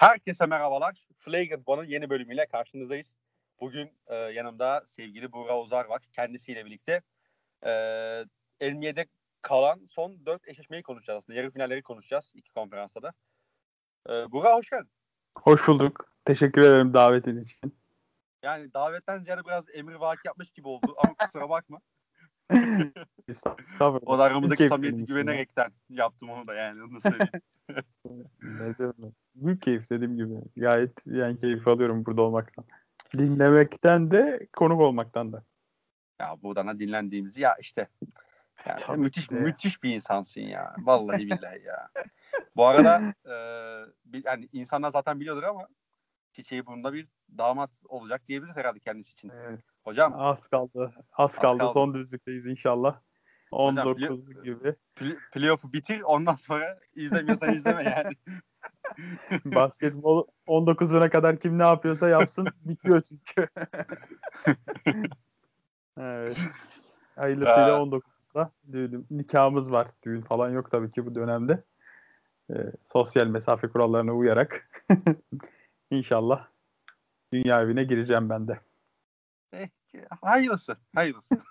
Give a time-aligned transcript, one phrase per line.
[0.00, 1.06] Herkese merhabalar.
[1.18, 3.16] Flagrant One'ın yeni bölümüyle karşınızdayız.
[3.60, 6.02] Bugün e, yanımda sevgili Buğra Ozar var.
[6.12, 7.02] Kendisiyle birlikte
[7.62, 7.72] e,
[8.72, 9.06] NBA'de
[9.42, 11.38] kalan son dört eşleşmeyi konuşacağız aslında.
[11.38, 13.12] Yarı finalleri konuşacağız iki konferansta da.
[14.08, 14.90] E, Buğra hoş geldin.
[15.38, 16.12] Hoş bulduk.
[16.24, 17.74] Teşekkür ederim davetin için.
[18.42, 21.80] Yani davetten ziyade biraz emir vaki yapmış gibi oldu ama kusura bakma.
[24.06, 27.42] o da aramızdaki samimiyeti güvenerekten yaptım onu da yani onu da söyleyeyim.
[28.42, 29.14] ne diyorum?
[29.34, 30.34] Büyük keyif dediğim gibi.
[30.56, 32.64] Gayet yani keyif alıyorum burada olmaktan.
[33.18, 35.44] Dinlemekten de konuk olmaktan da.
[36.20, 37.88] Ya buradan da dinlendiğimizi ya işte
[38.66, 39.34] yani müthiş de.
[39.34, 40.74] müthiş bir insansın ya.
[40.78, 41.88] Vallahi billahi ya.
[42.56, 43.34] Bu arada e,
[44.24, 45.68] yani insanlar zaten biliyordur ama
[46.32, 49.30] çiçeği burnunda bir damat olacak diyebiliriz herhalde kendisi için.
[49.30, 49.60] Evet.
[49.84, 50.14] Hocam.
[50.16, 50.92] Az kaldı.
[50.96, 51.58] Az, az kaldı.
[51.58, 51.72] kaldı.
[51.72, 53.00] Son düzlükteyiz inşallah.
[53.50, 54.74] 19 Hocam, play, gibi.
[54.96, 58.12] Play, playoff'u bitir ondan sonra izlemiyorsan izleme yani.
[59.44, 63.48] Basketbol 19'una kadar kim ne yapıyorsa yapsın bitiyor çünkü.
[65.98, 66.36] evet.
[67.16, 69.88] Hayırlısıyla 19'da düğün, nikahımız var.
[70.02, 71.64] Düğün falan yok tabii ki bu dönemde.
[72.50, 74.70] Ee, sosyal mesafe kurallarına uyarak
[75.90, 76.46] İnşallah
[77.32, 78.60] dünya evine gireceğim ben de.
[80.22, 80.76] Hayırlısı.
[80.94, 81.42] Hayırlısı.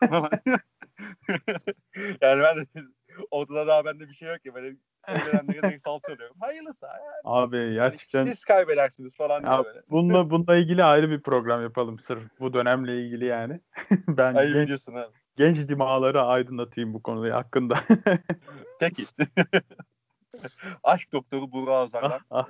[2.21, 2.65] yani ben de
[3.31, 4.55] ortada daha bende bir şey yok ya.
[4.55, 4.75] Böyle
[5.07, 6.35] evlenenlere direkt salça oluyorum.
[6.39, 6.85] Hayırlısı.
[6.85, 7.01] Yani.
[7.23, 8.19] Abi gerçekten.
[8.19, 9.81] Yani siz kaybedersiniz falan ya, böyle.
[9.89, 13.59] Bununla, bununla ilgili ayrı bir program yapalım sırf bu dönemle ilgili yani.
[14.07, 15.13] ben Ayıp genç, diyorsun abi.
[15.35, 17.79] genç dimaları aydınlatayım bu konuyu hakkında.
[18.79, 19.05] Peki.
[20.83, 22.19] Aşk doktoru Burak Ozan'dan.
[22.29, 22.47] Ah,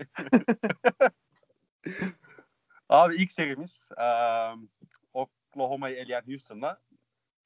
[1.00, 1.09] ah.
[2.89, 4.70] Abi ilk serimiz um,
[5.14, 6.80] Oklahoma'yı eleyen Houston'la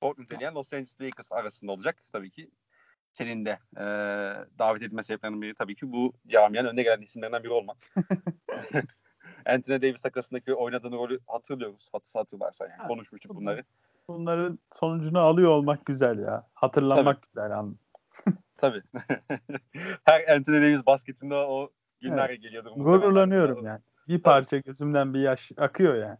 [0.04, 2.50] Portland'ı eleyen Los Angeles Lakers arasında olacak tabii ki.
[3.12, 3.84] Senin de e,
[4.59, 7.78] davet edilme sebeplerinden biri tabii ki bu camianın önde gelen isimlerinden biri olmak.
[9.46, 11.90] Anthony Davis takasındaki oynadığını rolü hatırlıyoruz.
[11.92, 12.88] Hatır, hatırlarsan yani.
[12.88, 13.64] Konuşmuştuk bunları.
[14.08, 16.47] Bunların sonucunu alıyor olmak güzel ya.
[16.53, 17.28] Hatırlanmak tabii.
[17.28, 17.59] güzel.
[17.59, 17.78] An.
[18.58, 18.81] tabii.
[20.06, 21.72] Her Anthony Davis basketinde o
[22.02, 22.41] günler evet.
[22.41, 22.74] geliyordu.
[22.78, 23.81] Gururlanıyorum yani.
[24.08, 26.18] Bir parça gözümden bir yaş akıyor yani.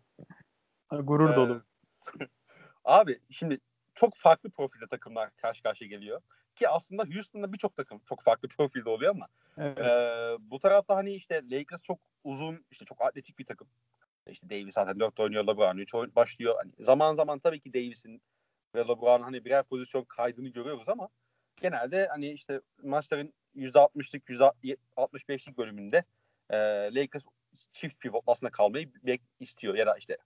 [1.05, 1.63] Gurur ee, dolu.
[2.85, 3.59] Abi şimdi
[3.95, 6.21] çok farklı profilde takımlar karşı karşıya geliyor.
[6.55, 9.27] Ki aslında Houston'da birçok takım çok farklı profilde oluyor ama
[9.57, 9.77] evet.
[9.77, 13.67] e, bu tarafta hani işte Lakers çok uzun, işte çok atletik bir takım.
[14.29, 16.55] İşte Davis zaten 4 oynuyor, LeBron 3 başlıyor.
[16.57, 18.21] Hani zaman zaman tabii ki Davis'in
[18.75, 21.09] ve LeBron'un hani birer pozisyon kaydını görüyoruz ama
[21.61, 26.03] genelde hani işte maçların %60'lık, %65'lik bölümünde
[26.49, 26.57] e,
[26.95, 27.23] Lakers
[27.73, 28.91] çift pivot aslında kalmayı
[29.39, 30.17] istiyor ya da işte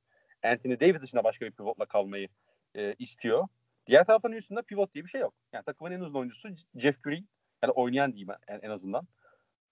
[0.44, 2.27] Anthony Davis dışında başka bir pivotla kalmayı
[2.75, 3.47] e, istiyor.
[3.88, 5.34] Diğer taraftan üstünde pivot diye bir şey yok.
[5.53, 7.28] Yani takımın en uzun oyuncusu Jeff Green.
[7.64, 9.08] Yani oynayan diyeyim en, en azından.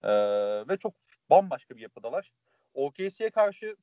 [0.02, 0.08] Ee,
[0.68, 0.94] ve çok
[1.30, 2.32] bambaşka bir yapıdalar.
[2.74, 3.76] OKC'ye karşı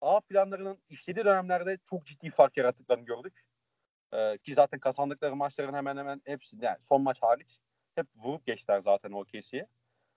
[0.00, 3.44] A planlarının işlediği dönemlerde çok ciddi fark yarattıklarını gördük.
[4.12, 7.60] Ee, ki zaten kazandıkları maçların hemen hemen hepsi yani son maç hariç
[7.94, 9.66] hep vurup geçtiler zaten OKC'ye.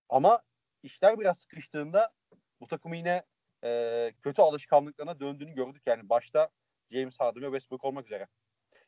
[0.10, 0.42] Ama
[0.84, 2.12] işler biraz sıkıştığında
[2.62, 3.24] bu takımı yine
[3.64, 5.82] e, kötü alışkanlıklarına döndüğünü gördük.
[5.86, 6.50] Yani başta
[6.92, 8.28] James Harden ve Westbrook olmak üzere.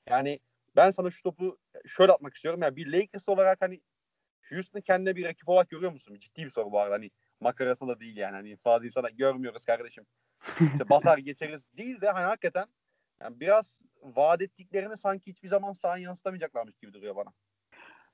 [0.07, 0.39] Yani
[0.75, 2.61] ben sana şu topu şöyle atmak istiyorum.
[2.61, 3.81] Yani bir Lakers olarak hani
[4.49, 6.17] Houston'ı kendine bir rakip olarak görüyor musun?
[6.19, 6.95] Ciddi bir soru bu arada.
[6.95, 8.35] Hani makarası da değil yani.
[8.35, 10.05] Hani fazla insana görmüyoruz kardeşim.
[10.59, 12.65] İşte basar geçeriz değil de hani hakikaten
[13.21, 17.29] yani biraz vaat ettiklerini sanki hiçbir zaman sahaya yansıtamayacaklarmış gibi duruyor bana.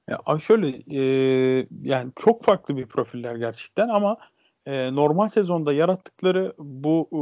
[0.07, 0.67] Ya şöyle
[0.97, 4.17] e, yani çok farklı bir profiller gerçekten ama
[4.65, 7.21] e, normal sezonda yarattıkları bu e,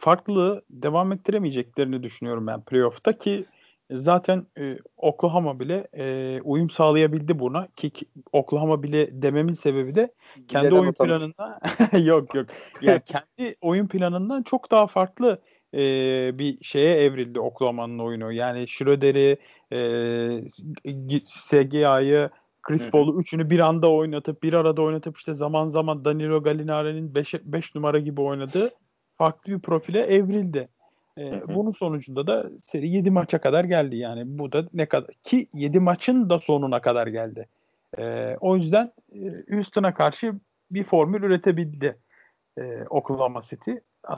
[0.00, 3.46] farklılığı devam ettiremeyeceklerini düşünüyorum ben playoff'ta ki
[3.90, 7.92] zaten e, Oklahoma bile e, uyum sağlayabildi buna ki,
[8.32, 10.14] Oklahoma bile dememin sebebi de
[10.48, 11.60] kendi oyun planında
[12.04, 12.46] yok yok
[12.82, 15.40] yani kendi oyun planından çok daha farklı
[15.74, 15.80] e,
[16.38, 18.32] bir şeye evrildi Oklahoma'nın oyunu.
[18.32, 19.36] Yani Schroeder'i,
[19.72, 22.30] e, SGA'yı
[22.62, 27.74] Chris Paul'u üçünü bir anda oynatıp bir arada oynatıp işte zaman zaman Danilo Gallinari'nin 5
[27.74, 28.70] numara gibi oynadığı
[29.18, 30.68] farklı bir profile evrildi.
[31.18, 34.22] Ee, bunun sonucunda da seri 7 maça kadar geldi yani.
[34.26, 37.48] Bu da ne kadar ki 7 maçın da sonuna kadar geldi.
[37.98, 40.34] Ee, o yüzden e, Houston'a karşı
[40.70, 41.98] bir formül üretebildi
[42.58, 43.72] e, Oklahoma City.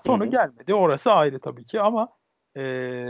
[0.05, 0.75] Sonu gelmedi.
[0.75, 2.09] Orası ayrı tabii ki ama
[2.57, 3.05] e,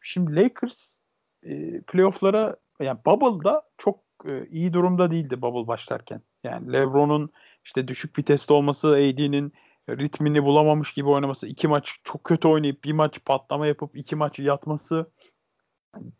[0.00, 0.96] şimdi Lakers
[1.42, 6.20] e, playoff'lara yani Bubble'da çok e, iyi durumda değildi Bubble başlarken.
[6.44, 7.30] Yani LeBron'un
[7.64, 9.52] işte düşük viteste olması, AD'nin
[9.88, 14.38] ritmini bulamamış gibi oynaması, iki maç çok kötü oynayıp bir maç patlama yapıp iki maç
[14.38, 15.10] yatması,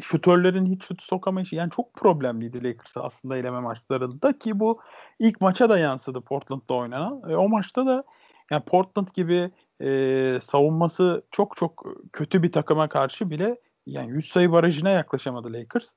[0.01, 4.81] şutörlerin hiç şut sokamayışı yani çok problemliydi Lakers'a aslında eleme maçlarında ki bu
[5.19, 7.31] ilk maça da yansıdı Portland'da oynanan.
[7.31, 8.05] E, o maçta da
[8.51, 14.53] Yani Portland gibi e, savunması çok çok kötü bir takıma karşı bile yani 100 sayı
[14.53, 15.93] barajına yaklaşamadı Lakers.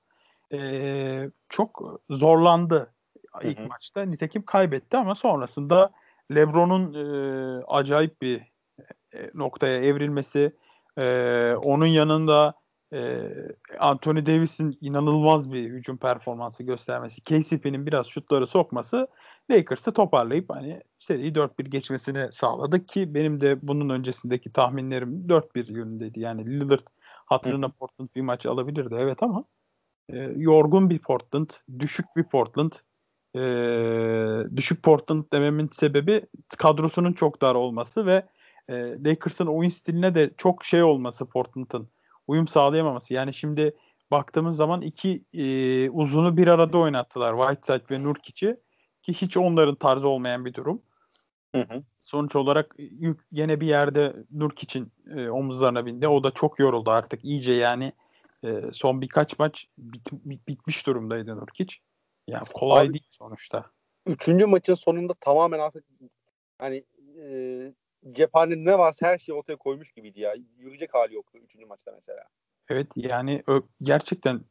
[0.54, 2.94] E, çok zorlandı
[3.44, 3.68] ilk hı hı.
[3.68, 4.02] maçta.
[4.02, 5.92] Nitekim kaybetti ama sonrasında
[6.36, 8.42] LeBron'un e, acayip bir
[9.14, 10.56] e, noktaya evrilmesi,
[10.98, 12.54] e, onun yanında
[12.94, 13.30] e,
[13.80, 19.08] Anthony Davis'in inanılmaz bir hücum performansı göstermesi, KCP'nin biraz şutları sokması
[19.52, 26.20] Lakers'ı toparlayıp hani seriyi 4-1 geçmesini sağladı ki benim de bunun öncesindeki tahminlerim 4-1 yönündeydi.
[26.20, 26.88] Yani Lillard
[27.26, 27.72] hatırına Hı.
[27.72, 29.44] Portland bir maç alabilirdi evet ama
[30.10, 31.50] e, yorgun bir Portland,
[31.80, 32.72] düşük bir Portland.
[33.36, 33.42] E,
[34.56, 36.26] düşük Portland dememin sebebi
[36.58, 38.26] kadrosunun çok dar olması ve
[38.70, 38.74] e,
[39.04, 41.90] Lakers'ın oyun stiline de çok şey olması Portland'ın
[42.28, 43.14] uyum sağlayamaması.
[43.14, 43.76] Yani şimdi
[44.12, 47.38] baktığımız zaman iki e, uzunu bir arada oynattılar.
[47.38, 48.58] Whiteside ve Nurkic'i
[49.04, 50.82] ki hiç onların tarzı olmayan bir durum.
[51.56, 51.84] Hı hı.
[52.00, 56.08] Sonuç olarak yük yine bir yerde Nurkic'in e, omuzlarına bindi.
[56.08, 57.26] O da çok yoruldu artık.
[57.26, 57.94] iyice yani
[58.44, 61.76] e, son birkaç maç bit, bit, bitmiş durumdaydı Nurkic.
[62.30, 63.66] Yani kolay Abi, değil sonuçta.
[64.06, 65.86] Üçüncü maçın sonunda tamamen artık
[66.58, 66.84] hani
[67.22, 67.74] e,
[68.12, 70.36] cephanede ne varsa her şeyi ortaya koymuş gibiydi ya.
[70.58, 72.24] Yürüyecek hali yoktu üçüncü maçta mesela.
[72.70, 73.44] Evet yani
[73.82, 74.42] gerçekten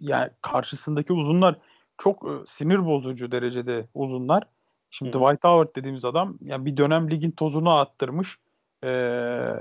[0.00, 1.58] yani karşısındaki uzunlar
[1.98, 4.42] çok sinir bozucu derecede uzunlar.
[4.90, 5.18] Şimdi Hı.
[5.18, 8.38] Dwight Howard dediğimiz adam yani bir dönem ligin tozunu attırmış.
[8.84, 9.54] Ee,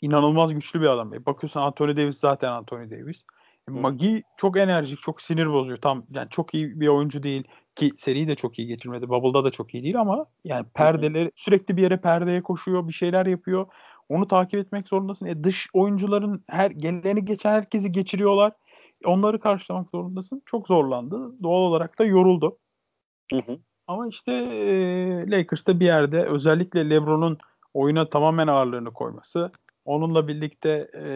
[0.00, 1.14] inanılmaz güçlü bir adam.
[1.14, 3.24] E, bakıyorsun Anthony Davis zaten Anthony Davis.
[3.68, 5.80] Magi çok enerjik, çok sinir bozucu.
[5.80, 7.44] Tam yani çok iyi bir oyuncu değil
[7.74, 9.08] ki seriyi de çok iyi geçirmedi.
[9.08, 13.26] Bubble'da da çok iyi değil ama yani perdeleri sürekli bir yere perdeye koşuyor, bir şeyler
[13.26, 13.66] yapıyor.
[14.08, 15.26] Onu takip etmek zorundasın.
[15.26, 18.52] E dış oyuncuların her geleni geçen herkesi geçiriyorlar.
[19.04, 20.42] Onları karşılamak zorundasın.
[20.46, 21.42] Çok zorlandı.
[21.42, 22.58] Doğal olarak da yoruldu.
[23.32, 23.58] Hı hı.
[23.86, 27.38] Ama işte e, Lakers'ta bir yerde özellikle LeBron'un
[27.74, 29.52] oyuna tamamen ağırlığını koyması,
[29.84, 31.06] onunla birlikte e,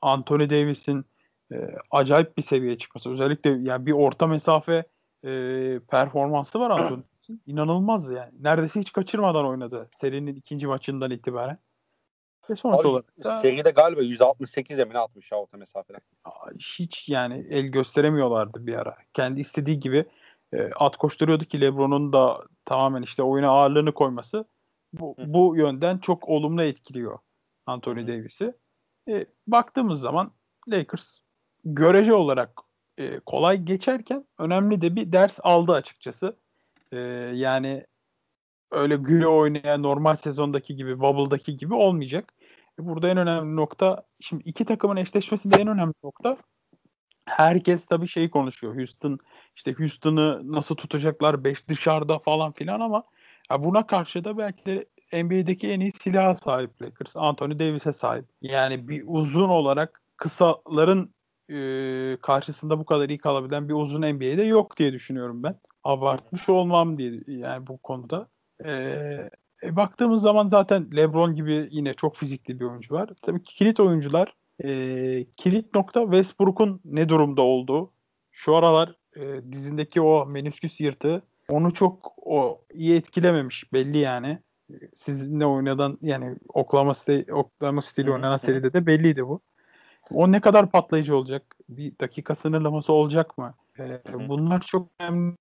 [0.00, 1.04] Anthony Davis'in
[1.52, 1.56] e,
[1.90, 4.84] acayip bir seviyeye çıkması, özellikle yani bir orta mesafe
[5.24, 5.30] e,
[5.90, 7.42] performansı var Anthony Davis'in.
[7.46, 8.32] İnanılmaz yani.
[8.40, 11.58] Neredeyse hiç kaçırmadan oynadı serinin ikinci maçından itibaren.
[12.50, 16.00] Ve sonuç Abi, olarak da, seride galiba 168 emine atmış ya orta mesafeden.
[16.58, 18.96] Hiç yani el gösteremiyorlardı bir ara.
[19.14, 20.04] Kendi istediği gibi
[20.52, 24.44] e, at koşturuyordu ki LeBron'un da tamamen işte oyuna ağırlığını koyması
[24.92, 27.18] bu, bu yönden çok olumlu etkiliyor
[27.66, 28.54] Anthony Davis'i.
[29.08, 30.32] E, baktığımız zaman
[30.68, 31.18] Lakers
[31.66, 32.50] görece olarak
[32.98, 36.36] e, kolay geçerken önemli de bir ders aldı açıkçası.
[36.92, 36.98] E,
[37.34, 37.86] yani
[38.70, 42.34] öyle güle oynaya normal sezondaki gibi, Bubble'daki gibi olmayacak.
[42.80, 46.36] E, burada en önemli nokta, şimdi iki takımın eşleşmesinde en önemli nokta
[47.26, 48.76] herkes tabii şeyi konuşuyor.
[48.76, 49.18] Houston
[49.56, 53.04] işte Houston'ı nasıl tutacaklar 5 dışarıda falan filan ama
[53.50, 54.86] ya buna karşı da belki de
[55.22, 57.16] NBA'deki en iyi silaha sahip Lakers.
[57.16, 58.24] Anthony Davis'e sahip.
[58.42, 61.14] Yani bir uzun olarak kısaların
[61.50, 65.60] e, karşısında bu kadar iyi kalabilen bir uzun NBA'de yok diye düşünüyorum ben.
[65.84, 68.28] Abartmış olmam diye yani bu konuda.
[68.64, 68.70] E,
[69.62, 73.10] e, baktığımız zaman zaten LeBron gibi yine çok fizikli bir oyuncu var.
[73.22, 74.34] Tabii ki kilit oyuncular
[74.64, 74.68] e,
[75.36, 77.92] kilit nokta Westbrook'un ne durumda olduğu.
[78.30, 84.38] Şu aralar e, dizindeki o menisküs yırtığı onu çok o iyi etkilememiş belli yani.
[84.94, 89.40] Sizinle oynadan yani oklama, stili, oklama stili oynanan seride de belliydi bu.
[90.10, 91.56] O ne kadar patlayıcı olacak?
[91.68, 93.54] Bir dakika sınırlaması olacak mı?
[93.78, 95.36] Ee, bunlar çok önemli.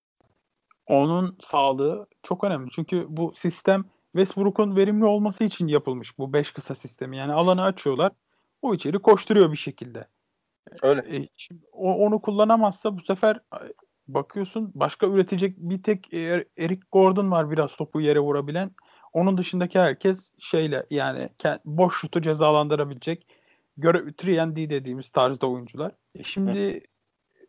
[0.88, 2.70] Onun sağlığı çok önemli.
[2.72, 7.18] Çünkü bu sistem Westbrook'un verimli olması için yapılmış bu 5 kısa sistemi.
[7.18, 8.12] Yani alanı açıyorlar.
[8.62, 10.08] O içeri koşturuyor bir şekilde.
[10.82, 11.18] Öyle.
[11.18, 13.40] E, şimdi o, onu kullanamazsa bu sefer
[14.08, 16.14] bakıyorsun başka üretecek bir tek
[16.58, 18.72] Eric Gordon var biraz topu yere vurabilen.
[19.14, 21.30] Onun dışındaki herkes şeyle yani
[21.66, 23.28] boş şutu cezalandırabilecek
[23.78, 25.92] göre 3D dediğimiz tarzda oyuncular.
[26.16, 26.82] E şimdi.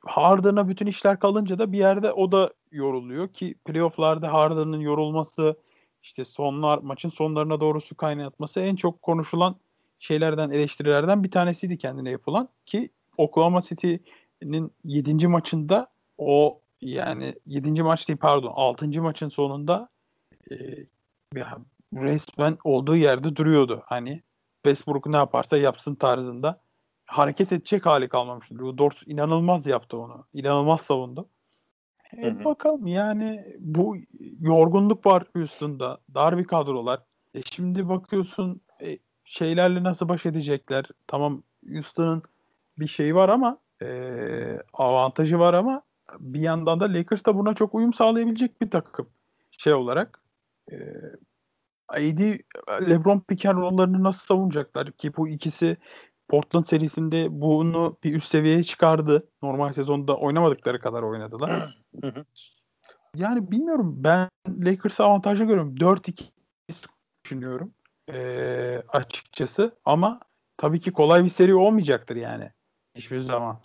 [0.07, 5.57] Harden'a bütün işler kalınca da bir yerde o da yoruluyor ki playofflarda Harden'ın yorulması
[6.03, 9.57] işte sonlar maçın sonlarına doğru su kaynatması en çok konuşulan
[9.99, 15.29] şeylerden eleştirilerden bir tanesiydi kendine yapılan ki Oklahoma City'nin 7.
[15.29, 17.83] maçında o yani 7.
[17.83, 19.03] maç değil pardon 6.
[19.03, 19.89] maçın sonunda
[20.51, 20.57] e,
[21.95, 23.83] resmen olduğu yerde duruyordu.
[23.87, 24.23] Hani
[24.67, 26.61] Westbrook ne yaparsa yapsın tarzında
[27.07, 28.79] hareket edecek hali kalmamıştı.
[28.79, 30.25] Dort inanılmaz yaptı onu.
[30.35, 31.29] İnanılmaz savundu.
[32.19, 33.97] E, bakalım yani bu
[34.41, 35.99] yorgunluk var Houston'da.
[36.15, 37.01] Dar bir kadrolar.
[37.35, 40.85] E, şimdi bakıyorsun e, şeylerle nasıl baş edecekler?
[41.07, 41.43] Tamam
[41.73, 42.23] Houston'ın
[42.79, 43.89] bir şeyi var ama e,
[44.73, 45.83] avantajı var ama
[46.19, 49.09] bir yandan da Lakers da buna çok uyum sağlayabilecek bir takım
[49.51, 50.21] şey olarak.
[50.73, 50.77] E,
[51.89, 52.39] AD
[52.89, 55.77] LeBron pick and roll'larını nasıl savunacaklar ki bu ikisi
[56.29, 59.29] Portland serisinde bunu bir üst seviyeye çıkardı.
[59.43, 61.79] Normal sezonda oynamadıkları kadar oynadılar.
[63.15, 65.75] yani bilmiyorum ben Lakers'ı avantajlı görüyorum.
[65.77, 66.25] 4-2
[67.25, 67.75] düşünüyorum
[68.13, 70.21] ee, açıkçası ama
[70.57, 72.53] tabii ki kolay bir seri olmayacaktır yani
[72.95, 73.61] hiçbir zaman.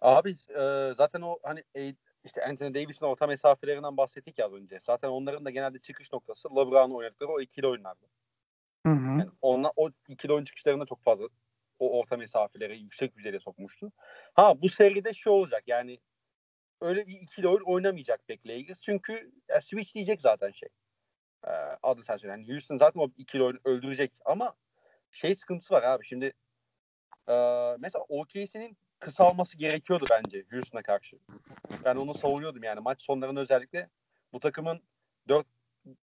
[0.00, 1.94] Abi e, zaten o hani e,
[2.26, 4.80] işte Anthony Davis'in orta mesafelerinden bahsettik ya az önce.
[4.86, 8.06] Zaten onların da genelde çıkış noktası LeBron'un oynadıkları o ikili oyunlardı.
[8.86, 9.18] Hı hı.
[9.18, 11.28] Yani onlar, o ikili oyun çıkışlarında çok fazla
[11.78, 13.92] o orta mesafeleri yüksek düzeyde sokmuştu.
[14.34, 15.98] Ha bu seride şu olacak yani
[16.80, 18.80] öyle bir ikili oyun oynamayacak pek Lakers.
[18.80, 20.68] Çünkü ya, switch diyecek zaten şey.
[21.46, 21.50] Ee,
[21.82, 22.32] adı sen söyle.
[22.32, 24.54] Yani Houston zaten o ikili oyunu öldürecek ama
[25.12, 26.06] şey sıkıntısı var abi.
[26.06, 26.32] Şimdi
[27.28, 27.34] e,
[27.78, 31.18] mesela OKC'nin kısalması gerekiyordu bence Houston'a karşı.
[31.84, 33.90] Ben onu savunuyordum yani maç sonlarında özellikle
[34.32, 34.82] bu takımın
[35.28, 35.46] 4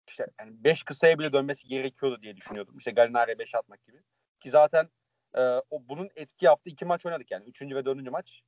[0.08, 2.78] işte yani 5 kısaya bile dönmesi gerekiyordu diye düşünüyordum.
[2.78, 3.98] İşte Galinari'ye 5 atmak gibi.
[4.40, 4.90] Ki zaten
[5.36, 7.46] e, o bunun etki yaptığı iki maç oynadık yani.
[7.46, 8.42] Üçüncü ve dördüncü maç.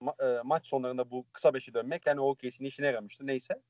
[0.00, 3.26] Ma- e, maç sonlarında bu kısa beşi dönmek yani OKC'nin işine yaramıştı.
[3.26, 3.62] Neyse.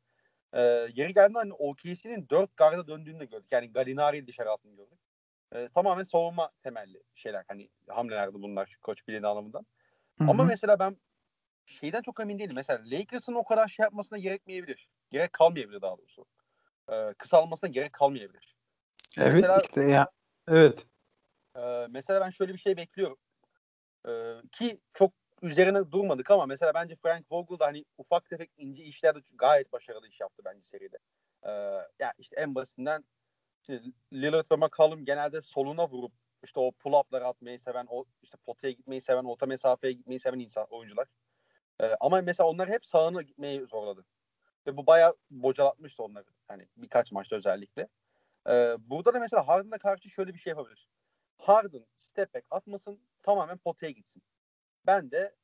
[0.52, 0.60] E,
[0.94, 3.48] yeri geldiğinde hani OKC'nin dört garda döndüğünü de gördük.
[3.50, 4.98] Yani Galinari'yi dışarı attığını gördük.
[5.52, 7.44] E, tamamen savunma temelli şeyler.
[7.48, 9.66] Hani hamlelerdi bunlar koç bilin anlamından.
[10.18, 10.30] Hı-hı.
[10.30, 10.96] Ama mesela ben
[11.66, 12.54] şeyden çok emin değilim.
[12.54, 14.88] Mesela Lakers'ın o kadar şey yapmasına gerekmeyebilir.
[15.10, 16.26] Gerek kalmayabilir daha doğrusu.
[16.92, 18.54] Ee, kısalmasına gerek kalmayabilir.
[19.18, 20.10] Evet mesela, işte ya.
[20.48, 20.86] Evet.
[21.56, 23.16] E, mesela ben şöyle bir şey bekliyorum.
[24.08, 24.12] E,
[24.52, 29.18] ki çok üzerine durmadık ama mesela bence Frank Vogel da hani ufak tefek ince işlerde
[29.34, 30.98] gayet başarılı iş yaptı bence seride.
[31.42, 31.50] E,
[31.98, 33.04] ya işte en basitinden
[33.60, 36.12] işte Lillard ve McCollum genelde soluna vurup
[36.44, 40.66] işte o pull-up'ları atmayı seven, o işte potaya gitmeyi seven, orta mesafeye gitmeyi seven insan
[40.70, 41.08] oyuncular.
[41.80, 44.04] Ee, ama mesela onlar hep sağına gitmeyi zorladı.
[44.66, 46.26] Ve bu bayağı bocalatmıştı onları.
[46.48, 47.88] Hani birkaç maçta özellikle.
[48.48, 50.88] Ee, burada da mesela Harden'a karşı şöyle bir şey yapabilir.
[51.38, 54.22] Harden step back atmasın tamamen potaya gitsin.
[54.86, 55.34] Ben de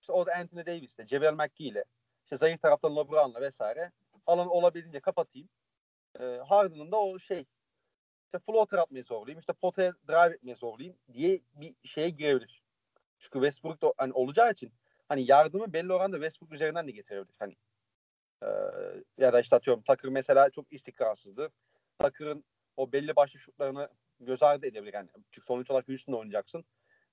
[0.00, 1.84] işte orada Anthony Davis'le, Javel McGee ile
[2.24, 3.92] işte zayıf taraftan LeBron'la vesaire
[4.26, 5.48] alanı olabildiğince kapatayım.
[6.20, 7.46] Ee, Harden'ın da o şey
[8.28, 12.62] işte floater atmayı zorlayayım, işte potaya drive etmeyi zorlayayım diye bir şeye girebilir.
[13.18, 14.72] Çünkü Westbrook da hani olacağı için
[15.08, 17.34] hani yardımı belli oranda Westbrook üzerinden de getirebilir.
[17.38, 17.56] Hani
[18.42, 18.48] e,
[19.18, 21.50] ya da işte atıyorum Takır mesela çok istikrarsızdı.
[21.98, 22.44] Takır'ın
[22.76, 23.88] o belli başlı şutlarını
[24.20, 24.94] göz ardı edebilir.
[24.94, 26.64] Yani çünkü sonuç olarak Houston'da oynayacaksın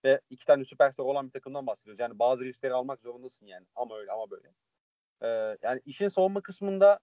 [0.03, 1.99] ve iki tane süperstar olan bir takımdan bahsediyoruz.
[1.99, 3.65] Yani bazı riskleri almak zorundasın yani.
[3.75, 4.51] Ama öyle ama böyle.
[5.21, 6.99] Ee, yani işin savunma kısmında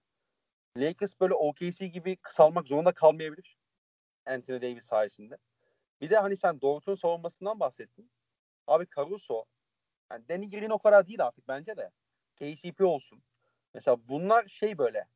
[0.77, 3.57] Lakers böyle OKC gibi kısalmak zorunda kalmayabilir.
[4.25, 5.37] Anthony Davis sayesinde.
[6.01, 8.11] Bir de hani sen Dort'un savunmasından bahsettin.
[8.67, 9.45] Abi Caruso
[10.11, 11.91] yani Danny Green o kadar değil artık bence de.
[12.35, 13.23] KCP olsun.
[13.73, 15.07] Mesela bunlar şey böyle.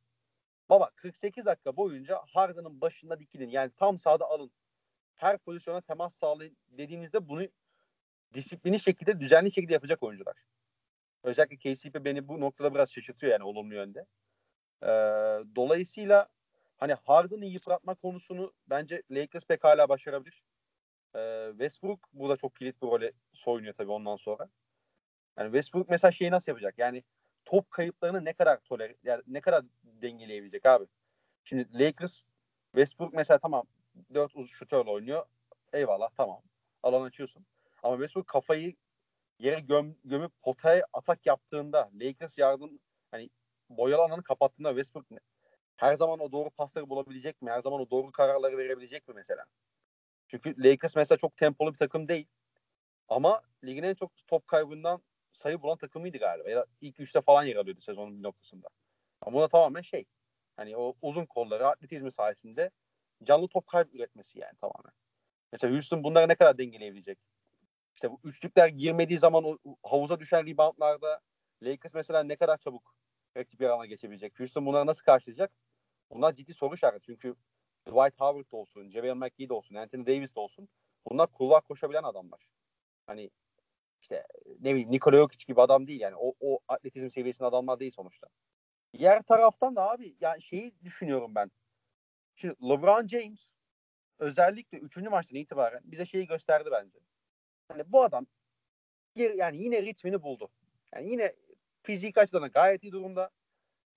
[0.68, 3.50] Baba 48 dakika boyunca Harden'ın başında dikilin.
[3.50, 4.50] Yani tam sağda alın.
[5.14, 7.48] Her pozisyona temas sağlayın dediğinizde bunu
[8.34, 10.36] disiplini şekilde, düzenli şekilde yapacak oyuncular.
[11.22, 14.06] Özellikle KCP beni bu noktada biraz şaşırtıyor yani olumlu yönde.
[14.82, 14.86] Ee,
[15.56, 16.28] dolayısıyla
[16.78, 20.42] hani Harden'ı yıpratma konusunu bence Lakers pek hala başarabilir.
[21.16, 24.48] Ee, Westbrook burada çok kilit bir role soyunuyor tabii ondan sonra.
[25.38, 26.74] Yani Westbrook mesela şeyi nasıl yapacak?
[26.78, 27.04] Yani
[27.44, 30.86] top kayıplarını ne kadar toler yani ne kadar dengeleyebilecek abi?
[31.44, 32.22] Şimdi Lakers
[32.72, 33.64] Westbrook mesela tamam
[34.14, 35.26] 4 uz şutörle oynuyor.
[35.72, 36.42] Eyvallah tamam.
[36.82, 37.46] Alan açıyorsun.
[37.82, 38.74] Ama Westbrook kafayı
[39.38, 42.78] yere göm, gömüp potaya atak yaptığında Lakers yardım
[43.10, 43.30] hani
[43.70, 45.06] boyalı alanı kapattığında Westbrook
[45.78, 47.50] her zaman o doğru pasları bulabilecek mi?
[47.50, 49.44] Her zaman o doğru kararları verebilecek mi mesela?
[50.28, 52.26] Çünkü Lakers mesela çok tempolu bir takım değil.
[53.08, 56.50] Ama ligin en çok top kaybından sayı bulan takımıydı galiba.
[56.50, 58.68] Ya ilk üçte falan yer alıyordu sezonun bir noktasında.
[59.20, 60.04] Ama bu da tamamen şey.
[60.56, 62.70] Hani o uzun kolları atletizmi sayesinde
[63.24, 64.92] canlı top kaybı üretmesi yani tamamen.
[65.52, 67.18] Mesela Houston bunları ne kadar dengeleyebilecek?
[67.94, 71.20] İşte bu üçlükler girmediği zaman o havuza düşen reboundlarda
[71.62, 72.94] Lakers mesela ne kadar çabuk
[73.36, 74.40] rakip yarana geçebilecek?
[74.40, 75.52] Houston bunları nasıl karşılayacak?
[76.10, 77.06] Bunlar ciddi soru işareti.
[77.06, 77.34] Çünkü
[77.86, 80.68] Dwight Howard olsun, JaVale McGee de olsun, Anthony Davis de olsun.
[81.06, 82.48] Bunlar kulvar koşabilen adamlar.
[83.06, 83.30] Hani
[84.00, 84.26] işte
[84.60, 86.16] ne bileyim Nikola Jokic gibi adam değil yani.
[86.16, 88.28] O, o atletizm seviyesinde adamlar değil sonuçta.
[88.92, 91.50] Diğer taraftan da abi yani şeyi düşünüyorum ben.
[92.36, 93.48] Şimdi LeBron James
[94.18, 94.96] özellikle 3.
[94.96, 96.98] maçtan itibaren bize şeyi gösterdi bence.
[97.68, 98.26] Hani bu adam
[99.16, 100.48] yani yine ritmini buldu.
[100.94, 101.34] Yani yine
[101.82, 103.30] fizik açıdan gayet iyi durumda.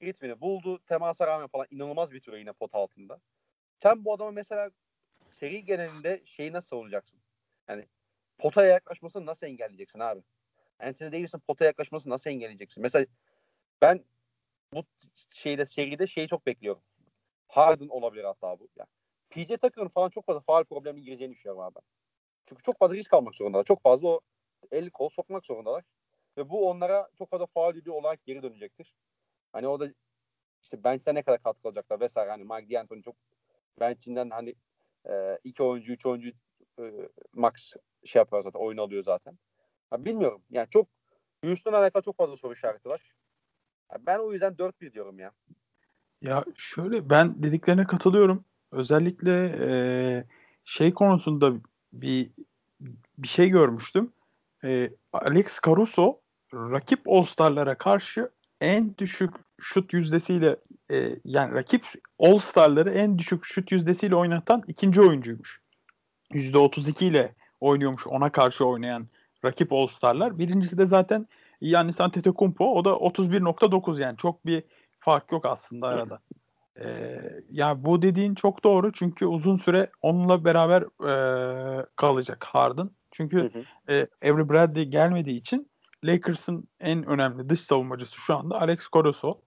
[0.01, 0.79] Ritmini buldu.
[0.85, 3.21] Temasa rağmen falan inanılmaz bir türe yine pot altında.
[3.77, 4.71] Sen bu adamı mesela
[5.29, 7.19] seri genelinde şeyi nasıl savunacaksın?
[7.67, 7.87] Yani
[8.37, 10.21] potaya yaklaşmasını nasıl engelleyeceksin abi?
[10.79, 12.83] Anthony Davis'in potaya yaklaşmasını nasıl engelleyeceksin?
[12.83, 13.05] Mesela
[13.81, 14.03] ben
[14.73, 14.83] bu
[15.31, 16.81] şeyde seride şeyi çok bekliyorum.
[17.47, 18.67] Harden olabilir hatta bu.
[18.77, 18.89] Yani
[19.29, 21.79] PJ Tucker'ın falan çok fazla faal problemi gireceğini düşünüyorum abi.
[22.45, 23.63] Çünkü çok fazla risk almak zorundalar.
[23.63, 24.21] Çok fazla o
[24.71, 25.83] el kol sokmak zorundalar.
[26.37, 28.93] Ve bu onlara çok fazla faal yediği olarak geri dönecektir.
[29.53, 29.93] Hani o da
[30.63, 32.29] işte bench'te ne kadar katkı alacaklar vesaire.
[32.29, 33.15] Hani Mike D'Antoni çok
[33.79, 34.55] bench'inden hani
[35.09, 36.29] e, iki oyuncu, üç oyuncu
[36.79, 36.83] e,
[37.33, 37.73] max
[38.05, 38.59] şey yapıyor zaten.
[38.59, 39.37] Oyun alıyor zaten.
[39.89, 40.41] Ha, bilmiyorum.
[40.49, 40.87] Yani çok
[41.43, 43.13] Houston'la alakalı çok fazla soru işareti var.
[43.91, 45.31] Ya ben o yüzden 4-1 diyorum ya.
[46.21, 48.45] Ya şöyle ben dediklerine katılıyorum.
[48.71, 49.69] Özellikle e,
[50.65, 51.53] şey konusunda
[51.93, 52.31] bir
[53.17, 54.13] bir şey görmüştüm.
[54.63, 56.19] E, Alex Caruso
[56.53, 58.29] rakip All-Star'lara karşı
[58.61, 60.55] en düşük şut yüzdesiyle
[60.91, 61.85] e, yani rakip
[62.19, 65.61] All-Star'ları en düşük şut yüzdesiyle oynatan ikinci oyuncuymuş.
[66.31, 69.07] %32 ile oynuyormuş ona karşı oynayan
[69.45, 70.39] rakip All-Star'lar.
[70.39, 71.27] Birincisi de zaten
[71.61, 72.75] Yannis Antetokounmpo.
[72.75, 74.63] O da 31.9 yani çok bir
[74.99, 76.19] fark yok aslında arada.
[76.79, 82.89] Ee, ya bu dediğin çok doğru çünkü uzun süre onunla beraber e, kalacak Harden.
[83.11, 83.93] Çünkü hı hı.
[83.93, 85.70] E, Avery Bradley gelmediği için
[86.03, 89.41] Lakers'ın en önemli dış savunmacısı şu anda Alex Caruso.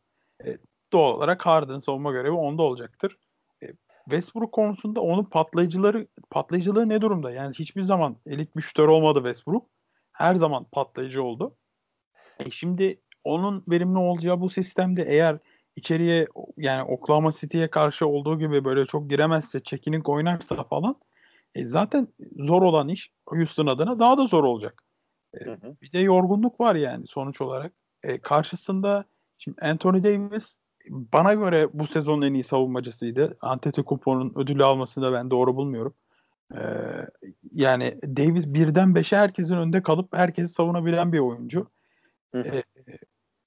[0.45, 0.59] E,
[0.93, 3.19] doğal olarak Harden savunma görevi onda olacaktır.
[3.63, 3.67] E,
[4.05, 7.31] Westbrook konusunda onun patlayıcıları patlayıcılığı ne durumda?
[7.31, 9.67] Yani hiçbir zaman elit bir olmadı Westbrook.
[10.13, 11.57] Her zaman patlayıcı oldu.
[12.39, 15.39] E şimdi onun verimli olacağı bu sistemde eğer
[15.77, 20.97] içeriye yani Oklahoma City'ye karşı olduğu gibi böyle çok giremezse, çekinik oynarsa falan
[21.55, 24.84] e zaten zor olan iş Houston adına daha da zor olacak.
[25.41, 25.77] E, hı hı.
[25.83, 27.73] Bir de yorgunluk var yani sonuç olarak.
[28.03, 29.05] E, karşısında
[29.39, 30.57] şimdi Anthony Davis
[30.89, 33.37] bana göre bu sezonun en iyi savunmacısıydı.
[33.41, 35.95] Antetokounmpo'nun ödülü almasını da ben doğru bulmuyorum.
[36.55, 36.61] Ee,
[37.53, 41.71] yani Davis birden beşe herkesin önünde kalıp herkesi savunabilen bir oyuncu.
[42.35, 42.63] Ee,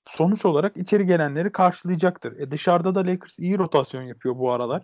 [0.07, 2.39] sonuç olarak içeri gelenleri karşılayacaktır.
[2.39, 4.83] E dışarıda da Lakers iyi rotasyon yapıyor bu aralar.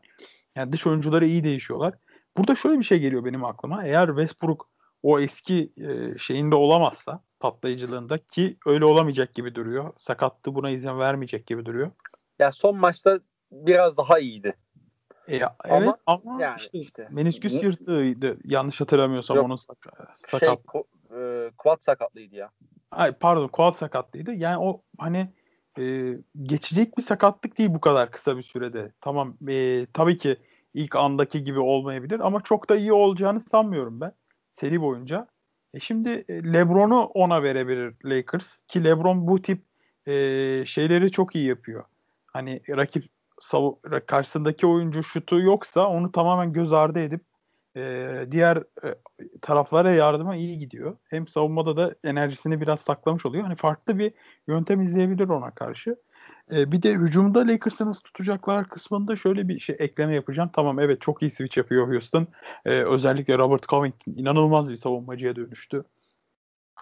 [0.56, 1.94] Yani dış oyuncuları iyi değişiyorlar.
[2.38, 3.86] Burada şöyle bir şey geliyor benim aklıma.
[3.86, 4.70] Eğer Westbrook
[5.04, 9.94] o eski e, şeyinde olamazsa patlayıcılığında ki öyle olamayacak gibi duruyor.
[9.98, 11.92] Sakattı buna izin vermeyecek gibi duruyor.
[12.40, 13.20] Ya son maçta
[13.52, 14.56] biraz daha iyiydi.
[15.28, 20.40] E, ama, evet ama yani işte, işte menisküs yırtığıydı yanlış hatırlamıyorsam Yok, onun sak- sakat.
[20.40, 20.82] Şey,
[21.20, 22.50] e, quad sakatlıydı ya.
[22.92, 24.34] Ay pardon quad sakatlıydı.
[24.34, 25.30] Yani o hani
[25.80, 26.14] e,
[26.44, 28.92] geçecek bir sakatlık değil bu kadar kısa bir sürede.
[29.02, 30.38] Tamam e, tabii ki
[30.74, 34.12] ilk andaki gibi olmayabilir ama çok da iyi olacağını sanmıyorum ben
[34.60, 35.28] seri boyunca.
[35.74, 39.64] E şimdi e, LeBron'u ona verebilir Lakers ki LeBron bu tip
[40.06, 40.14] e,
[40.66, 41.84] şeyleri çok iyi yapıyor.
[42.28, 43.04] Hani rakip
[44.08, 47.22] karşısındaki oyuncu şutu yoksa onu tamamen göz ardı edip
[47.78, 48.96] e, diğer e,
[49.42, 50.98] taraflara yardıma iyi gidiyor.
[51.10, 53.44] Hem savunmada da enerjisini biraz saklamış oluyor.
[53.44, 54.14] Hani farklı bir
[54.48, 55.96] yöntem izleyebilir ona karşı.
[56.52, 60.50] E, bir de hücumda Lakers'ı nasıl tutacaklar kısmında şöyle bir şey ekleme yapacağım.
[60.54, 62.28] Tamam evet çok iyi switch yapıyor Houston.
[62.66, 65.84] E, özellikle Robert Covington inanılmaz bir savunmacıya dönüştü.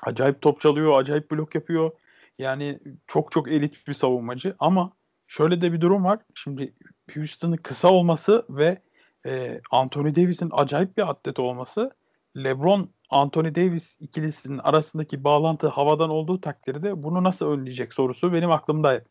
[0.03, 1.91] Acayip top çalıyor, acayip blok yapıyor.
[2.39, 4.91] Yani çok çok elit bir savunmacı ama
[5.27, 6.19] şöyle de bir durum var.
[6.35, 6.73] Şimdi
[7.13, 8.81] Houston'ın kısa olması ve
[9.25, 11.91] e, Anthony Davis'in acayip bir atlet olması
[12.37, 19.01] LeBron Anthony Davis ikilisinin arasındaki bağlantı havadan olduğu takdirde bunu nasıl önleyecek sorusu benim aklımda.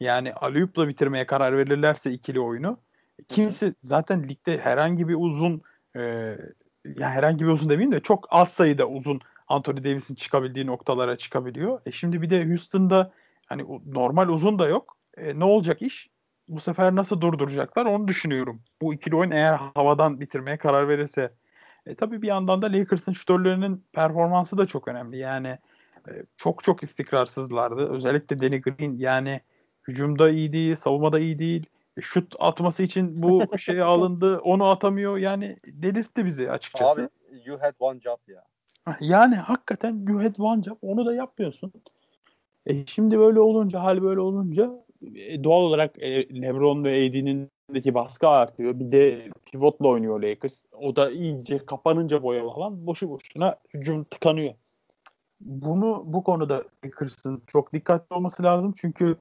[0.00, 2.78] Yani Aliyup'la bitirmeye karar verirlerse ikili oyunu
[3.28, 5.62] kimse zaten ligde herhangi bir uzun
[5.96, 6.00] e,
[6.84, 11.80] yani herhangi bir uzun demeyeyim de çok az sayıda uzun Anthony Davis'in çıkabildiği noktalara çıkabiliyor.
[11.86, 13.12] E şimdi bir de Houston'da
[13.46, 14.96] hani normal uzun da yok.
[15.16, 16.08] E, ne olacak iş?
[16.48, 18.62] bu sefer nasıl durduracaklar onu düşünüyorum.
[18.82, 21.32] Bu ikili oyun eğer havadan bitirmeye karar verirse.
[21.86, 25.18] E, tabii bir yandan da Lakers'ın şutörlerinin performansı da çok önemli.
[25.18, 25.58] Yani
[26.08, 27.88] e, çok çok istikrarsızlardı.
[27.90, 29.40] Özellikle Danny Green yani
[29.88, 31.66] hücumda iyi değil, savunmada iyi değil.
[31.96, 35.16] E, şut atması için bu şey alındı, onu atamıyor.
[35.16, 37.02] Yani delirtti bizi açıkçası.
[37.02, 37.08] Abi
[37.44, 38.44] you had one job ya.
[39.00, 40.76] Yani hakikaten you had one job.
[40.82, 41.72] Onu da yapmıyorsun.
[42.66, 44.70] E şimdi böyle olunca, hal böyle olunca
[45.14, 48.80] e, doğal olarak e, LeBron ve AD'nin deki baskı artıyor.
[48.80, 50.62] Bir de pivotla oynuyor Lakers.
[50.72, 54.54] O da iyice kapanınca boyalı alan boşu boşuna hücum tıkanıyor.
[55.40, 58.74] Bunu bu konuda Lakers'ın çok dikkatli olması lazım.
[58.76, 59.16] Çünkü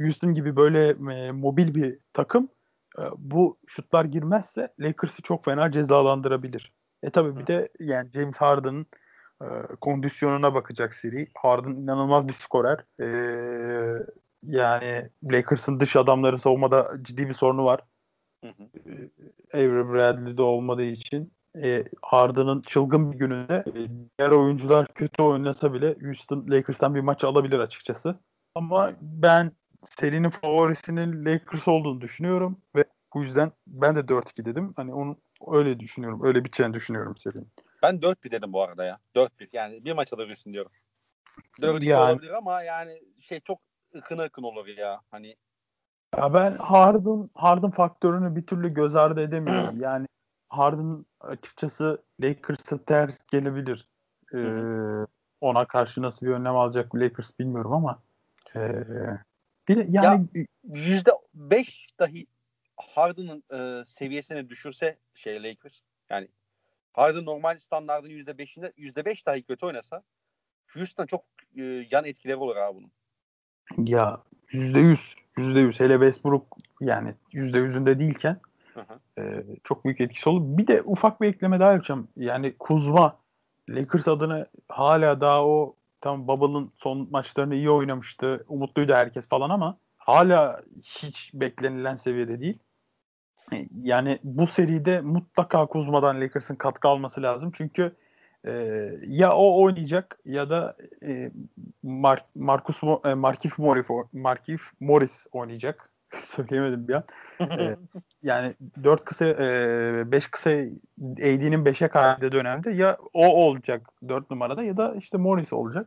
[0.00, 2.48] Houston gibi böyle e, mobil bir takım
[2.98, 6.72] e, bu şutlar girmezse Lakers'ı çok fena cezalandırabilir.
[7.02, 8.86] E tabi bir de yani James Harden'ın
[9.42, 9.46] e,
[9.80, 11.28] kondisyonuna bakacak seri.
[11.34, 12.78] Harden inanılmaz bir skorer.
[13.00, 13.06] E,
[14.46, 17.80] yani Lakers'ın dış adamları savunmada ciddi bir sorunu var.
[18.44, 18.90] Hı hı.
[18.90, 19.10] Ee,
[19.58, 25.96] Avery Bradley'de olmadığı için e, Harden'ın çılgın bir gününde e, diğer oyuncular kötü oynasa bile
[26.02, 28.18] Houston Lakers'tan bir maç alabilir açıkçası.
[28.54, 29.52] Ama ben
[29.90, 34.72] serinin favorisinin Lakers olduğunu düşünüyorum ve Bu yüzden ben de 4-2 dedim.
[34.76, 35.16] Hani onu
[35.46, 36.24] öyle düşünüyorum.
[36.24, 37.48] Öyle biteceğini düşünüyorum serinin.
[37.82, 38.98] Ben 4-1 dedim bu arada ya.
[39.16, 39.48] 4-1.
[39.52, 40.72] Yani bir maç alabilirsin diyorum.
[41.62, 43.58] 4 Yani- olabilir ama yani şey çok
[43.96, 45.00] ıkın ıkın olur ya.
[45.10, 45.36] Hani
[46.16, 49.80] Ya ben Harden Harden faktörünü bir türlü göz ardı edemiyorum.
[49.80, 50.06] yani
[50.48, 53.88] Harden açıkçası Lakers'a ters gelebilir.
[54.34, 55.06] Ee,
[55.40, 58.02] ona karşı nasıl bir önlem alacak Lakers bilmiyorum ama
[58.56, 58.84] ee,
[59.68, 60.26] bir yani
[60.68, 62.26] %5 dahi
[62.76, 66.28] Harden'ın e, seviyesini düşürse şey Lakers yani
[66.92, 70.02] Harden normal standartın %5'inde %5 dahi kötü oynasa
[70.66, 71.24] Houston çok
[71.56, 72.90] e, yan etkileri olur abi bunun.
[73.88, 78.40] ya yüzde yüz yüzde yüz hele Westbrook yani yüzde yüzünde değilken
[78.74, 79.22] Hı hı.
[79.22, 80.58] ee, çok büyük etkisi olur.
[80.58, 82.08] Bir de ufak bir ekleme daha yapacağım.
[82.16, 83.18] Yani Kuzma
[83.68, 88.44] Lakers adına hala daha o tam Bubble'ın son maçlarını iyi oynamıştı.
[88.48, 92.58] Umutluydu herkes falan ama hala hiç beklenilen seviyede değil.
[93.52, 97.50] E, Yani bu seride mutlaka Kuzma'dan Lakers'ın katkı alması lazım.
[97.54, 97.96] Çünkü
[98.46, 98.52] e,
[99.06, 101.30] ya o oynayacak ya da e,
[101.84, 105.90] Mar- Marcus Mo- e, Markif Morris, Markif Morris oynayacak.
[106.20, 107.04] Söyleyemedim bir an.
[107.40, 107.78] Evet.
[108.22, 109.24] Yani 4 kısa
[110.12, 110.50] 5 kısa
[111.00, 115.86] AD'nin 5'e kaydığı dönemde ya o olacak 4 numarada ya da işte Morris olacak.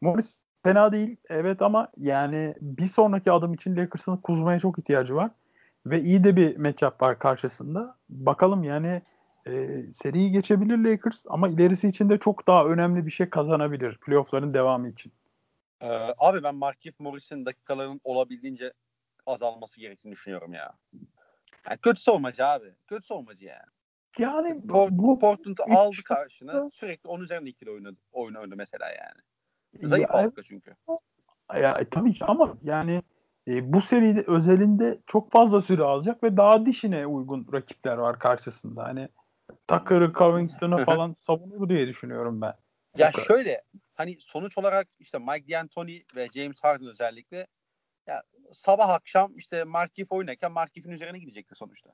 [0.00, 5.30] Morris fena değil evet ama yani bir sonraki adım için Lakers'ın Kuzma'ya çok ihtiyacı var.
[5.86, 7.96] Ve iyi de bir matchup var karşısında.
[8.08, 9.02] Bakalım yani
[9.46, 14.54] e, seriyi geçebilir Lakers ama ilerisi için de çok daha önemli bir şey kazanabilir playoff'ların
[14.54, 15.12] devamı için.
[15.80, 15.86] Ee,
[16.18, 18.72] abi ben Markif Morris'in dakikalarının olabildiğince
[19.28, 20.72] azalması gerektiğini düşünüyorum ya.
[21.68, 22.74] Yani kötü savunmacı abi.
[22.86, 23.68] Kötü savunmacı yani.
[24.18, 26.70] Yani Port- bu Portland'ı aldı karşına.
[26.70, 29.20] Sürekli onun üzerinde ikili oynadı, oyun oynadı mesela yani.
[29.88, 30.74] Zayıf Ya, halka çünkü.
[31.54, 33.02] Ya, e, tabii ki ama yani
[33.48, 38.84] e, bu seride özelinde çok fazla süre alacak ve daha dişine uygun rakipler var karşısında.
[38.84, 39.08] Hani
[39.68, 42.54] Tucker'ı, Covington'ı falan savunur diye düşünüyorum ben.
[42.96, 43.64] Ya şöyle
[43.94, 47.46] hani sonuç olarak işte Mike D'Antoni ve James Harden özellikle
[48.08, 51.92] ya sabah akşam işte Markif oynarken Markif'in üzerine gidecekti sonuçta.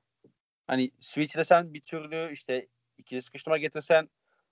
[0.66, 2.66] Hani switchlesen bir türlü işte
[2.98, 4.08] ikili sıkıştırma getirsen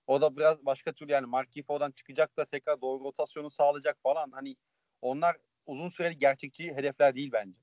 [0.07, 4.31] o da biraz başka türlü yani Markif oradan çıkacak da tekrar doğru rotasyonu sağlayacak falan.
[4.31, 4.57] Hani
[5.03, 7.59] onlar uzun süreli gerçekçi hedefler değil bence.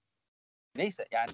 [0.75, 1.31] Neyse yani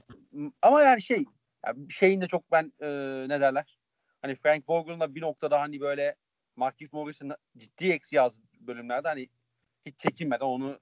[0.61, 1.25] ama yani şey
[1.65, 2.87] yani şeyin de çok ben e,
[3.29, 3.77] ne derler
[4.21, 6.15] hani Frank Vogel'ın da bir noktada hani böyle
[6.55, 9.29] Markif Morris'in ciddi eksi yaz bölümlerde hani
[9.85, 10.79] hiç çekinmeden onu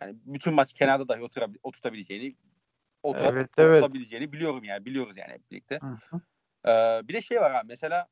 [0.00, 2.36] yani bütün maç kenarda dahi oturabil- oturtabileceğini
[3.02, 3.82] otur, Evet, evet.
[3.82, 5.80] oturabileceğini biliyorum yani biliyoruz yani hep birlikte.
[6.66, 8.08] Ee, bir de şey var abi mesela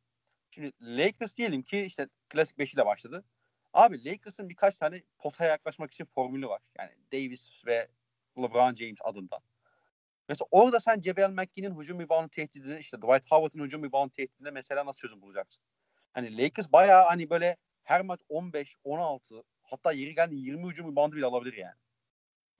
[0.50, 3.24] şimdi Lakers diyelim ki işte klasik beşiyle başladı.
[3.72, 6.62] Abi Lakers'ın birkaç tane potaya yaklaşmak için formülü var.
[6.78, 7.88] Yani Davis ve
[8.38, 9.38] LeBron James adında.
[10.28, 14.86] Mesela orada sen JaVale McGee'nin hücum rebound tehdidini işte Dwight Howard'ın hücum rebound tehdidine mesela
[14.86, 15.64] nasıl çözüm bulacaksın?
[16.12, 21.16] Hani Lakers bayağı hani böyle her maç 15, 16 hatta yeri geldi 20 hücum reboundu
[21.16, 21.76] bile alabilir yani.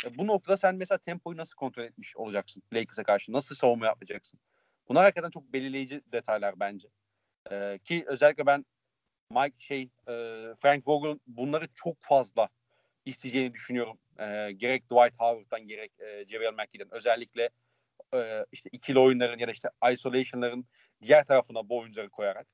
[0.04, 3.32] E bu noktada sen mesela tempoyu nasıl kontrol etmiş olacaksın Lakers'a karşı?
[3.32, 4.40] Nasıl savunma yapacaksın?
[4.88, 6.88] Bunlar hakikaten çok belirleyici detaylar bence.
[7.50, 8.64] Ee, ki özellikle ben
[9.30, 10.14] Mike şey e,
[10.60, 12.48] Frank Vogel'ın bunları çok fazla
[13.04, 13.98] isteyeceğini düşünüyorum.
[14.18, 16.94] Ee, gerek Dwight Howard'dan gerek e, JaVale McGee'den.
[16.94, 17.50] Özellikle
[18.14, 20.66] e, işte ikili oyunların ya da işte isolation'ların
[21.02, 22.46] diğer tarafına bu oyuncuları koyarak.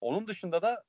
[0.00, 0.82] Onun dışında da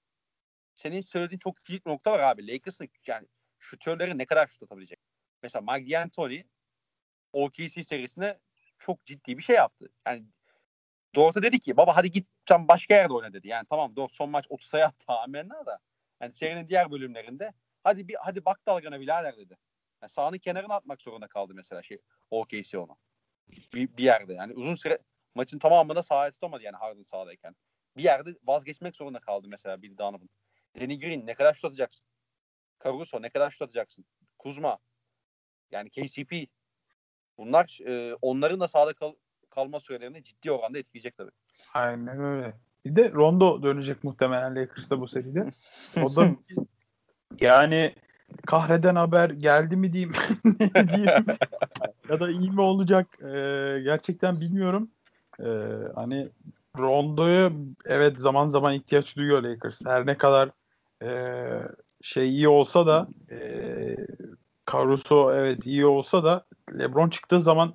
[0.75, 2.47] senin söylediğin çok kilit nokta var abi.
[2.47, 3.27] Lakers'ın yani
[3.59, 4.99] şutörleri ne kadar şut atabilecek?
[5.43, 6.45] Mesela Mike D'Antoni
[7.33, 8.39] OKC serisinde
[8.79, 9.89] çok ciddi bir şey yaptı.
[10.07, 10.25] Yani
[11.15, 13.47] Dort'a dedi ki baba hadi git sen başka yerde oyna dedi.
[13.47, 15.79] Yani tamam Dort son maç 30 sayı attı amenna da.
[16.21, 19.57] Yani serinin diğer bölümlerinde hadi bir hadi bak dalgana birader dedi.
[20.01, 22.95] Yani sahanın kenarına atmak zorunda kaldı mesela şey OKC ona.
[23.73, 24.99] Bir, bir yerde yani uzun süre
[25.35, 27.55] maçın tamamında sahaya tutamadı yani Harden sahadayken.
[27.97, 30.29] Bir yerde vazgeçmek zorunda kaldı mesela Bill Donovan.
[30.79, 32.05] Danny Green ne kadar şut atacaksın?
[32.83, 34.05] Caruso ne kadar şut atacaksın?
[34.39, 34.77] Kuzma
[35.71, 36.47] yani KCP
[37.37, 39.15] bunlar e, onların da sahada kal-
[39.49, 41.31] kalma sürelerini ciddi oranda etkileyecek tabii.
[41.73, 42.53] Aynen öyle.
[42.85, 45.49] Bir de Rondo dönecek muhtemelen Lakers'ta bu seride.
[46.01, 46.35] O da
[47.39, 47.95] yani
[48.45, 50.13] kahreden haber geldi mi diyeyim
[50.87, 51.11] diyeyim
[52.09, 54.91] ya da iyi mi olacak Ee, gerçekten bilmiyorum.
[55.39, 55.45] Ee,
[55.95, 56.29] hani
[56.77, 57.51] Rondo'ya
[57.85, 59.85] evet zaman zaman ihtiyaç duyuyor Lakers.
[59.85, 60.49] Her ne kadar
[61.03, 61.09] e,
[62.01, 63.37] şey iyi olsa da e,
[64.71, 66.45] Caruso evet iyi olsa da
[66.79, 67.73] LeBron çıktığı zaman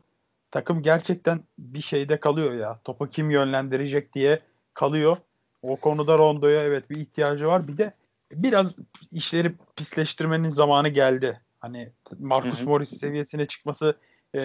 [0.50, 2.80] takım gerçekten bir şeyde kalıyor ya.
[2.84, 4.40] Topu kim yönlendirecek diye
[4.74, 5.16] kalıyor.
[5.62, 7.68] O konuda Rondo'ya evet bir ihtiyacı var.
[7.68, 7.94] Bir de
[8.32, 8.76] biraz
[9.12, 11.40] işleri pisleştirmenin zamanı geldi.
[11.60, 12.68] Hani Marcus Hı hı.
[12.68, 13.96] Morris seviyesine çıkması
[14.34, 14.40] e,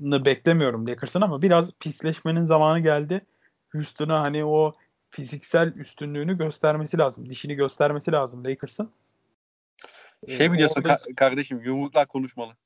[0.00, 3.26] beklemiyorum Lakers'ın ama biraz pisleşmenin zamanı geldi.
[3.72, 4.72] Houston'a hani o
[5.14, 7.30] fiziksel üstünlüğünü göstermesi lazım.
[7.30, 8.90] Dişini göstermesi lazım Lakers'ın.
[10.28, 10.94] Şey biliyorsun orada...
[10.94, 12.56] ka- kardeşim yumruklar konuşmalı.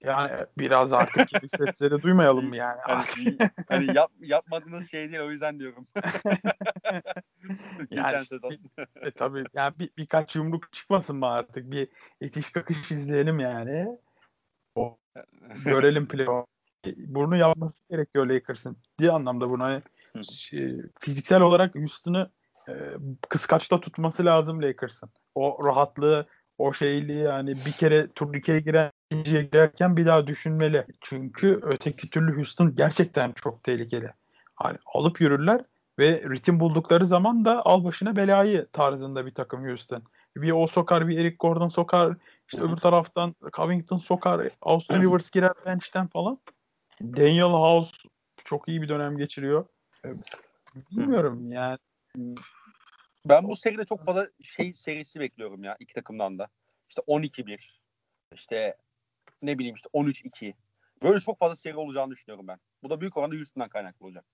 [0.00, 2.78] Yani biraz artık gibi sesleri duymayalım mı yani?
[2.82, 5.86] Hani, hani yap, yapmadığınız şey değil o yüzden diyorum.
[7.90, 8.36] yani işte,
[9.00, 11.70] e, tabii yani bir, birkaç yumruk çıkmasın mı artık?
[11.70, 11.88] Bir
[12.20, 13.88] itiş kakış izleyelim yani.
[14.74, 14.98] O,
[15.64, 16.46] görelim playoff.
[16.96, 18.76] Bunu yapması gerekiyor Lakers'ın.
[19.00, 19.82] Bir anlamda bunu hani
[20.30, 22.30] şey, fiziksel olarak Houston'ı
[22.68, 22.72] e,
[23.28, 25.10] kıskaçta tutması lazım Lakers'ın.
[25.34, 26.26] O rahatlığı,
[26.58, 30.86] o şeyli yani bir kere turnike giren ikinciye girerken bir daha düşünmeli.
[31.00, 34.08] Çünkü öteki türlü Houston gerçekten çok tehlikeli.
[34.54, 35.64] Hani alıp yürürler
[35.98, 40.02] ve ritim buldukları zaman da al başına belayı tarzında bir takım Houston.
[40.36, 42.16] Bir o sokar, bir Eric Gordon sokar,
[42.48, 46.38] işte öbür taraftan Covington sokar, Austin Rivers girer bench'ten falan.
[47.02, 47.92] Daniel House
[48.44, 49.66] çok iyi bir dönem geçiriyor.
[50.74, 51.78] Bilmiyorum yani.
[53.24, 56.48] Ben bu seride çok fazla şey serisi bekliyorum ya iki takımdan da.
[56.88, 57.60] İşte 12-1,
[58.34, 58.76] işte
[59.42, 60.54] ne bileyim işte 13-2.
[61.02, 62.58] Böyle çok fazla seri olacağını düşünüyorum ben.
[62.82, 64.24] Bu da büyük oranda Houston'dan kaynaklı olacak.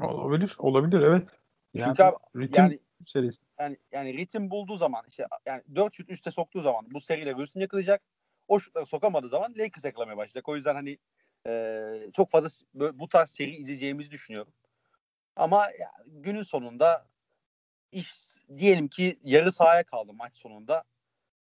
[0.00, 1.38] Olabilir, olabilir evet.
[1.74, 3.42] Yani, Çünkü abi, ritim yani, serisi.
[3.60, 7.60] Yani, yani ritim bulduğu zaman işte yani 4 şut üste soktuğu zaman bu seriyle Houston
[7.60, 8.02] yakalayacak.
[8.48, 10.48] O şutları sokamadığı zaman Lakers yakalamaya başlayacak.
[10.48, 10.98] O yüzden hani
[11.46, 14.52] e, çok fazla bu tarz seri izleyeceğimizi düşünüyorum.
[15.36, 15.68] Ama
[16.06, 17.08] günün sonunda
[17.92, 18.14] iş
[18.56, 20.84] diyelim ki yarı sahaya kaldı maç sonunda.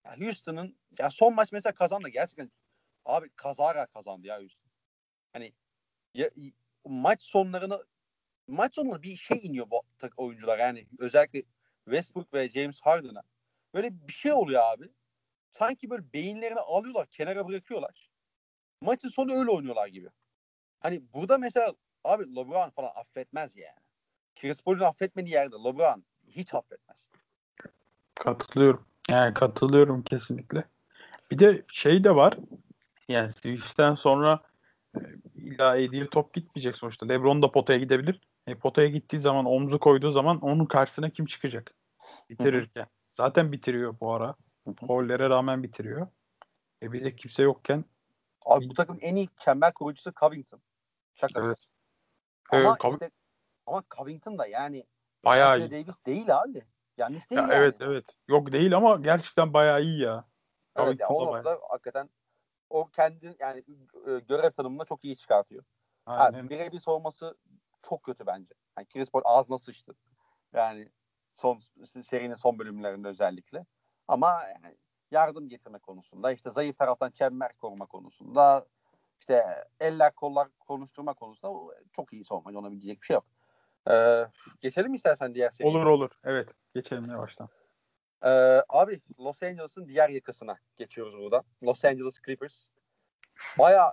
[0.05, 2.09] Yani Houston'ın ya son maç mesela kazandı.
[2.09, 2.51] Gerçekten
[3.05, 4.71] abi kazara kazandı ya Houston.
[5.33, 5.53] Hani
[6.15, 6.31] ya,
[6.85, 7.85] maç sonlarını
[8.49, 9.83] maç sonunda bir şey iniyor bu
[10.17, 10.59] oyuncular.
[10.59, 11.43] Yani özellikle
[11.85, 13.23] Westbrook ve James Harden'a.
[13.75, 14.89] Böyle bir şey oluyor abi.
[15.51, 18.11] Sanki böyle beyinlerini alıyorlar, kenara bırakıyorlar.
[18.81, 20.09] Maçın sonu öyle oynuyorlar gibi.
[20.81, 23.81] Hani burada mesela abi LeBron falan affetmez yani.
[24.41, 27.09] Chris Paul'un affetmediği yerde LeBron hiç affetmez.
[28.15, 28.85] Katılıyorum.
[29.11, 30.65] Yani katılıyorum kesinlikle.
[31.31, 32.39] Bir de şey de var.
[33.09, 34.41] Yani Switch'ten sonra
[34.97, 35.01] e,
[35.35, 37.07] illa AD'ye top gitmeyecek sonuçta.
[37.07, 38.21] LeBron da potaya gidebilir.
[38.47, 41.75] E, potaya gittiği zaman omzu koyduğu zaman onun karşısına kim çıkacak?
[42.31, 42.81] Bitirirken.
[42.81, 42.91] Hı-hı.
[43.17, 44.35] Zaten bitiriyor bu ara.
[44.81, 46.07] Hollere rağmen bitiriyor.
[46.83, 47.85] E bir de kimse yokken.
[48.43, 50.61] Abi bu takım en iyi çember kurucusu Covington.
[51.15, 51.47] Şakası.
[51.47, 51.67] Evet.
[52.49, 53.11] Ama ee, işte,
[53.67, 54.85] ama Covington da yani
[55.25, 55.71] bayağı iyi.
[55.71, 56.65] Davis değil abi.
[56.97, 57.55] Yani değil ya yani.
[57.55, 58.17] Evet evet.
[58.29, 60.25] Yok değil ama gerçekten bayağı iyi ya.
[60.77, 62.11] Evet ya, o noktada hakikaten
[62.71, 63.65] o kendi yani
[64.07, 65.65] e, görev tanımını çok iyi çıkartıyor.
[66.07, 66.51] Aynen.
[66.51, 67.37] birebir savunması
[67.83, 68.55] çok kötü bence.
[68.79, 69.95] Yani Chris Paul ağzına sıçtı.
[70.53, 70.89] Yani
[71.37, 71.61] son
[72.05, 73.67] serinin son bölümlerinde özellikle.
[74.09, 74.77] Ama yani
[75.11, 78.67] yardım getirme konusunda, işte zayıf taraftan çember koruma konusunda,
[79.21, 82.59] işte eller kollar konuşturma konusunda çok iyi savunmacı.
[82.59, 83.27] Ona bir diyecek bir şey yok.
[83.91, 84.27] Ee,
[84.61, 85.75] geçelim istersen diğer seriye.
[85.75, 86.11] Olur olur.
[86.25, 86.55] Evet.
[86.75, 87.49] Geçelim yavaştan.
[88.23, 88.29] Ee,
[88.69, 91.43] abi Los Angeles'ın diğer yakasına geçiyoruz burada.
[91.63, 92.65] Los Angeles Clippers.
[93.59, 93.93] Baya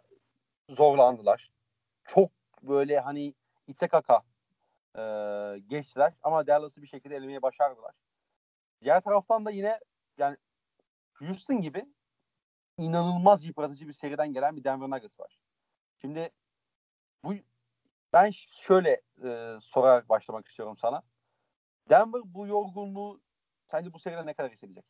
[0.70, 1.52] zorlandılar.
[2.04, 2.32] Çok
[2.64, 3.34] böyle hani
[3.68, 4.22] ite kaka
[4.98, 5.02] e,
[5.68, 7.92] geçtiler ama Dallas'ı bir şekilde elemeye başardılar.
[8.82, 9.80] Diğer taraftan da yine
[10.18, 10.38] yani
[11.14, 11.86] Houston gibi
[12.78, 15.38] inanılmaz yıpratıcı bir seriden gelen bir Denver Nuggets var.
[16.02, 16.30] Şimdi
[17.24, 17.34] bu
[18.14, 21.02] ben şöyle e, sorarak başlamak istiyorum sana.
[21.90, 23.22] Denver bu yorgunluğu
[23.72, 24.86] sence bu seride ne kadar hissedecek?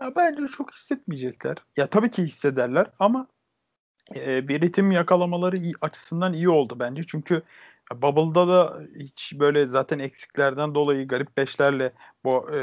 [0.00, 1.56] Ya bence çok hissetmeyecekler.
[1.76, 3.26] Ya tabii ki hissederler ama
[4.14, 7.02] e, bir ritim yakalamaları iyi, açısından iyi oldu bence.
[7.06, 7.42] Çünkü
[7.94, 11.92] Bubble'da da hiç böyle zaten eksiklerden dolayı garip beşlerle
[12.24, 12.60] bu e,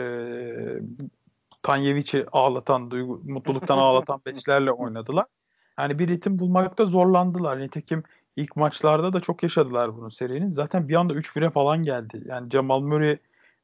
[1.67, 5.25] Tanyevic'i ağlatan, duygu, mutluluktan ağlatan beşlerle oynadılar.
[5.79, 7.59] Yani bir ritim bulmakta zorlandılar.
[7.59, 8.03] Nitekim
[8.35, 10.49] ilk maçlarda da çok yaşadılar bunu serinin.
[10.49, 12.23] Zaten bir anda 3-1'e falan geldi.
[12.25, 13.17] Yani Jamal Murray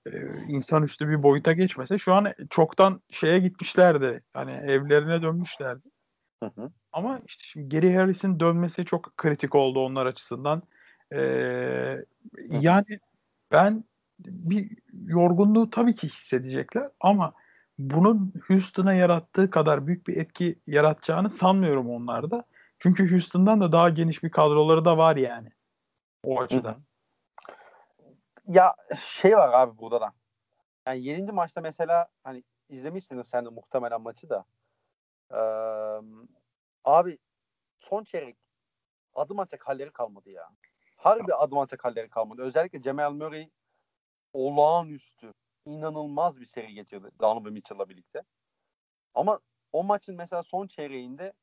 [0.05, 0.11] e,
[0.47, 4.23] insanüstü bir boyuta geçmese şu an çoktan şeye gitmişlerdi.
[4.33, 5.89] Hani evlerine dönmüşlerdi.
[6.43, 6.71] Hı hı.
[6.91, 10.61] Ama işte şimdi Gary Harris'in dönmesi çok kritik oldu onlar açısından.
[11.13, 12.05] Ee,
[12.49, 12.99] yani
[13.51, 13.83] ben
[14.19, 14.69] bir
[15.05, 17.33] yorgunluğu tabii ki hissedecekler ama
[17.77, 22.43] bunun Houston'a yarattığı kadar büyük bir etki yaratacağını sanmıyorum onlarda.
[22.79, 25.49] Çünkü Houston'dan da daha geniş bir kadroları da var yani.
[26.23, 26.75] O açıdan.
[28.47, 30.13] Ya şey var abi burada da.
[30.87, 31.31] Yani 7.
[31.31, 34.45] maçta mesela hani izlemişsiniz sen de muhtemelen maçı da.
[35.31, 35.37] Ee,
[36.85, 37.17] abi
[37.79, 38.37] son çeyrek
[39.15, 40.49] adım atacak halleri kalmadı ya.
[40.95, 42.41] Harbi adım atacak halleri kalmadı.
[42.41, 43.49] Özellikle Cemal Murray
[44.33, 45.33] olağanüstü
[45.65, 48.23] inanılmaz bir seri geçirdi Donovan Mitchell'la birlikte.
[49.15, 49.39] Ama
[49.73, 51.33] o maçın mesela son çeyreğinde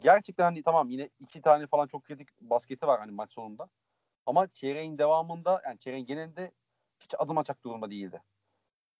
[0.00, 3.68] gerçekten hani tamam yine iki tane falan çok kritik basketi var hani maç sonunda.
[4.26, 6.52] Ama çeyreğin devamında yani çeyreğin genelinde
[7.00, 8.22] hiç adım açacak durumda değildi.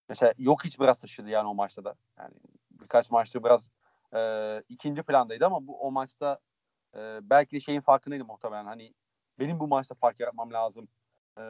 [0.08, 1.94] Mesela yok hiç biraz taşıdı yani o maçta da.
[2.18, 2.34] Yani
[2.70, 3.70] birkaç maçta biraz
[4.14, 6.38] e, ikinci plandaydı ama bu o maçta
[6.96, 8.64] e, belki de şeyin farkındaydı muhtemelen.
[8.64, 8.94] Hani
[9.38, 10.88] benim bu maçta fark yaratmam lazım.
[11.38, 11.42] E,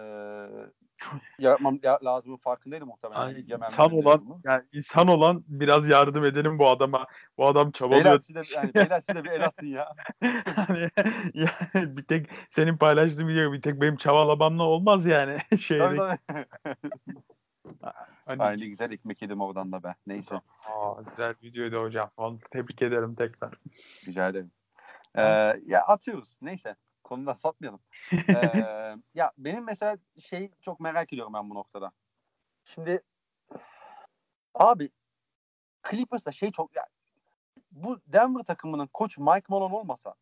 [1.38, 3.20] yaratmam lazımın farkındaydı muhtemelen.
[3.20, 7.06] Yani insan olan yani insan olan biraz yardım edelim bu adama.
[7.38, 8.04] Bu adam çabalıyor.
[8.04, 9.94] Beyler size, yani, beyler size bir el atın ya.
[10.22, 10.90] yani,
[11.34, 15.38] yani bir tek senin paylaştığın video bir tek benim çabalamamla olmaz yani.
[15.60, 15.96] Şeyde.
[15.96, 16.46] Tabii tabii.
[18.26, 18.42] Hani...
[18.42, 19.94] Aynı güzel ekmek yedim oradan da be.
[20.06, 20.34] Neyse.
[20.34, 22.10] Aa, güzel videoydu hocam.
[22.18, 23.52] Vallahi tebrik ederim tekrar.
[24.06, 24.50] Rica ederim.
[25.16, 25.22] Ee,
[25.66, 26.38] ya atıyoruz.
[26.42, 26.76] Neyse.
[27.04, 27.80] Konudan satmayalım.
[28.28, 31.92] ee, ya benim mesela şey çok merak ediyorum ben bu noktada.
[32.64, 33.02] Şimdi
[34.54, 34.90] abi
[35.90, 36.86] Clippers'ta şey çok ya,
[37.72, 40.14] bu Denver takımının koç Mike Malone olmasa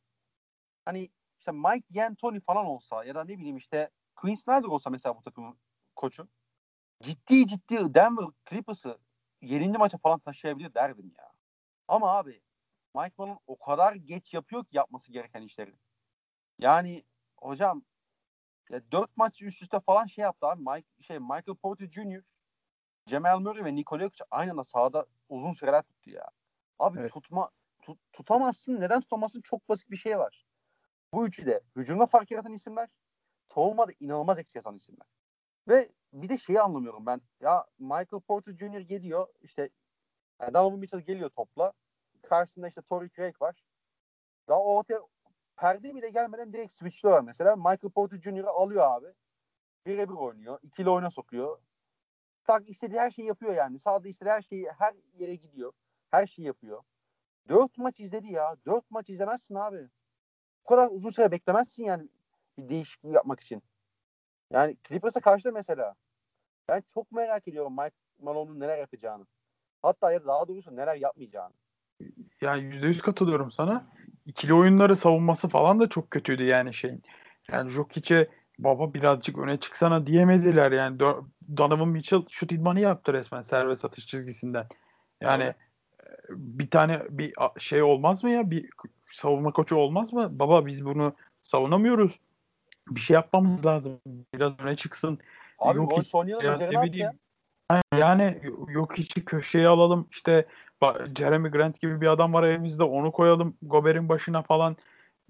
[0.84, 5.16] hani işte Mike D'Antoni falan olsa ya da ne bileyim işte Quinn Snyder olsa mesela
[5.16, 5.58] bu takımın
[5.96, 6.28] koçu
[7.02, 8.98] ciddi ciddi Denver Clippers'ı
[9.42, 9.78] 7.
[9.78, 11.32] maça falan taşıyabilir derdim ya.
[11.88, 12.42] Ama abi
[12.94, 15.74] Mike Malone o kadar geç yapıyor ki yapması gereken işleri.
[16.62, 17.04] Yani
[17.36, 17.82] hocam
[18.70, 20.62] ya 4 maç üst üste falan şey yaptı abi.
[20.62, 22.22] Mike, şey, Michael Porter Jr.
[23.06, 26.28] Jamal Murray ve Nikola Jokic aynı anda sahada uzun süreler tuttu ya.
[26.78, 27.12] Abi evet.
[27.12, 27.50] tutma
[27.82, 28.80] tut, tutamazsın.
[28.80, 29.40] Neden tutamazsın?
[29.40, 30.44] Çok basit bir şey var.
[31.14, 32.88] Bu üçü de hücumda fark yaratan isimler.
[33.54, 35.06] Savunmada inanılmaz eksi yazan isimler.
[35.68, 37.20] Ve bir de şeyi anlamıyorum ben.
[37.40, 38.80] Ya Michael Porter Jr.
[38.80, 39.70] geliyor işte
[40.40, 41.72] yani Donovan Mitchell geliyor topla.
[42.22, 43.62] Karşısında işte Torrey Craig var.
[44.48, 45.00] Daha ortaya
[45.56, 47.56] perde bile gelmeden direkt switchliyorlar mesela.
[47.56, 49.06] Michael Porter Jr.'ı alıyor abi.
[49.86, 50.58] Birebir oynuyor.
[50.62, 51.58] ikili oyuna sokuyor.
[52.44, 53.78] Tak istediği her şeyi yapıyor yani.
[53.78, 55.72] Sağda istediği her şeyi her yere gidiyor.
[56.10, 56.82] Her şeyi yapıyor.
[57.48, 58.56] Dört maç izledi ya.
[58.66, 59.88] Dört maç izlemezsin abi.
[60.64, 62.08] Bu kadar uzun süre beklemezsin yani
[62.58, 63.62] bir değişiklik yapmak için.
[64.50, 65.94] Yani Clippers'a karşı da mesela
[66.68, 69.26] ben çok merak ediyorum Mike Malone'un neler yapacağını.
[69.82, 71.54] Hatta ya daha doğrusu neler yapmayacağını.
[72.40, 73.86] Ya yüzde yüz katılıyorum sana.
[74.26, 77.02] İkili oyunları savunması falan da çok kötüydü yani şeyin.
[77.52, 80.98] Yani Jokic'e baba birazcık öne çıksana diyemediler yani.
[81.56, 84.66] Donovan Mitchell şut idmanı yaptı resmen serbest atış çizgisinden.
[85.20, 85.56] Yani evet.
[86.30, 88.50] bir tane bir şey olmaz mı ya?
[88.50, 88.70] Bir
[89.12, 90.38] savunma koçu olmaz mı?
[90.38, 92.18] Baba biz bunu savunamıyoruz.
[92.88, 94.00] Bir şey yapmamız lazım.
[94.34, 95.18] Biraz öne çıksın.
[95.58, 95.92] Abi yok
[96.28, 97.12] ya, üzerine ya.
[97.98, 100.08] Yani yok hiç köşeye alalım.
[100.10, 100.46] İşte
[101.18, 104.76] Jeremy Grant gibi bir adam var elimizde onu koyalım Gober'in başına falan.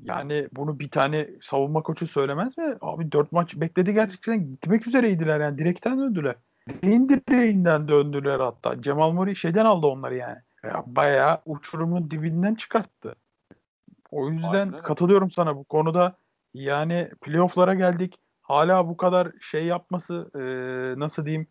[0.03, 2.77] Yani bunu bir tane savunma koçu söylemez mi?
[2.81, 6.35] Abi dört maç bekledi gerçekten gitmek üzereydiler yani direkten döndüler.
[6.69, 8.83] Direğin direğinden döndüler hatta.
[8.83, 10.39] Cemal Murray şeyden aldı onları yani.
[10.65, 13.15] Ya bayağı uçurumun dibinden çıkarttı.
[14.11, 14.83] O yüzden Aynen.
[14.83, 16.17] katılıyorum sana bu konuda.
[16.55, 18.19] Yani playoff'lara geldik.
[18.43, 20.41] Hala bu kadar şey yapması e,
[21.01, 21.47] nasıl diyeyim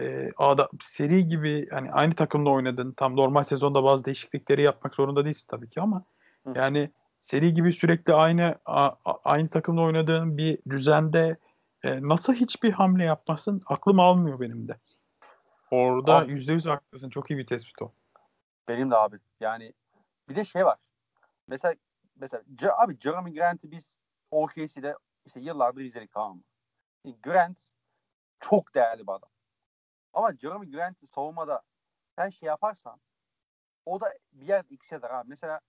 [0.00, 2.92] e, ada, seri gibi hani aynı takımda oynadın.
[2.92, 6.04] Tam normal sezonda bazı değişiklikleri yapmak zorunda değilsin tabii ki ama
[6.46, 6.52] Hı.
[6.56, 8.90] yani seri gibi sürekli aynı a,
[9.24, 11.36] aynı takımda oynadığın bir düzende
[11.82, 14.78] e, nasıl hiçbir hamle yapmasın aklım almıyor benim de.
[15.70, 17.10] Orada yüzde yüz haklısın.
[17.10, 17.92] Çok iyi bir tespit o.
[18.68, 19.16] Benim de abi.
[19.40, 19.72] Yani
[20.28, 20.78] bir de şey var.
[21.48, 21.74] Mesela
[22.16, 22.42] mesela
[22.78, 23.96] abi Jeremy Grant'ı biz
[24.30, 26.42] OKC'de işte yıllardır izledik tamam mı?
[27.22, 27.58] Grant
[28.40, 29.28] çok değerli bir adam.
[30.14, 31.62] Ama Jeremy Grant'i savunmada
[32.16, 33.00] sen şey yaparsan
[33.86, 35.28] o da bir yer eder abi.
[35.28, 35.60] Mesela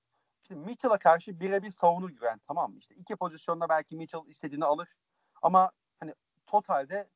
[0.44, 2.80] işte Mitchell'a karşı birebir savunur Grant tamam mı?
[2.80, 4.96] İşte iki pozisyonda belki Mitchell istediğini alır.
[5.42, 6.14] Ama hani
[6.46, 7.10] totalde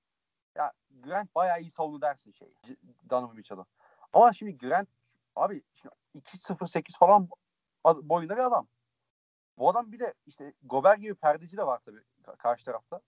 [0.56, 2.56] ya Grant bayağı iyi savunur dersin şey.
[3.10, 3.66] Donovan Mitchell'a.
[4.14, 4.90] Ama şimdi Grant
[5.36, 7.30] abi şimdi 2-0-8 falan
[7.86, 8.68] boyunda bir adam.
[9.58, 12.04] Bu adam bir de işte Gober gibi perdeci de var tabii
[12.38, 13.02] karşı tarafta.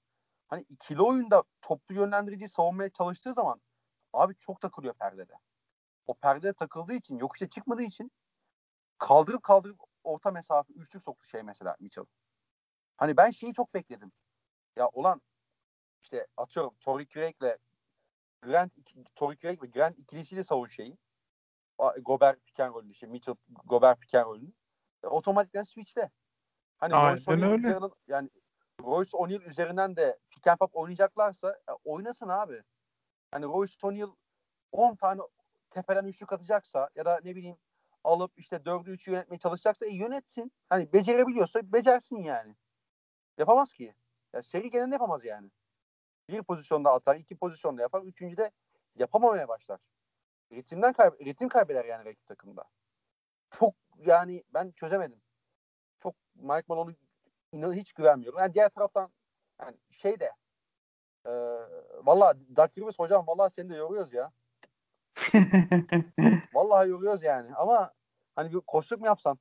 [0.48, 3.62] Hani ikili oyunda toplu yönlendirici savunmaya çalıştığı zaman
[4.14, 5.34] abi çok takılıyor perdede.
[6.06, 8.12] O perdede takıldığı için yokuşa çıkmadığı için
[8.98, 12.06] kaldırıp kaldırıp orta mesafe üçlük soktu şey mesela Mitchell.
[12.98, 14.12] Hani ben şeyi çok bekledim.
[14.76, 15.22] Ya olan
[16.04, 17.58] işte atıyorum Tory Craig'le
[18.42, 18.74] Grant
[19.16, 20.98] Tory Craig ve Grant ikilisiyle savun şeyi.
[22.02, 23.36] Gober piken rolünü işte Mitchell
[23.66, 24.52] Gober piken rolünü.
[25.04, 26.10] E, otomatikten switch'te.
[26.78, 27.34] Hani Aynen Royce.
[27.34, 28.30] Üzerinden, yani
[28.82, 32.64] Royce O'Neal üzerinden de pick and pop oynayacaklarsa e, oynasın abi.
[33.32, 34.16] Hani Royce O'Neal
[34.72, 35.22] 10 tane
[35.70, 37.58] tepeden üçlük atacaksa ya da ne bileyim
[38.04, 40.52] alıp işte 4'ü 3'ü yönetmeye çalışacaksa e, yönetsin.
[40.70, 42.56] Hani becerebiliyorsa becersin yani.
[43.38, 43.96] Yapamaz ki.
[44.34, 45.52] Ya seri genelinde yapamaz yani.
[46.30, 48.52] Bir pozisyonda atar, iki pozisyonda yapar, üçüncüde
[48.96, 49.80] yapamamaya başlar.
[50.52, 52.64] Ritimden kayb ritim kaybeder yani rakip takımda.
[53.52, 55.22] Çok yani ben çözemedim.
[56.00, 56.96] çok Mike Malone'u
[57.52, 58.40] inan hiç güvenmiyorum.
[58.40, 59.12] Yani diğer taraftan
[59.62, 60.32] yani şey de
[61.26, 61.32] e,
[62.04, 62.34] valla
[62.78, 64.32] Rivers hocam valla seni de yoruyoruz ya.
[66.54, 67.92] Vallahi yoruyoruz yani ama
[68.36, 69.38] hani bir koşluk mu yapsan?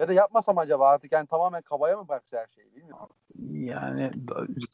[0.00, 3.08] Ya da yapmasam acaba artık yani tamamen kabaya mı bıraksa her şeyi bilmiyorum.
[3.50, 4.10] Yani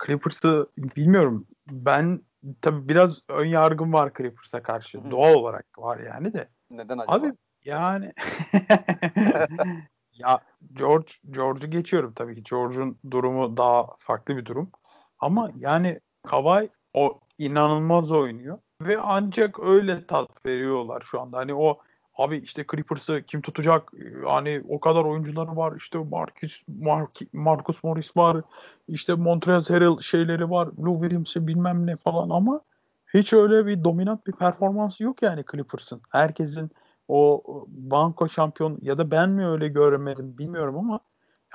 [0.06, 1.46] Clippers'ı bilmiyorum.
[1.70, 2.20] Ben
[2.62, 4.98] tabii biraz ön yargım var Clippers'a karşı.
[4.98, 5.10] Hı-hı.
[5.10, 6.48] Doğal olarak var yani de.
[6.70, 7.12] Neden acaba?
[7.12, 7.32] Abi
[7.64, 8.12] yani
[10.12, 10.40] ya
[10.72, 12.42] George George'u geçiyorum tabii ki.
[12.50, 14.70] George'un durumu daha farklı bir durum.
[15.18, 21.36] Ama yani Kawhi o inanılmaz oynuyor ve ancak öyle tat veriyorlar şu anda.
[21.36, 21.78] Hani o
[22.18, 23.92] abi işte Clippers'ı kim tutacak?
[24.24, 25.76] Hani o kadar oyuncuları var.
[25.76, 28.36] İşte Marcus, Mark, Marcus Morris var.
[28.88, 30.68] İşte Montrezl Harrell şeyleri var.
[30.84, 32.60] Lou Williams'ı bilmem ne falan ama
[33.14, 36.00] hiç öyle bir dominant bir performansı yok yani Clippers'ın.
[36.10, 36.70] Herkesin
[37.08, 41.00] o banko şampiyon ya da ben mi öyle görmedim bilmiyorum ama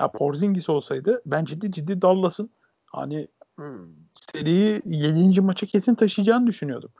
[0.00, 2.50] ya Porzingis olsaydı ben ciddi ciddi Dallas'ın
[2.86, 3.88] hani hmm.
[4.14, 5.40] seriyi 7.
[5.40, 6.90] maça kesin taşıyacağını düşünüyordum.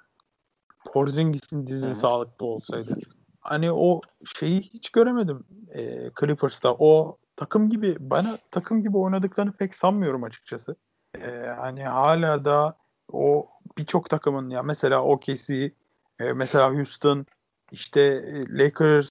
[0.92, 1.94] Porzingis'in dizi Hı-hı.
[1.94, 2.96] sağlıklı olsaydı.
[3.40, 4.00] Hani o
[4.38, 5.44] şeyi hiç göremedim
[5.74, 6.74] e, Clippers'ta.
[6.78, 10.76] O takım gibi bana takım gibi oynadıklarını pek sanmıyorum açıkçası.
[11.14, 12.76] E, hani hala da
[13.12, 13.48] o
[13.78, 15.72] birçok takımın ya mesela OKC,
[16.20, 17.26] e, mesela Houston,
[17.72, 19.10] işte e, Lakers,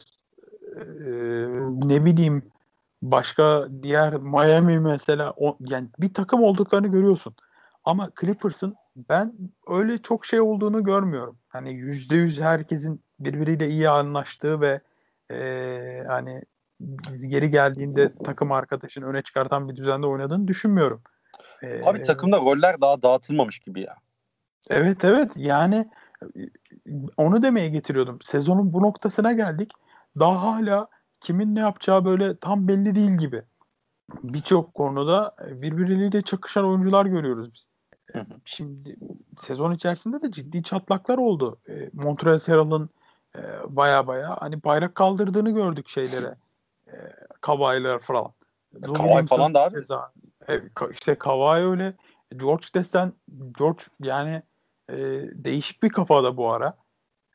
[0.75, 0.83] e,
[1.87, 2.52] ne bileyim
[3.11, 7.35] başka diğer Miami mesela o, yani bir takım olduklarını görüyorsun.
[7.83, 8.75] Ama Clippers'ın
[9.09, 9.33] ben
[9.67, 11.37] öyle çok şey olduğunu görmüyorum.
[11.47, 14.81] Hani yüzde yüz herkesin birbiriyle iyi anlaştığı ve
[15.31, 16.41] e, hani
[17.27, 21.01] geri geldiğinde takım arkadaşını öne çıkartan bir düzende oynadığını düşünmüyorum.
[21.63, 23.95] Ee, Abi takımda roller daha dağıtılmamış gibi ya.
[24.69, 25.89] Evet evet yani
[27.17, 28.19] onu demeye getiriyordum.
[28.21, 29.71] Sezonun bu noktasına geldik.
[30.19, 30.87] Daha hala
[31.23, 33.43] kimin ne yapacağı böyle tam belli değil gibi.
[34.23, 37.67] Birçok konuda birbirleriyle çakışan oyuncular görüyoruz biz.
[38.45, 38.95] Şimdi
[39.37, 41.57] sezon içerisinde de ciddi çatlaklar oldu.
[41.69, 42.89] E, Montrezl Harrell'ın
[43.35, 46.35] e, baya baya hani bayrak kaldırdığını gördük şeylere.
[46.87, 46.93] E,
[47.99, 48.31] falan.
[48.93, 49.75] Kavai falan da abi.
[49.75, 50.11] Keza,
[50.49, 50.61] e,
[50.91, 51.93] işte Kavai öyle.
[52.37, 53.13] George desen
[53.59, 54.41] George yani
[54.89, 54.97] e,
[55.33, 56.82] değişik bir kafada bu ara.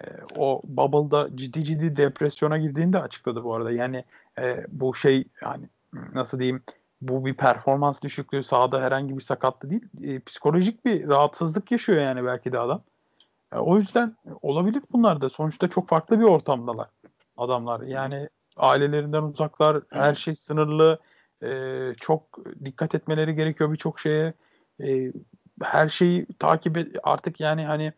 [0.05, 3.70] E, o Bubble'da ciddi ciddi depresyona girdiğini de açıkladı bu arada.
[3.70, 4.05] Yani
[4.38, 5.68] e, bu şey yani
[6.14, 6.62] nasıl diyeyim
[7.01, 9.84] bu bir performans düşüklüğü sahada herhangi bir sakatlı değil.
[10.03, 12.82] E, psikolojik bir rahatsızlık yaşıyor yani belki de adam.
[13.53, 15.30] E, o yüzden olabilir bunlar da.
[15.30, 16.88] Sonuçta çok farklı bir ortamdalar
[17.36, 17.80] adamlar.
[17.80, 20.99] Yani ailelerinden uzaklar, her şey sınırlı.
[21.42, 24.34] E, çok dikkat etmeleri gerekiyor birçok şeye.
[24.84, 25.12] E,
[25.62, 27.92] her şeyi takip et artık yani hani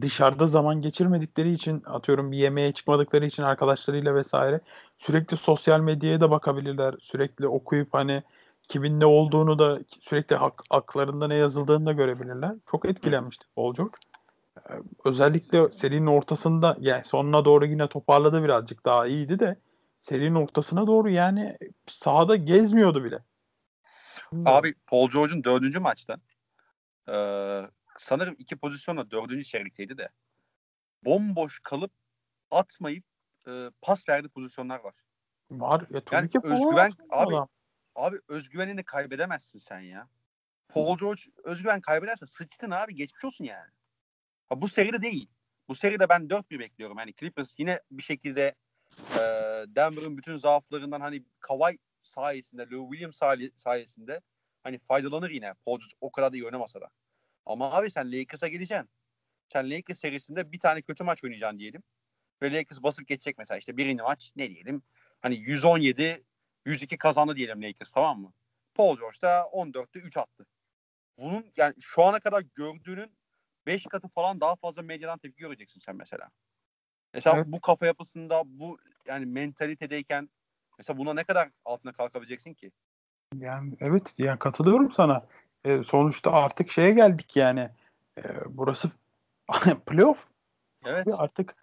[0.00, 4.60] dışarıda zaman geçirmedikleri için atıyorum bir yemeğe çıkmadıkları için arkadaşlarıyla vesaire
[4.98, 6.94] sürekli sosyal medyaya da bakabilirler.
[7.00, 8.22] Sürekli okuyup hani
[8.62, 12.54] kimin ne olduğunu da sürekli hak, haklarında ne yazıldığını da görebilirler.
[12.70, 13.96] Çok etkilenmiştik Paul George.
[14.70, 14.72] Ee,
[15.04, 19.56] özellikle serinin ortasında yani sonuna doğru yine toparladı birazcık daha iyiydi de
[20.00, 23.22] serinin ortasına doğru yani sahada gezmiyordu bile.
[24.44, 26.16] Abi Paul George'un dördüncü maçta
[27.08, 27.16] e,
[27.98, 30.08] sanırım iki pozisyonla dördüncü çeyrekteydi de
[31.04, 31.92] bomboş kalıp
[32.50, 33.04] atmayıp
[33.48, 34.94] e, pas verdiği pozisyonlar var.
[35.50, 35.86] Var.
[35.90, 37.48] Ya, yani özgüven abi adam.
[37.94, 40.08] abi özgüvenini kaybedemezsin sen ya.
[40.68, 43.70] Paul George özgüven kaybederse sıçtın abi geçmiş olsun yani.
[44.48, 45.28] Ha, bu seride değil.
[45.68, 46.98] Bu seride ben 4-1 bekliyorum.
[46.98, 48.54] Yani Clippers yine bir şekilde
[49.14, 49.20] e,
[49.68, 53.18] Denver'ın bütün zaaflarından hani Kawhi sayesinde, Lou Williams
[53.56, 54.20] sayesinde
[54.62, 55.54] hani faydalanır yine.
[55.64, 56.90] Paul George o kadar da iyi oynamasa da.
[57.46, 58.88] Ama abi sen Lakers'a gideceksin.
[59.52, 61.82] Sen Lakers serisinde bir tane kötü maç oynayacaksın diyelim.
[62.42, 64.82] Ve Lakers basıp geçecek mesela işte birinci maç ne diyelim.
[65.22, 66.24] Hani 117
[66.64, 68.32] 102 kazandı diyelim Lakers tamam mı?
[68.74, 70.46] Paul George da 14'te 3 attı.
[71.18, 73.16] Bunun yani şu ana kadar gördüğünün
[73.66, 76.30] 5 katı falan daha fazla medyadan tepki göreceksin sen mesela.
[77.14, 77.46] Mesela evet.
[77.46, 80.28] bu kafa yapısında bu yani mentalitedeyken
[80.78, 82.72] mesela buna ne kadar altına kalkabileceksin ki?
[83.34, 85.26] Yani evet yani katılıyorum sana.
[85.66, 87.70] E, sonuçta artık şeye geldik yani.
[88.18, 88.90] E, burası
[89.86, 90.26] playoff.
[90.84, 91.06] Evet.
[91.18, 91.54] Artık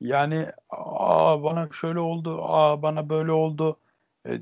[0.00, 3.80] yani aa bana şöyle oldu, aa bana böyle oldu
[4.26, 4.40] e,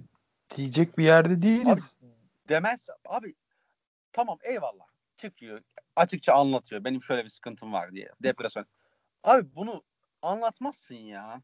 [0.56, 1.96] diyecek bir yerde değiliz.
[2.02, 2.08] Abi,
[2.48, 3.34] demez abi
[4.12, 4.86] tamam eyvallah
[5.16, 5.60] çıkıyor
[5.96, 8.66] açıkça anlatıyor benim şöyle bir sıkıntım var diye depresyon.
[9.24, 9.82] Abi bunu
[10.22, 11.42] anlatmazsın ya.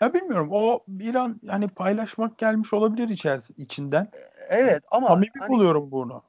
[0.00, 4.10] Ya bilmiyorum o bir an hani paylaşmak gelmiş olabilir içerisinde içinden.
[4.48, 6.22] Evet ama samimi hani, buluyorum bunu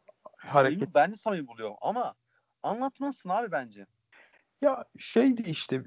[0.45, 0.95] hareket.
[0.95, 2.15] Ben de samimi buluyorum ama
[2.63, 3.85] anlatmazsın abi bence.
[4.61, 5.83] Ya şeydi işte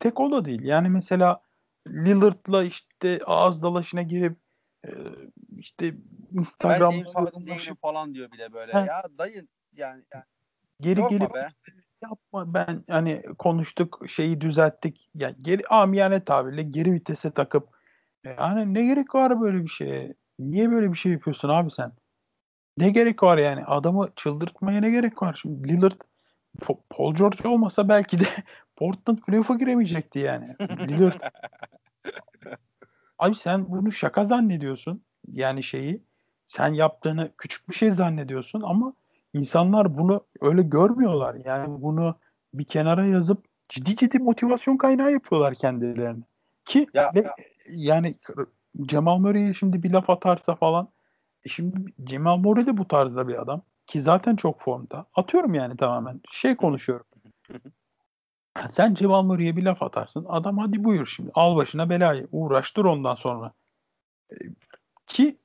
[0.00, 0.62] tek o da değil.
[0.62, 1.40] Yani mesela
[1.88, 4.38] Lillard'la işte ağız dalaşına girip
[4.84, 4.90] e,
[5.56, 5.94] işte
[6.32, 8.72] Instagram ben James Harden değilim falan diyor bile böyle.
[8.72, 8.78] He.
[8.78, 10.24] Ya dayı yani, yani
[10.80, 11.48] geri gelip be.
[12.02, 15.10] yapma ben hani konuştuk şeyi düzelttik.
[15.14, 17.68] Yani geri amiyane tabirle geri vitese takıp
[18.24, 20.14] yani ne gerek var böyle bir şeye?
[20.38, 21.92] Niye böyle bir şey yapıyorsun abi sen?
[22.78, 23.64] Ne gerek var yani?
[23.64, 25.38] Adamı çıldırtmaya ne gerek var?
[25.42, 26.00] Şimdi Lillard
[26.90, 28.24] Paul George olmasa belki de
[28.76, 30.56] Portland playoff'a giremeyecekti yani.
[30.60, 31.20] Lillard
[33.18, 35.02] Abi sen bunu şaka zannediyorsun.
[35.32, 36.02] Yani şeyi
[36.46, 38.92] sen yaptığını küçük bir şey zannediyorsun ama
[39.34, 41.36] insanlar bunu öyle görmüyorlar.
[41.44, 42.18] Yani bunu
[42.54, 46.22] bir kenara yazıp ciddi ciddi motivasyon kaynağı yapıyorlar kendilerini.
[46.64, 47.34] Ki ya, ve, ya.
[47.66, 48.14] yani
[48.82, 50.88] Cemal Murray'e şimdi bir laf atarsa falan
[51.48, 55.06] şimdi Cemal Murray de bu tarzda bir adam ki zaten çok formda.
[55.14, 56.20] Atıyorum yani tamamen.
[56.30, 57.06] Şey konuşuyorum.
[58.70, 60.26] Sen Cemal Murray'e bir laf atarsın.
[60.28, 61.30] Adam hadi buyur şimdi.
[61.34, 62.28] Al başına belayı.
[62.32, 63.52] Uğraştır ondan sonra.
[64.32, 64.36] E,
[65.06, 65.38] ki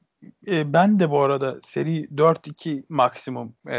[0.47, 3.77] e, ben de bu arada seri 4-2 maksimum e,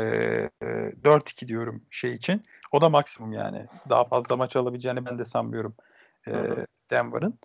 [1.02, 2.42] 4-2 diyorum şey için.
[2.72, 3.66] O da maksimum yani.
[3.88, 5.74] Daha fazla maç alabileceğini ben de sanmıyorum
[6.28, 6.32] e,
[6.90, 7.38] Denver'ın.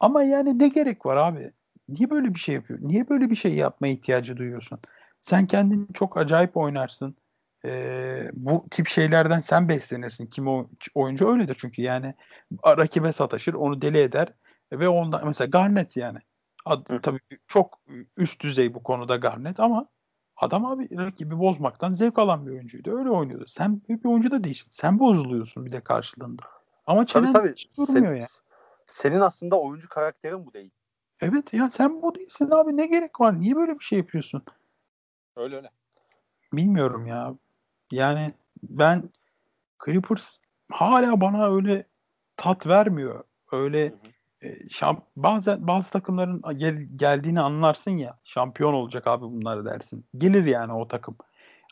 [0.00, 1.52] Ama yani ne gerek var abi?
[1.88, 2.78] Niye böyle bir şey yapıyor?
[2.82, 4.78] Niye böyle bir şey yapmaya ihtiyacı duyuyorsun?
[5.20, 7.16] Sen kendini çok acayip oynarsın.
[7.64, 10.26] Ee, bu tip şeylerden sen beslenirsin.
[10.26, 12.14] Kim o oyuncu öyledir çünkü yani
[12.66, 14.28] rakibe sataşır, onu deli eder
[14.72, 16.18] ve ondan mesela Garnet yani.
[16.64, 17.80] Ad, tabii çok
[18.16, 19.86] üst düzey bu konuda Garnet ama
[20.36, 22.98] adam abi rakibi bozmaktan zevk alan bir oyuncuydu.
[22.98, 23.44] Öyle oynuyordu.
[23.48, 24.68] Sen bir oyuncu da değilsin.
[24.70, 26.42] Sen bozuluyorsun bir de karşılığında.
[26.86, 27.76] Ama çenen tabii, tabii.
[27.76, 28.28] durmuyor Sen, yani.
[28.86, 30.70] Senin aslında oyuncu karakterin bu değil.
[31.20, 33.40] Evet ya sen bu değilsin abi ne gerek var?
[33.40, 34.42] Niye böyle bir şey yapıyorsun?
[35.36, 35.70] Öyle öyle.
[36.52, 37.34] Bilmiyorum ya.
[37.90, 39.10] Yani ben
[39.84, 40.36] Clippers
[40.72, 41.86] hala bana öyle
[42.36, 43.24] tat vermiyor.
[43.52, 44.48] Öyle hı hı.
[44.48, 48.18] E, şamp bazen bazı takımların gel, geldiğini anlarsın ya.
[48.24, 50.06] Şampiyon olacak abi bunları dersin.
[50.16, 51.16] Gelir yani o takım.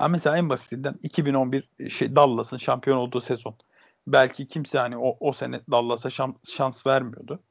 [0.00, 3.54] Ya mesela en basitinden 2011 şey Dallas'ın şampiyon olduğu sezon.
[4.06, 7.42] Belki kimse hani o, o sene Dallas'a şans, şans vermiyordu.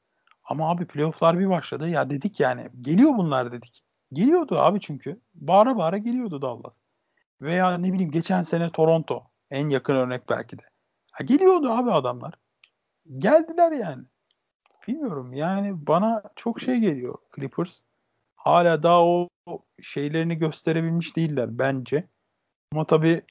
[0.52, 1.90] Ama abi playofflar bir başladı.
[1.90, 3.84] Ya dedik yani geliyor bunlar dedik.
[4.14, 5.22] Geliyordu abi çünkü.
[5.34, 6.74] Bağıra bağıra geliyordu Dallas.
[7.42, 9.24] Veya ne bileyim geçen sene Toronto.
[9.52, 10.62] En yakın örnek belki de.
[11.12, 12.34] Ha, geliyordu abi adamlar.
[13.18, 14.04] Geldiler yani.
[14.88, 17.82] Bilmiyorum yani bana çok şey geliyor Clippers.
[18.36, 19.28] Hala daha o
[19.82, 22.08] şeylerini gösterebilmiş değiller bence.
[22.74, 23.22] Ama tabii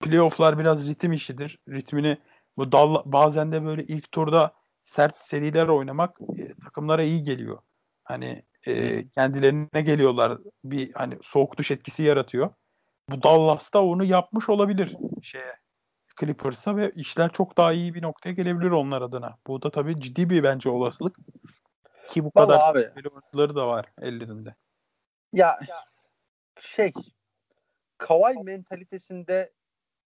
[0.00, 1.58] playofflar biraz ritim işidir.
[1.68, 2.18] Ritmini
[2.56, 4.57] bu dalla, bazen de böyle ilk turda
[4.88, 7.58] sert seriler oynamak e, takımlara iyi geliyor.
[8.04, 10.38] Hani e, kendilerine geliyorlar.
[10.64, 12.50] Bir hani soğuk duş etkisi yaratıyor.
[13.10, 15.56] Bu Dallas'ta onu yapmış olabilir şeye
[16.20, 19.38] Clippers'a ve işler çok daha iyi bir noktaya gelebilir onlar adına.
[19.46, 21.16] Bu da tabii ciddi bir bence olasılık.
[22.08, 23.08] Ki bu Vallahi kadar abi.
[23.08, 24.54] oyuncuları da var ellerinde.
[25.32, 25.58] Ya
[26.60, 26.92] şey
[27.98, 29.52] Kawhi mentalitesinde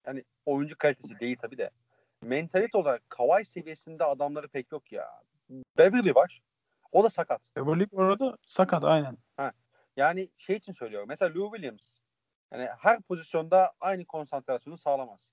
[0.05, 1.71] hani oyuncu kalitesi değil tabii de
[2.23, 5.23] mentalite olarak Kawhi seviyesinde adamları pek yok ya.
[5.79, 6.43] Beverly var.
[6.93, 7.41] O da sakat.
[7.57, 9.19] Beverly orada sakat aynen.
[9.37, 9.53] Ha.
[9.97, 11.09] Yani şey için söylüyorum.
[11.09, 12.03] Mesela Lou Williams
[12.53, 15.29] yani her pozisyonda aynı konsantrasyonu sağlamaz.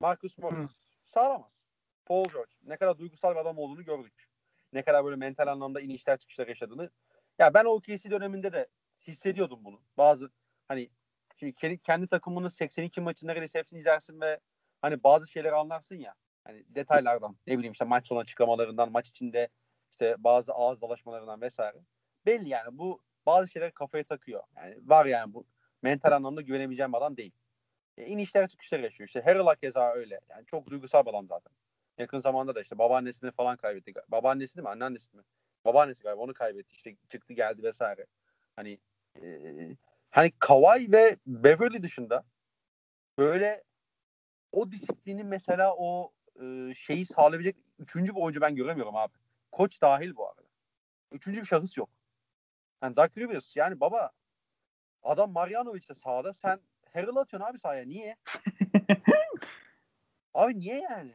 [0.00, 1.10] Marcus Morris Hı.
[1.10, 1.62] sağlamaz.
[2.04, 4.28] Paul George ne kadar duygusal bir adam olduğunu gördük.
[4.72, 6.90] Ne kadar böyle mental anlamda inişler çıkışlar yaşadığını.
[7.38, 8.66] Ya ben o OKC döneminde de
[9.00, 9.80] hissediyordum bunu.
[9.96, 10.30] Bazı
[10.68, 10.90] hani
[11.36, 14.40] şimdi kendi, kendi takımının 82 maçın neredeyse hepsini izlersin ve
[14.82, 16.14] hani bazı şeyleri anlarsın ya.
[16.44, 19.48] Hani detaylardan ne bileyim işte maç sonu açıklamalarından maç içinde
[19.92, 21.76] işte bazı ağız dalaşmalarından vesaire.
[22.26, 24.42] Belli yani bu bazı şeyler kafaya takıyor.
[24.56, 25.44] Yani var yani bu
[25.82, 27.32] mental anlamda güvenebileceğim adam değil.
[27.98, 29.08] E, inişler çıkışlar yaşıyor.
[29.08, 30.20] İşte Harrell'a keza öyle.
[30.30, 31.52] Yani çok duygusal adam zaten.
[31.98, 33.92] Yakın zamanda da işte babaannesini falan kaybetti.
[34.08, 34.70] Babaannesi değil mi?
[34.70, 35.22] Anneannesi mi?
[35.64, 36.74] Babaannesi galiba onu kaybetti.
[36.74, 38.06] İşte çıktı geldi vesaire.
[38.56, 38.78] Hani
[39.22, 39.76] e,
[40.10, 42.24] hani Kawhi ve Beverly dışında
[43.18, 43.64] böyle
[44.52, 46.12] o disiplini mesela o
[46.42, 49.12] e, şeyi sağlayabilecek üçüncü bir oyuncu ben göremiyorum abi.
[49.52, 50.42] Koç dahil bu arada.
[51.12, 51.90] Üçüncü bir şahıs yok.
[52.82, 54.10] Yani Doug Rivers yani baba
[55.02, 56.60] adam Marjanovic de sağda sen
[56.92, 57.84] Harrell atıyorsun abi sahaya.
[57.84, 58.16] Niye?
[60.34, 61.14] abi niye yani?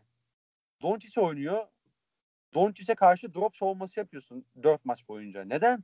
[0.81, 1.67] Doncic oynuyor.
[2.53, 5.45] Doncic'e karşı drop savunması yapıyorsun dört maç boyunca.
[5.45, 5.83] Neden?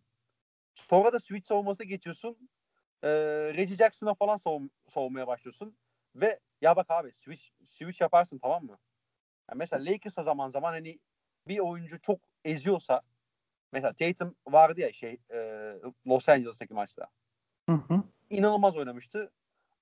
[0.73, 2.49] Sonra da switch savunması geçiyorsun.
[3.03, 3.09] Ee,
[3.53, 5.77] Reggie Jackson'a falan savun savunmaya başlıyorsun.
[6.15, 8.77] Ve ya bak abi switch, switch yaparsın tamam mı?
[9.49, 10.99] Yani mesela Lakers'a zaman zaman hani
[11.47, 13.01] bir oyuncu çok eziyorsa
[13.71, 15.37] mesela Tatum vardı ya şey e,
[16.07, 17.07] Los Angeles'taki maçta.
[17.69, 18.03] Hı hı.
[18.29, 19.31] İnanılmaz oynamıştı.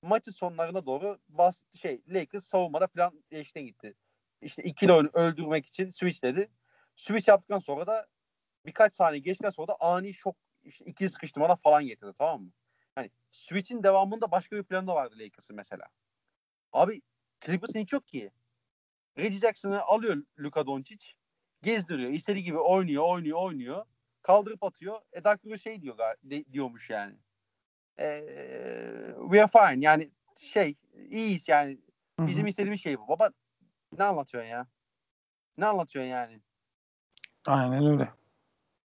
[0.01, 3.93] Maçın sonlarına doğru bas şey Lakers savunmada plan değişten gitti.
[4.41, 6.49] İşte ikili öldürmek için switch dedi.
[6.95, 8.07] Switch yaptıktan sonra da
[8.65, 12.51] birkaç saniye geçtikten sonra da ani şok işte ikili sıkıştırmalar falan getirdi tamam mı?
[12.95, 15.85] Hani switch'in devamında başka bir planı da vardı Lakers'ın mesela.
[16.73, 17.01] Abi
[17.45, 18.31] Clippers'ın hiç yok ki.
[19.17, 21.07] Reggie Jackson'ı alıyor Luka Doncic.
[21.61, 22.11] Gezdiriyor.
[22.11, 23.85] İstediği gibi oynuyor, oynuyor, oynuyor.
[24.21, 25.01] Kaldırıp atıyor.
[25.13, 27.15] E Dark şey diyor de, diyormuş yani.
[27.99, 28.25] E,
[29.21, 29.85] we are fine.
[29.85, 30.75] Yani şey
[31.09, 31.77] iyiyiz yani.
[32.19, 33.07] Bizim istediğimiz şey bu.
[33.07, 33.29] Baba
[33.97, 34.67] ne anlatıyorsun ya?
[35.57, 36.39] Ne anlatıyorsun yani?
[37.45, 38.09] Aynen öyle.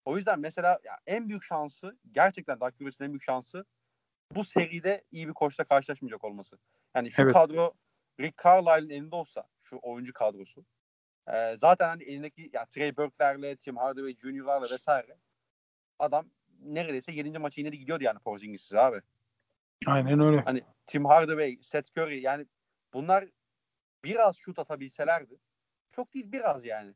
[0.06, 3.66] O yüzden mesela en büyük şansı gerçekten Dark Rivers'ın en büyük şansı
[4.32, 6.58] bu seride iyi bir koçla karşılaşmayacak olması.
[6.96, 7.34] Yani şu evet.
[7.34, 7.74] kadro
[8.20, 10.66] Rick Carlisle'ın elinde olsa şu oyuncu kadrosu
[11.28, 15.18] e, zaten hani elindeki ya Trey Burke'lerle, Tim Hardaway Junior'larla vesaire
[16.00, 17.40] adam neredeyse 7.
[17.40, 19.02] maçı yine de gidiyordu yani Porzingis'siz abi.
[19.88, 20.42] Aynen öyle.
[20.42, 22.46] Hani Tim Hardaway, Seth Curry yani
[22.94, 23.26] bunlar
[24.04, 25.40] biraz şut atabilselerdi
[25.92, 26.94] çok değil biraz yani.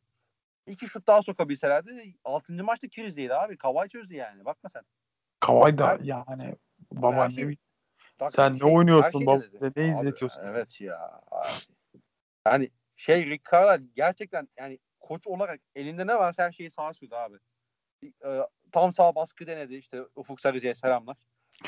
[0.67, 2.53] İki şut daha sokabilselerdi 6.
[2.63, 3.57] maçta krizdeydi abi.
[3.57, 4.45] Kavay çözdü yani.
[4.45, 4.83] Bakma sen.
[5.39, 6.55] Kavay da yani
[6.91, 7.55] baba ne
[8.19, 10.41] bak, sen şey, ne oynuyorsun baba ne abi, izletiyorsun?
[10.45, 11.21] Evet ya.
[11.31, 11.47] Abi.
[12.47, 17.15] Yani şey Rick Carlisle gerçekten yani koç olarak elinde ne varsa her şeyi sağa sürdü
[17.15, 17.37] abi.
[18.25, 18.41] Ee,
[18.71, 21.17] tam sağ baskı denedi işte Ufuk Sarıcı'ya selamlar.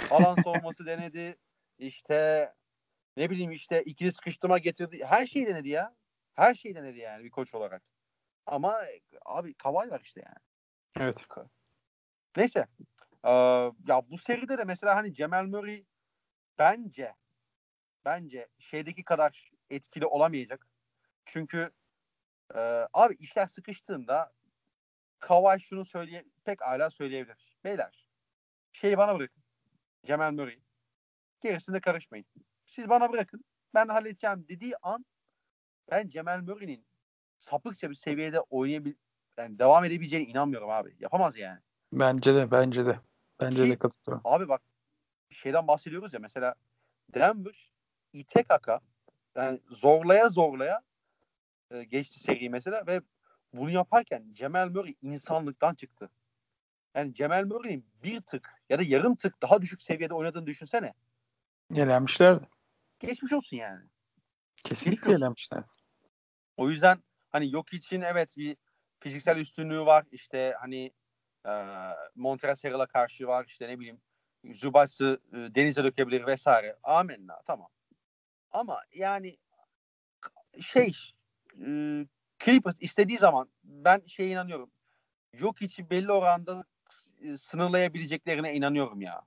[0.10, 1.38] Alan savunması denedi.
[1.78, 2.54] İşte
[3.18, 5.06] ne bileyim işte ikili sıkıştırma getirdi.
[5.06, 5.96] Her şeyi denedi ya.
[6.36, 7.84] Her şeyi denedi yani bir koç olarak.
[8.46, 8.82] Ama
[9.26, 10.38] abi Kavay var işte yani.
[11.00, 11.18] Evet.
[12.38, 12.68] Neyse.
[13.24, 13.30] Ee,
[13.88, 15.86] ya bu seride de mesela hani Cemal Murray
[16.60, 17.14] bence
[18.06, 20.68] bence şeydeki kadar etkili olamayacak.
[21.26, 21.72] Çünkü
[22.56, 24.34] e, abi işler sıkıştığında
[25.20, 27.58] Kavay şunu söyleye pek hala söyleyebilir.
[27.64, 28.08] Beyler
[28.74, 29.44] şeyi bana bırakın.
[30.06, 30.60] Cemal Murray.
[31.42, 32.26] Gerisinde karışmayın.
[32.66, 33.44] Siz bana bırakın.
[33.74, 35.06] Ben halledeceğim dediği an
[35.92, 36.86] ben Cemal Murray'nin
[37.40, 38.94] sapıkça bir seviyede oynayabil
[39.38, 40.96] yani devam edebileceğine inanmıyorum abi.
[41.00, 41.60] Yapamaz yani.
[41.94, 43.00] Bence de bence de.
[43.40, 44.22] Bence Ki, de katılıyorum.
[44.26, 44.62] Abi bak
[45.30, 46.56] şeyden bahsediyoruz ya mesela
[47.14, 47.72] Denver
[48.14, 48.80] ite kaka
[49.36, 50.82] yani zorlaya zorlaya
[51.72, 53.02] e, geçti seri mesela ve
[53.54, 56.10] bunu yaparken Cemal Murray insanlıktan çıktı.
[56.96, 60.94] Yani Cemal Murray'in bir tık ya da yarım tık daha düşük seviyede oynadığını düşünsene.
[61.76, 62.48] Elenmişlerdi.
[63.00, 63.86] Geçmiş olsun yani.
[64.56, 65.64] Kesinlikle elenmişler.
[66.58, 68.58] O yüzden hani yok için evet bir
[69.00, 70.06] fiziksel üstünlüğü var.
[70.12, 70.92] İşte hani
[71.46, 71.52] e,
[72.16, 73.46] Montrezl karşı var.
[73.48, 74.02] İşte ne bileyim
[74.54, 76.78] Zubac'ı e, denize dökebilir vesaire.
[76.84, 77.70] Amenna tamam.
[78.52, 79.38] Ama yani
[80.62, 80.94] şey
[81.66, 81.68] e,
[82.46, 84.72] Clippers istediği zaman ben şeye inanıyorum.
[85.34, 86.64] Yok içi belli oranda
[87.38, 89.22] sınırlayabileceklerine inanıyorum ya.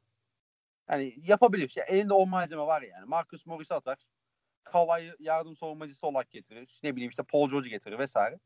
[0.91, 1.73] Yani yapabilir.
[1.77, 3.05] Ya, elinde o malzeme var yani.
[3.05, 3.99] Marcus Morris atar.
[4.65, 6.81] Kavay'ı yardım savunmacısı olarak getirir.
[6.83, 8.39] Ne bileyim işte Paul George getirir vesaire.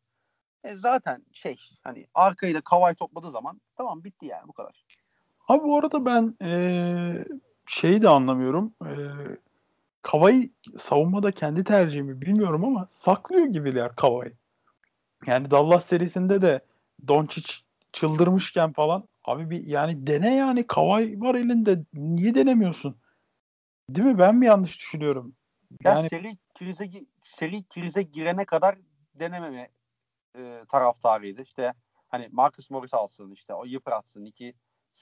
[0.65, 4.85] E zaten şey hani arkayı da Kavay topladığı zaman tamam bitti yani bu kadar.
[5.49, 7.25] Abi bu arada ben ee,
[7.67, 8.75] şeyi de anlamıyorum.
[8.85, 8.93] E,
[10.03, 14.33] Kavay savunmada kendi tercihimi bilmiyorum ama saklıyor gibiler Kavay.
[15.27, 16.61] Yani Dallas serisinde de
[17.09, 17.53] Doncic
[17.93, 22.97] çıldırmışken falan abi bir yani dene yani Kavay var elinde niye denemiyorsun?
[23.91, 24.19] Değil mi?
[24.19, 25.35] Ben mi yanlış düşünüyorum?
[25.85, 26.91] Yani, ya seri krize
[27.25, 28.79] seri krize girene kadar
[29.15, 29.69] denememe
[30.39, 31.43] e, taraftarıydı.
[31.43, 31.75] İşte
[32.09, 34.55] hani Marcus Morris alsın işte o yıpratsın iki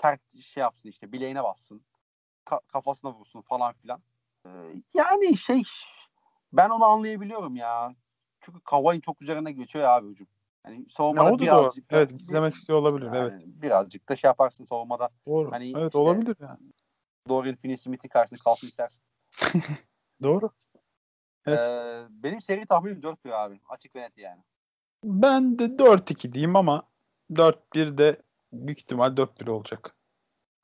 [0.03, 1.83] sert şey yapsın işte bileğine bassın
[2.47, 4.01] ka- kafasına vursun falan filan.
[4.47, 4.51] E,
[4.95, 5.63] yani şey
[6.53, 7.95] ben onu anlayabiliyorum ya.
[8.41, 10.27] Çünkü Kavai'nin çok üzerine geçiyor ya abi hücum.
[10.67, 13.43] Yani savunmada ya birazcık da, evet izlemek istiyor olabilir yani evet.
[13.47, 15.11] Birazcık da şey yaparsın savunmada.
[15.27, 15.53] Doğru.
[15.53, 16.59] Hani evet işte, olabilir yani.
[17.29, 19.01] Dorian Finney-Smith'in karşısında kalsın istersin.
[20.23, 20.51] Doğru.
[21.47, 21.61] Evet.
[21.61, 23.61] Ee, benim seri tahminim 4-1 abi.
[23.69, 24.43] Açık ve net yani.
[25.05, 26.83] Ben de 4-2 diyeyim ama
[27.31, 28.23] 4-1 de
[28.55, 29.95] büyük ihtimal 4-1 olacak.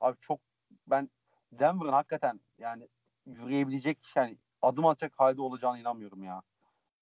[0.01, 0.39] Abi çok
[0.87, 1.09] ben
[1.51, 2.87] Denver'ın hakikaten yani
[3.25, 6.41] yürüyebilecek yani adım atacak halde olacağını inanmıyorum ya.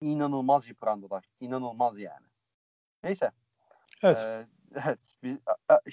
[0.02, 1.26] İnanılmaz yıprandılar.
[1.40, 2.26] İnanılmaz yani.
[3.04, 3.32] Neyse.
[4.04, 4.18] Evet.
[4.18, 4.48] Ee,
[4.86, 5.00] evet.
[5.24, 5.38] Biz,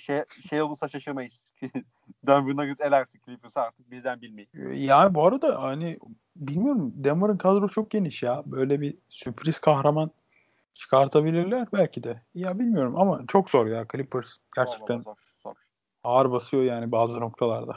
[0.01, 1.51] şey, şey olursa şaşırmayız.
[2.27, 4.51] Denver Nuggets elerse Clippers'ı artık bizden bilmeyin.
[4.75, 5.99] Yani bu arada hani
[6.37, 8.43] bilmiyorum Denver'ın kadro çok geniş ya.
[8.47, 10.11] Böyle bir sürpriz kahraman
[10.79, 12.23] çıkartabilirler belki de.
[12.35, 15.01] Ya bilmiyorum ama çok zor ya Clippers gerçekten.
[15.01, 15.55] Zor, zor.
[16.05, 17.77] Ağır basıyor yani bazı noktalarda.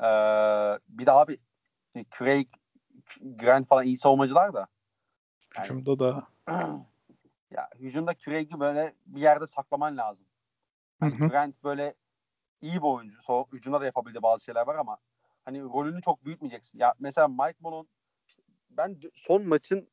[0.00, 1.38] Ee, bir de abi
[2.18, 2.48] Craig
[3.20, 4.66] Grant falan iyi savunmacılar da.
[5.56, 6.26] Yani, Hücumda da.
[7.50, 10.24] ya hücumda Craig'i böyle bir yerde saklaman lazım.
[11.02, 11.94] Yani Grant böyle
[12.60, 13.22] iyi bir oyuncu.
[13.22, 14.98] So, hücumda da yapabildiği bazı şeyler var ama
[15.44, 16.78] hani rolünü çok büyütmeyeceksin.
[16.78, 17.88] Ya mesela Mike Malone
[18.70, 19.88] ben son maçın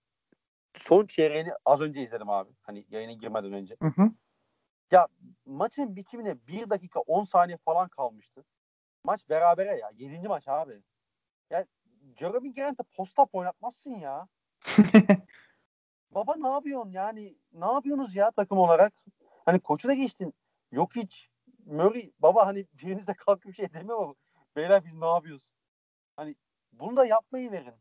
[0.78, 2.52] son çeyreğini az önce izledim abi.
[2.62, 3.76] Hani yayına girmeden önce.
[3.82, 4.12] Hı hı.
[4.92, 5.08] Ya
[5.46, 8.46] maçın bitimine 1 dakika 10 saniye falan kalmıştı.
[9.06, 9.92] Maç berabere ya.
[9.94, 10.28] 7.
[10.28, 10.82] maç abi.
[11.50, 11.66] Ya
[12.16, 14.28] Jeremy Grant'e posta oynatmazsın ya.
[16.12, 17.38] Baba ne yapıyorsun yani?
[17.54, 18.94] Ne yapıyorsunuz ya takım olarak?
[19.46, 20.34] Hani koçu da geçtin.
[20.72, 21.30] Yok hiç.
[21.66, 24.16] Murray baba hani birinize kalkıp bir şey demiyor mu?
[24.56, 25.52] Beyler biz ne yapıyoruz?
[26.16, 26.36] Hani
[26.72, 27.74] bunu da yapmayı verin.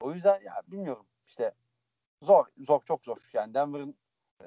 [0.00, 1.06] O yüzden ya bilmiyorum.
[1.26, 1.52] İşte
[2.22, 2.46] zor.
[2.58, 3.16] Zor çok zor.
[3.32, 3.94] Yani Denver'ın
[4.40, 4.46] e,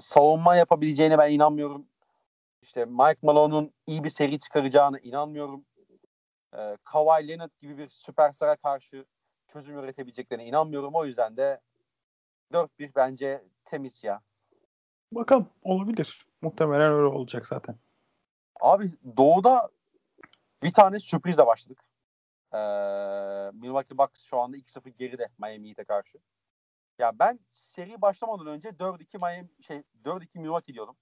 [0.00, 1.86] savunma yapabileceğine ben inanmıyorum.
[2.62, 5.64] İşte Mike Malone'un iyi bir seri çıkaracağına inanmıyorum.
[6.54, 9.04] E, Kawhi Leonard gibi bir süperstara karşı
[9.48, 10.94] çözüm üretebileceklerine inanmıyorum.
[10.94, 11.60] O yüzden de
[12.52, 14.20] 4-1 bence temiz ya.
[15.12, 16.26] Bakalım olabilir.
[16.42, 17.76] Muhtemelen öyle olacak zaten.
[18.60, 19.70] Abi Doğu'da
[20.62, 21.78] bir tane sürprizle başladık.
[22.52, 22.58] Ee,
[23.52, 26.18] Milwaukee Bucks şu anda 2-0 geride Miami Heat'e karşı.
[26.98, 30.96] Ya ben seri başlamadan önce 4-2 Miami şey 4-2 Milwaukee diyordum.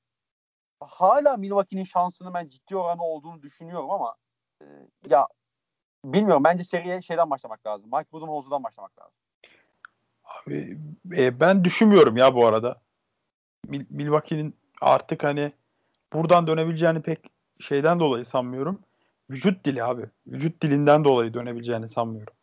[0.80, 4.14] Hala Milwaukee'nin şansını ben ciddi oranı olduğunu düşünüyorum ama
[4.62, 4.64] e,
[5.08, 5.28] ya
[6.04, 7.90] bilmiyorum bence seriye şeyden başlamak lazım.
[7.92, 9.14] Mike Budenholzer'dan başlamak lazım.
[10.24, 10.78] Abi
[11.16, 12.80] e, ben düşünmüyorum ya bu arada.
[13.68, 15.52] Mil- Milwaukee'nin artık hani
[16.12, 17.18] buradan dönebileceğini pek
[17.60, 18.80] şeyden dolayı sanmıyorum.
[19.30, 20.06] Vücut dili abi.
[20.26, 22.34] Vücut dilinden dolayı dönebileceğini sanmıyorum.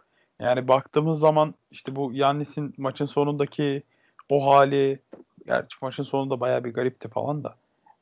[0.42, 3.84] Yani baktığımız zaman işte bu Yannis'in maçın sonundaki
[4.30, 5.00] o hali
[5.46, 7.56] gerçi maçın sonunda bayağı bir garipti falan da.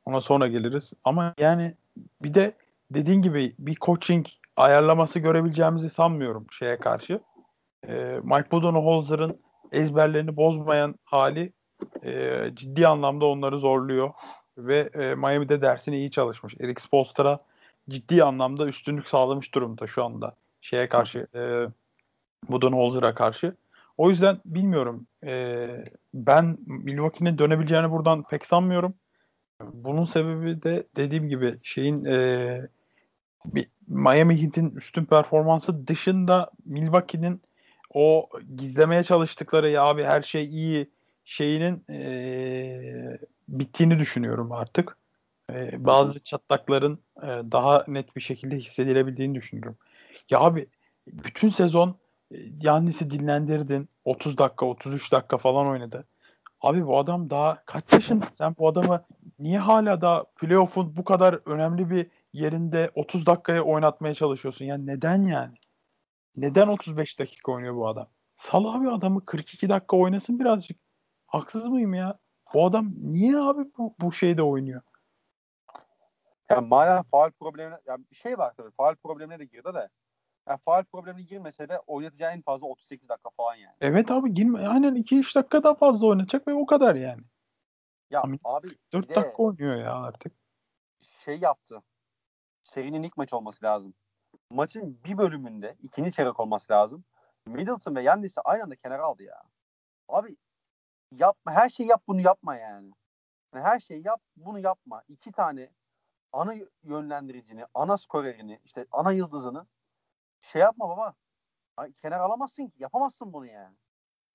[0.05, 0.93] Ona sonra geliriz.
[1.03, 1.73] Ama yani
[2.21, 2.53] bir de
[2.91, 4.25] dediğin gibi bir coaching
[4.57, 7.19] ayarlaması görebileceğimizi sanmıyorum şeye karşı.
[7.87, 9.39] Ee, Mike Budenholzer'ın
[9.71, 11.53] ezberlerini bozmayan hali
[12.03, 14.11] e, ciddi anlamda onları zorluyor
[14.57, 16.55] ve e, Miami'de dersini iyi çalışmış.
[16.59, 17.37] Eric Spoelstra
[17.89, 21.67] ciddi anlamda üstünlük sağlamış durumda şu anda şeye karşı e,
[22.49, 23.55] Budenholzer'a karşı.
[23.97, 25.07] O yüzden bilmiyorum.
[25.25, 25.67] E,
[26.13, 28.93] ben Milwaukee'nin dönebileceğini buradan pek sanmıyorum.
[29.73, 32.67] Bunun sebebi de dediğim gibi şeyin e,
[33.87, 37.41] Miami Heat'in üstün performansı dışında Milwaukee'nin
[37.93, 40.89] o gizlemeye çalıştıkları ya abi her şey iyi
[41.25, 44.97] şeyinin e, bittiğini düşünüyorum artık.
[45.53, 49.77] E, bazı çatlakların e, daha net bir şekilde hissedilebildiğini düşünüyorum.
[50.29, 50.67] Ya abi
[51.07, 51.97] bütün sezon
[52.61, 53.89] Yannis'i dinlendirdin.
[54.05, 56.07] 30 dakika, 33 dakika falan oynadı.
[56.61, 58.25] Abi bu adam daha kaç yaşında?
[58.33, 59.05] Sen bu adamı
[59.39, 64.65] niye hala da playoff'un bu kadar önemli bir yerinde 30 dakikaya oynatmaya çalışıyorsun?
[64.65, 65.53] Yani neden yani?
[66.35, 68.07] Neden 35 dakika oynuyor bu adam?
[68.37, 70.77] Sal abi adamı 42 dakika oynasın birazcık.
[71.27, 72.19] Haksız mıyım ya?
[72.53, 74.81] Bu adam niye abi bu, bu şeyde oynuyor?
[76.49, 79.89] Yani madem faal problemine yani bir şey var tabii faal problemine de girdi de
[80.47, 83.75] yani faal problemine girmese de oynatacağı en fazla 38 dakika falan yani.
[83.81, 84.67] Evet abi girme.
[84.67, 87.21] Aynen 2-3 dakika daha fazla oynayacak ve o kadar yani.
[88.09, 90.33] Ya Ama abi 4 dakika oynuyor ya artık.
[91.25, 91.81] Şey yaptı.
[92.63, 93.93] Serinin ilk maç olması lazım.
[94.51, 97.03] Maçın bir bölümünde ikinci çeyrek olması lazım.
[97.45, 99.41] Middleton ve Yannis'i aynı anda kenara aldı ya.
[100.07, 100.37] Abi
[101.11, 102.91] yapma her şeyi yap bunu yapma yani.
[103.53, 105.03] yani her şeyi yap bunu yapma.
[105.07, 105.71] İki tane
[106.33, 109.65] ana yönlendiricini, ana skorerini, işte ana yıldızını
[110.41, 111.13] şey yapma baba.
[112.01, 112.75] Kenar alamazsın ki.
[112.79, 113.75] Yapamazsın bunu yani.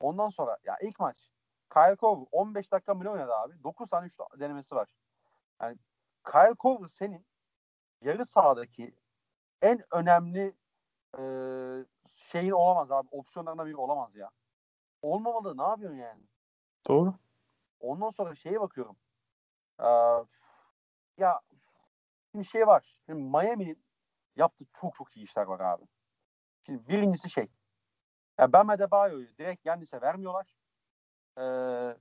[0.00, 1.30] Ondan sonra ya ilk maç
[1.74, 3.64] Kyle Korver 15 dakika mı oynadı abi?
[3.64, 4.88] 9 tane 3 denemesi var.
[5.62, 5.78] Yani
[6.24, 7.26] Kyle Korver senin
[8.00, 8.94] yarı sahadaki
[9.62, 10.54] en önemli
[11.18, 11.22] e,
[12.16, 13.08] şeyin olamaz abi.
[13.10, 14.30] Opsiyonlarından biri olamaz ya.
[15.02, 15.56] Olmamalı.
[15.56, 16.22] Ne yapıyorsun yani?
[16.88, 17.14] Doğru.
[17.80, 18.96] Ondan sonra şeye bakıyorum.
[19.80, 19.86] Ee,
[21.18, 21.40] ya
[22.34, 23.00] Şimdi şey var.
[23.06, 23.84] Şimdi Miami'nin
[24.36, 25.84] yaptığı çok çok iyi işler var abi.
[26.66, 27.48] Şimdi birincisi şey.
[28.38, 30.54] Ya Ben Adebayo'yu direkt Yannis'e vermiyorlar.
[31.38, 31.96] Ee,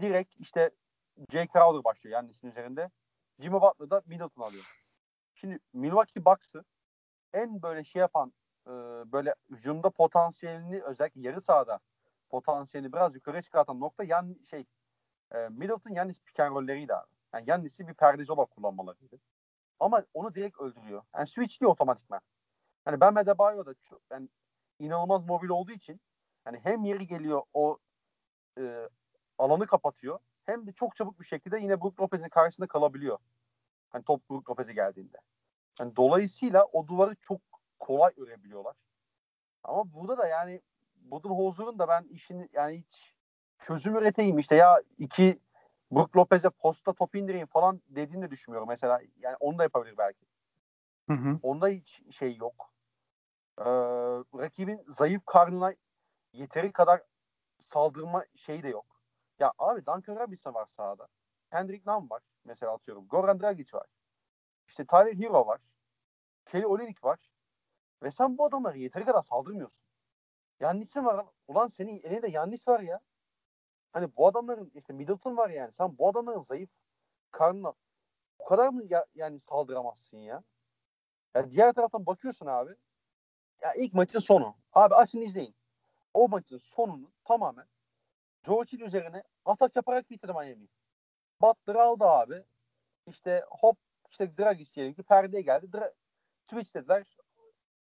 [0.00, 0.70] direkt işte
[1.30, 2.90] Jay Crowder başlıyor Yannis'in üzerinde.
[3.40, 4.64] Jimmy Butler da Middleton alıyor.
[5.34, 6.64] Şimdi Milwaukee Bucks'ı
[7.32, 8.32] en böyle şey yapan
[8.66, 8.70] e,
[9.12, 11.80] böyle hücumda potansiyelini özellikle yarı sahada
[12.30, 14.64] potansiyelini biraz yukarı çıkartan nokta yan şey
[15.34, 17.08] e, Middleton Yannis pick and roll'leriydi abi.
[17.34, 19.20] Yani Yannis'i bir perdeci olarak kullanmalarıydı.
[19.80, 21.02] Ama onu direkt öldürüyor.
[21.14, 22.20] Yani switchliyor otomatikman.
[22.88, 24.28] Hani ben Medebayo da çok, yani
[24.78, 26.00] inanılmaz mobil olduğu için
[26.44, 27.78] hani hem yeri geliyor o
[28.58, 28.88] e,
[29.38, 33.18] alanı kapatıyor hem de çok çabuk bir şekilde yine Brook Lopez'in karşısında kalabiliyor.
[33.90, 35.16] Hani top Brook Lopez'e geldiğinde.
[35.80, 37.40] Yani dolayısıyla o duvarı çok
[37.78, 38.76] kolay örebiliyorlar.
[39.64, 40.60] Ama burada da yani
[40.96, 43.14] Budenholzer'ın da ben işini yani hiç
[43.58, 45.40] çözüm üreteyim işte ya iki
[45.90, 48.68] Brook Lopez'e posta top indireyim falan dediğini de düşünmüyorum.
[48.68, 50.26] Mesela yani onu da yapabilir belki.
[51.08, 51.38] Hı hı.
[51.42, 52.77] Onda hiç şey yok.
[53.58, 53.64] Ee,
[54.38, 55.74] rakibin zayıf karnına
[56.32, 57.02] yeteri kadar
[57.60, 58.86] saldırma şeyi de yok.
[59.38, 61.08] Ya abi Duncan Robinson var sahada.
[61.50, 62.22] Kendrick Nunn var.
[62.44, 63.08] mesela atıyorum.
[63.08, 63.86] Goran Dragic var.
[64.68, 65.60] İşte Tyler Hero var.
[66.46, 67.18] Kelly Olynyk var.
[68.02, 69.84] Ve sen bu adamları yeteri kadar saldırmıyorsun.
[70.60, 71.26] Yannis'in var.
[71.48, 73.00] Ulan senin elinde Yannis var ya.
[73.92, 75.72] Hani bu adamların işte Middleton var yani.
[75.72, 76.70] Sen bu adamların zayıf
[77.30, 77.74] karnına
[78.38, 80.42] o kadar mı ya, yani saldıramazsın ya?
[81.34, 81.50] ya?
[81.50, 82.76] Diğer taraftan bakıyorsun abi.
[83.62, 84.56] Ya ilk maçın sonu.
[84.72, 85.54] Abi açın izleyin.
[86.14, 87.66] O maçın sonunu tamamen
[88.48, 90.68] Hill üzerine atak yaparak bitirdi Miami.
[91.40, 92.44] Butler aldı abi.
[93.06, 93.78] İşte hop
[94.10, 95.66] işte Dragis diyelim ki perdeye geldi.
[95.66, 95.94] Dra-
[96.50, 97.16] switch dediler.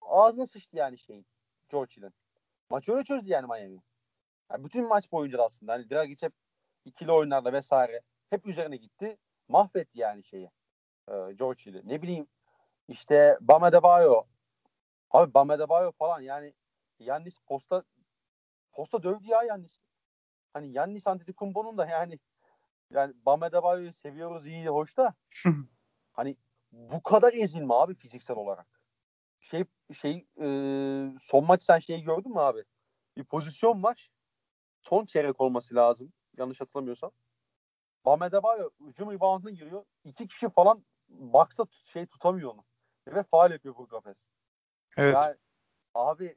[0.02, 1.26] Ağzına sıçtı yani şeyin.
[1.70, 2.14] George Hill'in.
[2.70, 3.82] Maç öyle çözdü yani Miami.
[4.52, 6.34] Yani bütün maç boyunca da aslında hani Dragic hep
[6.86, 9.18] ikili oyunlarda vesaire hep üzerine gitti.
[9.48, 10.52] Mahvetti yani şeyi.
[11.08, 11.82] E, George Hill'i.
[11.90, 12.28] Ne bileyim
[12.88, 14.24] işte Bam Adebayo.
[15.14, 16.54] Abi Bam Adebayo falan yani
[17.00, 17.84] Yannis posta
[18.72, 19.80] posta dövdü ya Yannis.
[20.54, 22.20] Hani Yannis Antetokounmpo'nun da yani
[22.90, 25.16] yani Bam Adebayo'yu seviyoruz iyi hoş da
[26.14, 26.38] hani
[26.72, 28.68] bu kadar ezilme abi fiziksel olarak.
[29.40, 30.46] Şey şey e,
[31.22, 32.64] son maç sen şeyi gördün mü abi?
[33.18, 34.12] Bir pozisyon var.
[34.82, 36.14] Son çeyrek olması lazım.
[36.38, 37.12] Yanlış hatırlamıyorsam.
[38.06, 39.86] Bam Adebayo hücum reboundına giriyor.
[40.04, 42.66] İki kişi falan baksa şey tutamıyor onu.
[43.08, 44.18] Ve faal yapıyor bu kafes.
[44.98, 45.16] Evet.
[45.16, 45.36] Yani,
[45.96, 46.36] abi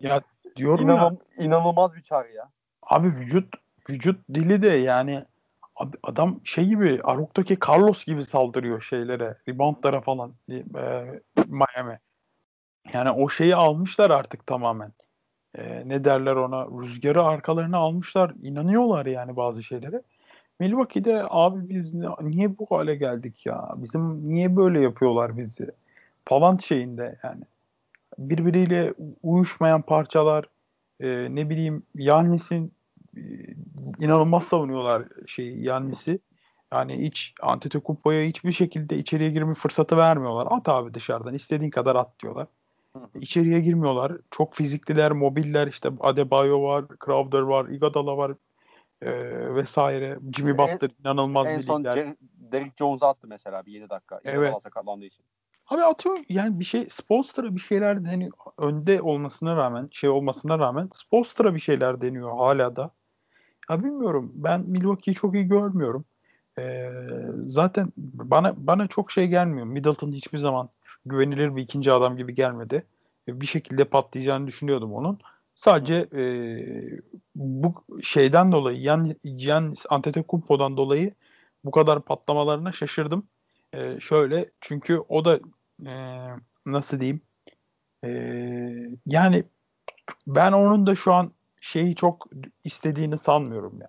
[0.00, 0.20] ya
[0.56, 1.44] diyorum İnanam, ya.
[1.44, 2.50] inanılmaz bir çağrı ya.
[2.82, 3.54] Abi vücut
[3.90, 5.24] vücut dili de yani
[6.02, 10.64] adam şey gibi Aruk'taki Carlos gibi saldırıyor şeylere, reboundlara falan e,
[11.46, 11.98] Miami.
[12.92, 14.92] Yani o şeyi almışlar artık tamamen.
[15.54, 16.82] E, ne derler ona?
[16.82, 18.32] Rüzgarı arkalarına almışlar.
[18.42, 20.02] İnanıyorlar yani bazı şeylere.
[20.60, 23.70] Milwaukee'de abi biz niye bu hale geldik ya?
[23.76, 25.70] Bizim niye böyle yapıyorlar bizi?
[26.28, 27.44] Falan şeyinde yani.
[28.18, 30.44] Birbiriyle uyuşmayan parçalar
[31.00, 32.72] e, ne bileyim Yannis'in
[33.16, 33.20] e,
[33.98, 36.18] inanılmaz savunuyorlar şey Yannis'i.
[36.72, 40.48] Yani hiç Antetokounmpo'ya hiçbir şekilde içeriye girme fırsatı vermiyorlar.
[40.50, 42.46] At abi dışarıdan istediğin kadar at diyorlar.
[43.14, 44.12] İçeriye girmiyorlar.
[44.30, 48.32] Çok fizikliler, mobiller işte Adebayo var, Crowder var, Iguodala var
[49.02, 49.10] e,
[49.54, 50.18] vesaire.
[50.36, 52.14] Jimmy Butler en, inanılmaz en son lider.
[52.38, 54.20] Derek Jones'a attı mesela bir 7 dakika.
[54.24, 54.54] Evet.
[54.62, 55.24] sakatlandığı için.
[55.68, 60.88] Abi atıyor yani bir şey Spolstra bir şeyler hani önde olmasına rağmen şey olmasına rağmen
[60.92, 62.90] Spolstra bir şeyler deniyor hala da.
[63.70, 66.04] Ya bilmiyorum ben Milwaukee'yi çok iyi görmüyorum.
[66.58, 66.90] Ee,
[67.42, 69.66] zaten bana bana çok şey gelmiyor.
[69.66, 70.68] Middleton hiçbir zaman
[71.06, 72.86] güvenilir bir ikinci adam gibi gelmedi.
[73.28, 75.18] Bir şekilde patlayacağını düşünüyordum onun.
[75.54, 76.24] Sadece e,
[77.34, 81.12] bu şeyden dolayı yan Gian Antetokounmpo'dan dolayı
[81.64, 83.28] bu kadar patlamalarına şaşırdım.
[83.74, 85.40] E, şöyle çünkü o da
[85.86, 85.94] e,
[86.66, 87.20] nasıl diyeyim
[88.04, 88.08] e,
[89.06, 89.44] yani
[90.26, 92.26] ben onun da şu an şeyi çok
[92.64, 93.88] istediğini sanmıyorum ya.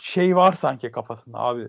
[0.00, 1.68] Şey var sanki kafasında abi.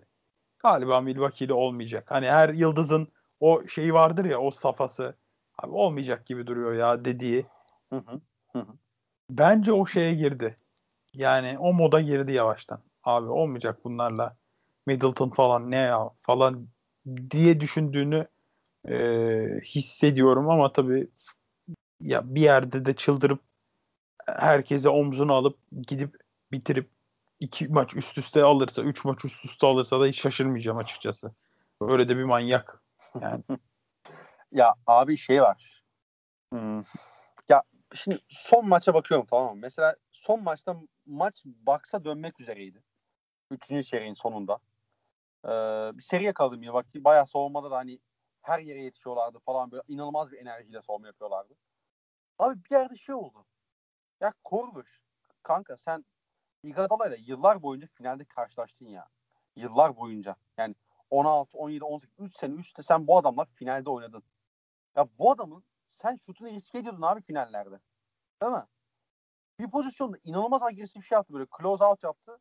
[0.60, 2.12] Galiba Milwaukee'de olmayacak.
[2.12, 3.08] Hani her yıldızın
[3.40, 5.16] o şeyi vardır ya o safhası.
[5.58, 7.46] Abi olmayacak gibi duruyor ya dediği.
[7.90, 8.22] Hı hı.
[8.54, 8.74] Hı hı.
[9.30, 10.56] Bence o şeye girdi.
[11.14, 12.82] Yani o moda girdi yavaştan.
[13.04, 14.38] Abi olmayacak bunlarla.
[14.88, 16.68] Middleton falan ne ya falan
[17.32, 18.28] diye düşündüğünü
[18.90, 18.96] e,
[19.64, 21.08] hissediyorum ama tabii
[22.02, 23.40] ya bir yerde de çıldırıp
[24.26, 26.20] herkese omzunu alıp gidip
[26.52, 26.90] bitirip
[27.40, 31.32] iki maç üst üste alırsa, üç maç üst üste alırsa da hiç şaşırmayacağım açıkçası.
[31.82, 32.84] Öyle de bir manyak.
[33.22, 33.44] Yani.
[34.52, 35.84] ya abi şey var.
[36.54, 36.84] Hmm.
[37.50, 37.64] Ya
[37.96, 39.62] şimdi son maça bakıyorum tamam mı?
[39.62, 40.76] Mesela son maçta
[41.06, 42.84] maç baksa dönmek üzereydi.
[43.52, 44.60] Üçüncü serinin sonunda.
[45.46, 45.50] Ee,
[45.98, 47.04] bir seri yakaladım Milwaukee.
[47.04, 48.00] Bayağı savunmada da hani
[48.42, 51.54] her yere yetişiyorlardı falan böyle inanılmaz bir enerjiyle savunma yapıyorlardı.
[52.40, 53.46] Abi bir yerde şey oldu.
[54.22, 55.02] Ya Korver
[55.44, 56.06] kanka sen
[56.64, 59.08] Iguodala ile yıllar boyunca finalde karşılaştın ya.
[59.56, 60.36] Yıllar boyunca.
[60.58, 60.76] Yani
[61.10, 64.24] 16, 17, 18, 3 sene üstte sen bu adamla finalde oynadın.
[64.96, 67.80] Ya bu adamın sen şutunu riske ediyordun abi finallerde.
[68.42, 68.66] Değil mi?
[69.60, 71.48] Bir pozisyonda inanılmaz agresif bir şey yaptı böyle.
[71.60, 72.40] Close out yaptı.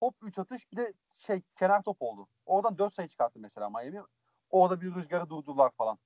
[0.00, 2.28] Hop 3 atış bir de şey kenar top oldu.
[2.46, 4.02] Oradan 4 sayı çıkarttı mesela Miami.
[4.50, 5.98] Orada bir rüzgarı durdular falan.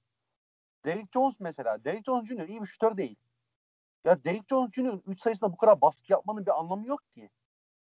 [0.84, 1.84] Derrick Jones mesela.
[1.84, 2.49] Derrick Jones Jr.
[2.49, 3.16] iyi bir şutör değil.
[4.05, 7.30] Ya Derrick Jones Jr.'ın 3 sayısında bu kadar baskı yapmanın bir anlamı yok ki.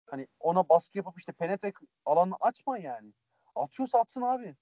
[0.06, 1.74] Hani ona baskı yapıp işte penetre
[2.06, 3.14] alanını açma yani.
[3.56, 4.56] Atıyorsa atsın abi.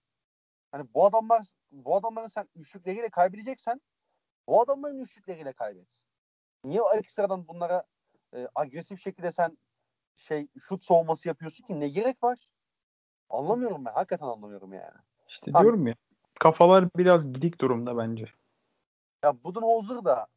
[0.71, 3.81] Hani bu adamlar bu adamların sen üçlükleriyle kaybedeceksen
[4.47, 5.87] bu adamların üçlükleriyle kaybet.
[6.63, 7.83] Niye ekstradan bunlara
[8.33, 9.57] e, agresif şekilde sen
[10.15, 12.49] şey şut soğuması yapıyorsun ki ne gerek var?
[13.29, 13.93] Anlamıyorum ben.
[13.93, 14.97] Hakikaten anlamıyorum yani.
[15.27, 15.95] İşte Abi, diyorum ya.
[16.39, 18.25] Kafalar biraz gidik durumda bence.
[19.23, 20.27] Ya Budenholzer da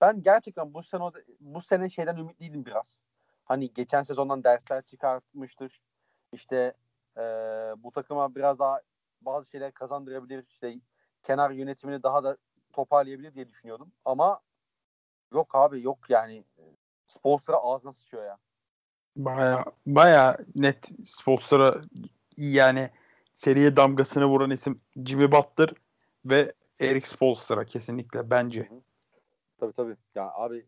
[0.00, 3.00] ben gerçekten bu sene bu sene şeyden ümitliydim biraz.
[3.44, 5.82] Hani geçen sezondan dersler çıkartmıştır.
[6.32, 6.72] İşte
[7.16, 7.22] e,
[7.76, 8.80] bu takıma biraz daha
[9.20, 10.46] bazı şeyler kazandırabilir.
[10.48, 10.74] İşte
[11.22, 12.36] kenar yönetimini daha da
[12.72, 13.92] toparlayabilir diye düşünüyordum.
[14.04, 14.40] Ama
[15.32, 16.44] yok abi yok yani.
[17.06, 18.38] Spolstra ağzına sıçıyor ya.
[19.18, 21.80] Baya baya net Spolstra
[22.36, 22.90] yani
[23.34, 25.70] seriye damgasını vuran isim Jimmy Butler
[26.24, 28.68] ve Eric Spolstra kesinlikle bence.
[29.60, 29.96] Tabii tabii.
[30.14, 30.66] Ya abi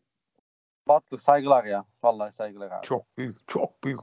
[0.88, 1.84] Butler saygılar ya.
[2.02, 2.86] Vallahi saygılar abi.
[2.86, 4.00] Çok büyük, çok büyük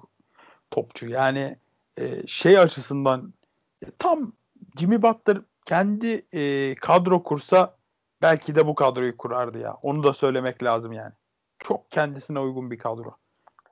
[0.71, 1.07] topçu.
[1.09, 1.57] Yani
[1.97, 3.33] e, şey açısından
[3.81, 4.33] e, tam
[4.79, 7.75] Jimmy Butler kendi e, kadro kursa
[8.21, 9.73] belki de bu kadroyu kurardı ya.
[9.73, 11.13] Onu da söylemek lazım yani.
[11.59, 13.17] Çok kendisine uygun bir kadro.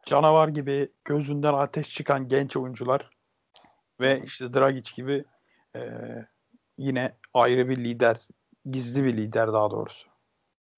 [0.06, 3.10] Canavar gibi gözünden ateş çıkan genç oyuncular
[4.00, 5.26] ve işte Dragic gibi
[5.76, 5.82] e,
[6.78, 8.28] yine ayrı bir lider,
[8.72, 10.08] gizli bir lider daha doğrusu.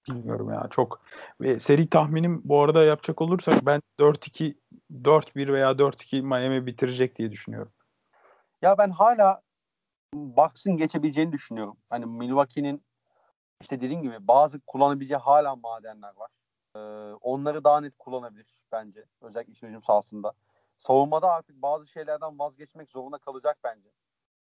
[0.09, 1.01] Bilmiyorum ya çok.
[1.41, 4.57] Ve seri tahminim bu arada yapacak olursak ben 4-2
[5.03, 7.71] 4-1 veya 4-2 Miami bitirecek diye düşünüyorum.
[8.61, 9.41] Ya ben hala
[10.13, 11.77] Bucks'ın geçebileceğini düşünüyorum.
[11.89, 12.83] Hani Milwaukee'nin
[13.61, 16.29] işte dediğim gibi bazı kullanabileceği hala madenler var.
[16.77, 19.05] Ee, onları daha net kullanabilir bence.
[19.21, 20.33] Özellikle iç hücum sahasında.
[20.77, 23.89] Savunmada artık bazı şeylerden vazgeçmek zorunda kalacak bence.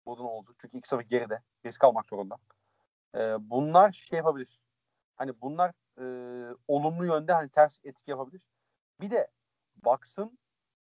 [0.06, 0.56] Budun olacak.
[0.58, 1.42] Çünkü ilk sıfır geride.
[1.66, 2.36] Risk almak zorunda.
[3.16, 4.60] Ee, bunlar şey yapabilir.
[5.16, 6.04] Hani bunlar e,
[6.68, 8.46] olumlu yönde hani ters etki yapabilir.
[9.00, 9.28] Bir de
[9.84, 10.38] Bucks'ın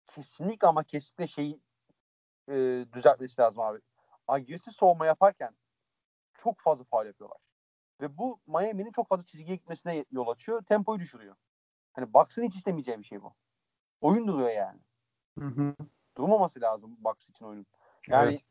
[0.06, 1.60] kesinlikle ama kesinlikle şeyi
[2.48, 3.80] e, düzeltmesi lazım abi.
[4.28, 5.56] Agresif savunma yaparken
[6.34, 7.38] çok fazla faal yapıyorlar.
[8.00, 10.62] Ve bu Miami'nin çok fazla çizgiye gitmesine yol açıyor.
[10.62, 11.36] Tempoyu düşürüyor.
[11.92, 13.34] Hani Bucks'ın hiç istemeyeceği bir şey bu.
[14.00, 14.80] Oyun duruyor yani.
[15.38, 15.74] Hı hı.
[16.16, 17.66] Durmaması lazım Bucks için oyunun.
[18.08, 18.44] Yani Evet.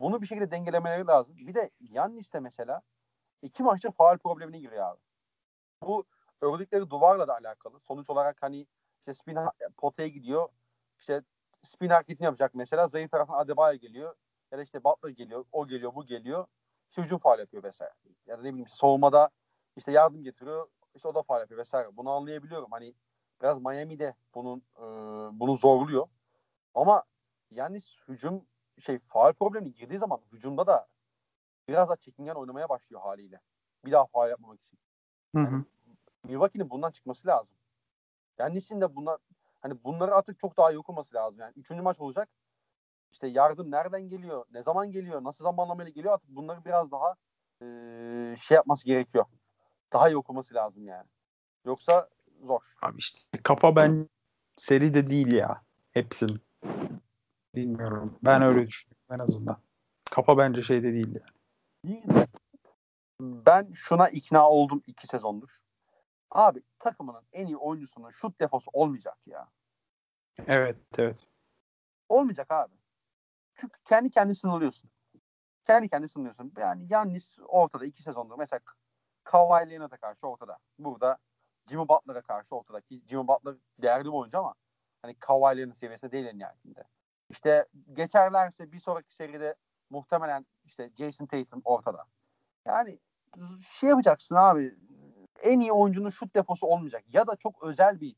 [0.00, 1.36] bunu bir şekilde dengelemeleri lazım.
[1.36, 2.82] Bir de Yannis de mesela
[3.42, 5.00] iki maçta faal problemine giriyor abi.
[5.82, 6.04] Bu
[6.40, 7.80] ördükleri duvarla da alakalı.
[7.80, 8.66] Sonuç olarak hani
[8.98, 9.38] işte spin
[9.76, 10.48] potaya gidiyor.
[10.98, 11.22] İşte
[11.64, 12.88] spin hareketini yapacak mesela.
[12.88, 14.14] Zayıf taraftan Adebayo geliyor.
[14.50, 15.44] Ya da işte Butler geliyor.
[15.52, 16.46] O geliyor, bu geliyor.
[16.88, 17.92] İşte hücum faal yapıyor vesaire.
[18.26, 19.30] Ya da ne bileyim işte savunmada
[19.76, 20.68] işte yardım getiriyor.
[20.94, 21.96] İşte o da faal yapıyor vesaire.
[21.96, 22.68] Bunu anlayabiliyorum.
[22.70, 22.94] Hani
[23.42, 24.82] biraz Miami'de bunun e,
[25.40, 26.08] bunu zorluyor.
[26.74, 27.02] Ama
[27.50, 28.46] yani hücum
[28.80, 30.86] şey faal problemi girdiği zaman hücumda da
[31.68, 33.40] biraz daha çekingen oynamaya başlıyor haliyle.
[33.84, 34.78] Bir daha faal yapmamak için.
[35.36, 35.64] Hı hı.
[36.24, 37.56] Milwaukee'nin bundan çıkması lazım.
[38.38, 39.18] Yannis'in de bunlar
[39.60, 41.40] hani bunları artık çok daha iyi okuması lazım.
[41.40, 42.28] Yani üçüncü maç olacak.
[43.12, 44.44] İşte yardım nereden geliyor?
[44.52, 45.24] Ne zaman geliyor?
[45.24, 46.14] Nasıl zamanlamayla geliyor?
[46.14, 47.14] Artık bunları biraz daha
[47.60, 49.24] eee, şey yapması gerekiyor.
[49.92, 51.06] Daha iyi okuması lazım yani.
[51.64, 52.08] Yoksa
[52.42, 52.60] zor.
[52.82, 54.08] Abi işte kafa ben
[54.56, 55.62] seri de değil ya.
[55.90, 56.40] Hepsinin.
[57.54, 58.18] Bilmiyorum.
[58.24, 59.56] Ben öyle düşünüyorum en azından.
[60.10, 61.22] Kafa bence şeyde değil ya.
[61.84, 62.26] İyi de
[63.20, 65.58] ben şuna ikna oldum iki sezondur.
[66.30, 69.48] Abi takımının en iyi oyuncusunun şut defosu olmayacak ya.
[70.46, 71.26] Evet evet.
[72.08, 72.74] Olmayacak abi.
[73.60, 74.90] Çünkü kendi kendini sınırlıyorsun.
[75.66, 76.52] Kendi kendini sınırlıyorsun.
[76.56, 78.38] Yani Yannis ortada iki sezondur.
[78.38, 78.60] Mesela
[79.24, 80.58] Kawhi Leonard'a karşı ortada.
[80.78, 81.18] Burada
[81.68, 82.80] Jimmy Butler'a karşı ortada.
[82.80, 84.54] Ki Jimmy Butler değerli bir oyuncu ama
[85.02, 86.84] hani Kawhi Leonard seviyesinde değil en nihayetinde.
[87.30, 89.54] İşte geçerlerse bir sonraki seride
[89.90, 92.04] muhtemelen işte Jason Tatum ortada.
[92.66, 92.98] Yani
[93.60, 94.74] şey yapacaksın abi
[95.42, 97.04] en iyi oyuncunun şut deposu olmayacak.
[97.08, 98.16] Ya da çok özel bir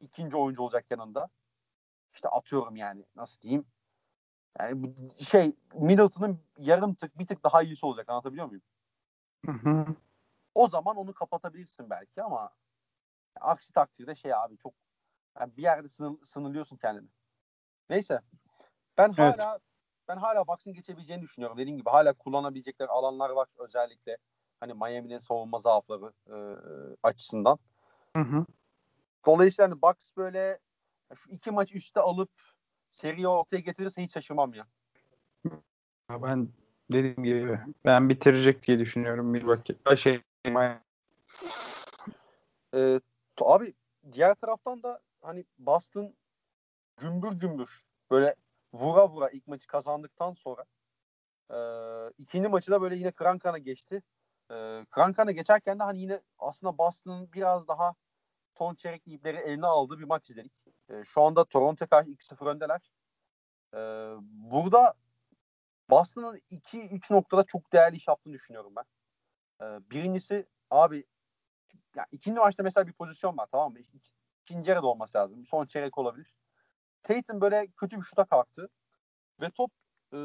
[0.00, 1.28] ikinci oyuncu olacak yanında.
[2.14, 3.66] İşte atıyorum yani nasıl diyeyim.
[4.60, 4.94] Yani
[5.28, 8.62] şey Middleton'ın yarım tık bir tık daha iyisi olacak anlatabiliyor muyum?
[9.46, 9.86] Hı hı.
[10.54, 12.50] O zaman onu kapatabilirsin belki ama
[13.40, 14.74] aksi takdirde şey abi çok
[15.40, 17.08] yani bir yerde sınır, sınırlıyorsun kendini.
[17.90, 18.20] Neyse.
[18.98, 19.40] Ben Evet.
[19.40, 19.58] hala
[20.08, 21.58] ben hala Bucks'ın geçebileceğini düşünüyorum.
[21.58, 24.18] Dediğim gibi hala kullanabilecekleri alanlar var özellikle
[24.60, 26.36] hani Miami'nin savunma zaafları e,
[27.02, 27.58] açısından.
[28.16, 28.46] Hı hı.
[29.26, 30.58] Dolayısıyla hani Bucks böyle
[31.14, 32.30] şu iki maç üstte alıp
[32.94, 34.66] seriyi ortaya getirirse hiç şaşırmam ya.
[36.10, 36.48] Ben
[36.92, 39.76] dediğim gibi ben bitirecek diye düşünüyorum Milwaukee.
[39.84, 40.20] Ay Şey.
[42.74, 43.00] Ee,
[43.40, 43.74] abi
[44.12, 46.14] diğer taraftan da hani Boston
[46.96, 48.34] gümbür gümbür böyle
[48.72, 50.64] vura vura ilk maçı kazandıktan sonra
[51.50, 51.58] e,
[52.18, 54.02] ikinci maçı da böyle yine kıran kana geçti.
[54.50, 57.94] E, kıran kana geçerken de hani yine aslında Boston'ın biraz daha
[58.58, 60.52] son çeyrek ipleri eline aldığı bir maç izledik.
[60.90, 62.80] E, şu anda Toronto karşı 2-0 öndeler.
[63.74, 63.78] E,
[64.22, 64.94] burada
[65.90, 68.84] Boston'ın 2-3 noktada çok değerli iş yaptığını düşünüyorum ben.
[69.66, 71.04] E, birincisi abi
[71.96, 73.78] ya ikinci maçta mesela bir pozisyon var tamam mı?
[73.78, 75.46] İk- İkinci yarıda olması lazım.
[75.46, 76.34] Son çeyrek olabilir.
[77.02, 78.68] Tatum böyle kötü bir şuta kalktı.
[79.40, 79.70] Ve top
[80.12, 80.18] e,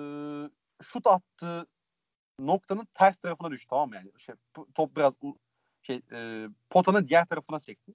[0.83, 1.67] şut attığı
[2.39, 3.95] noktanın ters tarafına düştü tamam mı?
[3.95, 4.35] Yani şey,
[4.75, 5.13] top biraz
[5.81, 7.93] şey, e, potanın diğer tarafına sekti.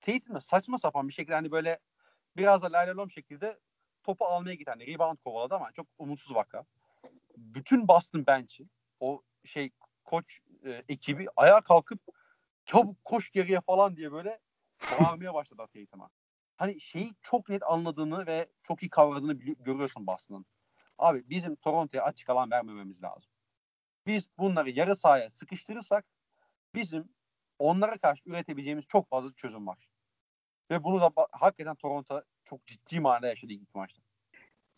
[0.00, 1.78] Tatum da saçma sapan bir şekilde hani böyle
[2.36, 3.58] biraz da laylalom şekilde
[4.02, 6.64] topu almaya giden hani rebound kovaladı ama çok umutsuz vaka.
[7.36, 8.68] Bütün Boston bench'i
[9.00, 9.70] o şey
[10.04, 12.00] koç e, ekibi ayağa kalkıp
[12.66, 14.40] çabuk koş geriye falan diye böyle
[15.00, 16.10] bağırmaya başladı Tatum'a.
[16.56, 20.46] Hani şeyi çok net anladığını ve çok iyi kavradığını görüyorsun Boston'ın.
[20.98, 23.30] Abi bizim Toronto'ya açık alan vermememiz lazım.
[24.06, 26.04] Biz bunları yarı sahaya sıkıştırırsak
[26.74, 27.08] bizim
[27.58, 29.88] onlara karşı üretebileceğimiz çok fazla çözüm var.
[30.70, 34.02] Ve bunu da hakikaten Toronto çok ciddi manada yaşadı ilk maçta.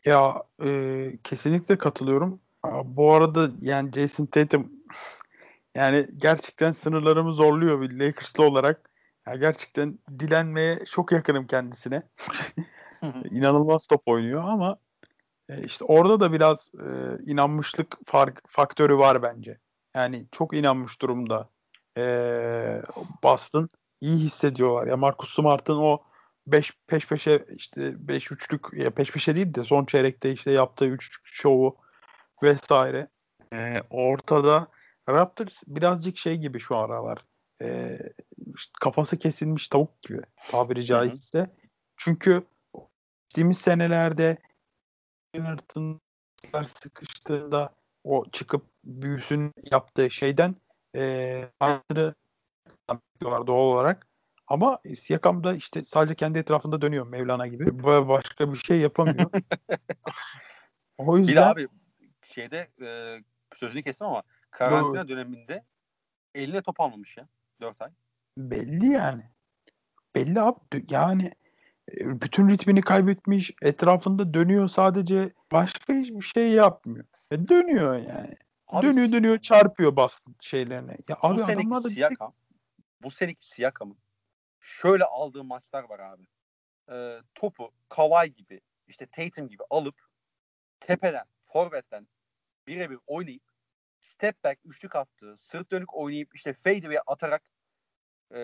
[0.04, 2.40] Ya e, kesinlikle katılıyorum.
[2.84, 4.72] Bu arada yani Jason Tatum
[5.74, 8.90] yani gerçekten sınırlarımı zorluyor bir Lakers'lı olarak.
[9.26, 12.02] Ya gerçekten dilenmeye çok yakınım kendisine.
[13.30, 14.76] İnanılmaz top oynuyor ama
[15.48, 19.58] e, işte orada da biraz e, inanmışlık fark faktörü var bence.
[19.94, 21.48] Yani çok inanmış durumda
[21.98, 22.82] e,
[23.22, 23.68] Boston.
[24.00, 24.86] İyi hissediyorlar.
[24.86, 26.02] Ya Marcus Smart'ın o
[26.46, 30.86] 5 peş peşe işte 5 üçlük ya peş peşe değil de son çeyrekte işte yaptığı
[30.86, 31.76] üç şovu
[32.42, 33.08] vesaire.
[33.52, 34.68] E, ortada
[35.08, 37.24] Raptors birazcık şey gibi şu aralar.
[37.62, 37.98] E,
[38.56, 40.20] işte kafası kesilmiş tavuk gibi
[40.50, 41.50] tabiri caizse.
[41.96, 42.42] Çünkü
[43.36, 44.38] geçtiğimiz senelerde
[45.34, 46.00] Leonard'ın
[46.82, 47.74] sıkıştığında
[48.04, 50.56] o çıkıp büyüsün yaptığı şeyden
[50.96, 51.50] e,
[52.88, 54.06] yapıyorlar doğal olarak.
[54.46, 57.84] Ama Siakam da işte sadece kendi etrafında dönüyor Mevlana gibi.
[57.84, 59.30] Başka bir şey yapamıyor.
[60.98, 61.68] o yüzden Bir de abi
[62.22, 63.18] şeyde e,
[63.56, 65.64] sözünü kestim ama karantina döneminde
[66.34, 67.28] eline top almamış ya.
[67.60, 67.90] 4 ay.
[68.38, 69.22] belli yani.
[70.14, 70.84] Belli abi.
[70.88, 71.32] Yani
[71.92, 73.52] e, bütün ritmini kaybetmiş.
[73.62, 75.32] Etrafında dönüyor sadece.
[75.52, 77.04] Başka hiçbir şey yapmıyor.
[77.30, 78.34] E, dönüyor yani.
[78.68, 80.96] Abi, dönüyor dönüyor çarpıyor bastı şeylerine.
[81.08, 82.32] Ya bu abi seneki adamlar da Siakam
[83.02, 83.98] bu seneki Siakam'ın
[84.60, 86.26] şöyle aldığı maçlar var abi.
[86.90, 90.02] E, topu Kawhi gibi işte Tatum gibi alıp
[90.80, 92.08] tepeden, forvetten
[92.66, 93.42] birebir oynayıp
[94.00, 97.50] step back üçlük attığı, sırt dönük oynayıp işte fadeaway atarak
[98.34, 98.40] e,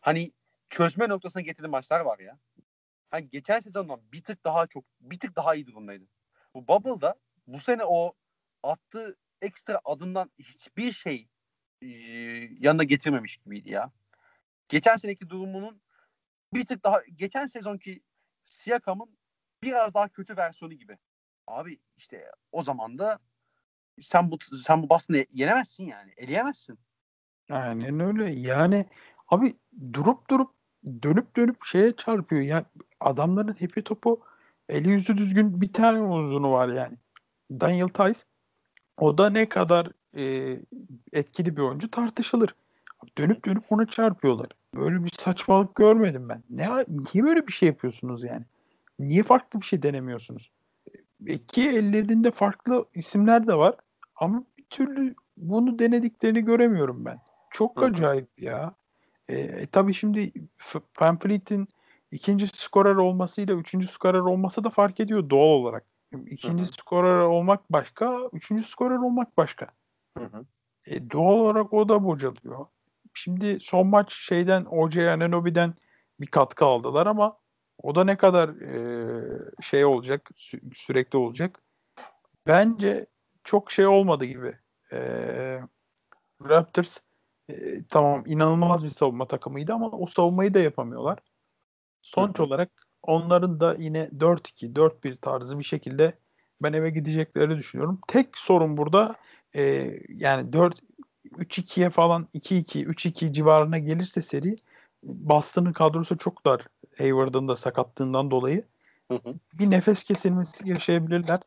[0.00, 0.32] hani
[0.70, 2.38] çözme noktasına getirdiği maçlar var ya.
[3.10, 6.04] Hani geçen sezondan bir tık daha çok, bir tık daha iyi durumdaydı.
[6.54, 7.14] Bu Bubble'da
[7.46, 8.14] bu sene o
[8.62, 11.28] attığı ekstra adımdan hiçbir şey
[12.60, 13.90] yanına getirmemiş gibiydi ya.
[14.68, 15.80] Geçen seneki durumunun
[16.54, 18.02] bir tık daha geçen sezonki
[18.44, 19.16] Siakam'ın
[19.62, 20.98] biraz daha kötü versiyonu gibi.
[21.46, 23.18] Abi işte o zaman da
[24.00, 26.12] sen bu sen bu Boston'ı yenemezsin yani.
[26.16, 26.78] Eleyemezsin.
[27.50, 28.30] Aynen öyle.
[28.32, 28.86] Yani
[29.28, 29.56] abi
[29.92, 30.50] durup durup
[31.02, 32.42] dönüp dönüp şeye çarpıyor.
[32.42, 32.64] Ya
[33.00, 34.24] adamların hepi topu
[34.68, 36.96] eli yüzü düzgün bir tane uzunu var yani.
[37.50, 38.20] Daniel Tice
[38.96, 40.56] o da ne kadar e,
[41.12, 42.54] etkili bir oyuncu tartışılır.
[43.18, 44.48] Dönüp dönüp ona çarpıyorlar.
[44.74, 46.42] Böyle bir saçmalık görmedim ben.
[46.50, 48.44] Ne niye böyle bir şey yapıyorsunuz yani?
[48.98, 50.50] Niye farklı bir şey denemiyorsunuz?
[51.26, 53.76] İki ellerinde farklı isimler de var
[54.16, 57.18] ama bir türlü bunu denediklerini göremiyorum ben.
[57.50, 57.90] Çok Hı hı.
[57.90, 58.74] acayip ya.
[59.28, 60.32] E, e, tabii şimdi
[61.20, 61.68] Fleet'in
[62.10, 65.84] ikinci skorer olmasıyla üçüncü skorer olması da fark ediyor doğal olarak.
[66.26, 66.72] İkinci Hı hı.
[66.72, 69.66] skorer olmak başka, üçüncü skorer olmak başka.
[70.18, 70.44] Hı hı.
[70.86, 72.66] E, doğal olarak o da bocalıyor.
[73.14, 75.74] Şimdi son maç şeyden OJ Anunoby'den
[76.20, 77.38] bir katkı aldılar ama
[77.82, 81.62] o da ne kadar e, şey olacak, sü- sürekli olacak.
[82.46, 83.06] Bence
[83.44, 84.58] çok şey olmadı gibi.
[84.92, 84.98] E,
[86.48, 86.98] Raptors
[87.48, 91.18] e, tamam inanılmaz bir savunma takımıydı ama o savunmayı da yapamıyorlar.
[92.02, 92.44] Sonuç hı.
[92.44, 92.70] olarak
[93.02, 96.18] onların da yine 4-2, 4-1 tarzı bir şekilde
[96.62, 98.00] ben eve gideceklerini düşünüyorum.
[98.08, 99.16] Tek sorun burada
[99.56, 100.78] e, yani 4
[101.38, 104.56] 3-2'ye falan 2-2, 3-2 civarına gelirse seri
[105.02, 106.66] Boston'ın kadrosu çok dar.
[106.98, 108.64] Hayward'ın da sakatlığından dolayı
[109.10, 109.34] Hı hı.
[109.54, 111.40] bir nefes kesilmesi yaşayabilirler.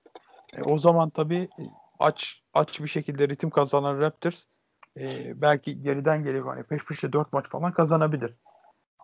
[0.58, 1.64] E, o zaman tabii e,
[2.00, 4.46] aç aç bir şekilde ritim kazanan Raptors
[5.00, 8.34] e, belki geriden gelip hani peş peşe 4 maç falan kazanabilir.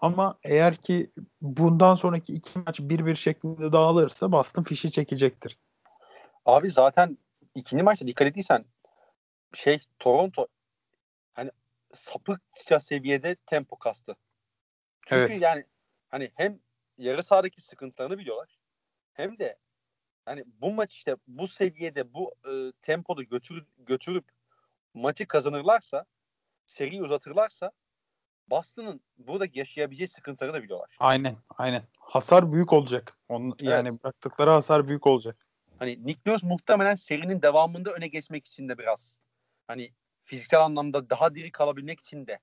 [0.01, 1.11] Ama eğer ki
[1.41, 5.57] bundan sonraki iki maç 1-1 şeklinde dağılırsa Boston fişi çekecektir.
[6.45, 7.17] Abi zaten
[7.55, 8.65] ikinci maçta dikkat ettiysen
[9.53, 10.47] şey Toronto
[11.33, 11.51] hani
[11.93, 14.15] sapıkça seviyede tempo kastı.
[15.07, 15.41] Çünkü Evet.
[15.41, 15.65] yani
[16.09, 16.59] hani hem
[16.97, 18.59] yarı sahadaki sıkıntılarını biliyorlar
[19.13, 19.57] hem de
[20.25, 24.25] hani bu maç işte bu seviyede bu e, tempoda götür, götürüp
[24.93, 26.05] maçı kazanırlarsa
[26.65, 27.71] seriyi uzatırlarsa
[28.49, 30.97] Boston'ın burada yaşayabileceği sıkıntıları da biliyorlar.
[30.99, 31.83] Aynen, aynen.
[31.99, 33.17] Hasar büyük olacak.
[33.29, 35.47] Onun, Yani bıraktıkları hasar büyük olacak.
[35.79, 39.15] Hani Nick Nurse muhtemelen serinin devamında öne geçmek için de biraz
[39.71, 39.93] hani
[40.23, 42.39] fiziksel anlamda daha diri kalabilmek için de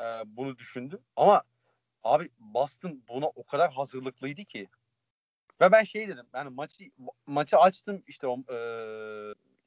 [0.00, 1.02] e, bunu düşündü.
[1.16, 1.42] Ama
[2.02, 4.68] abi Boston buna o kadar hazırlıklıydı ki
[5.60, 6.26] Ve ben şey dedim.
[6.34, 6.90] Yani maçı
[7.26, 8.58] maçı açtım işte o e,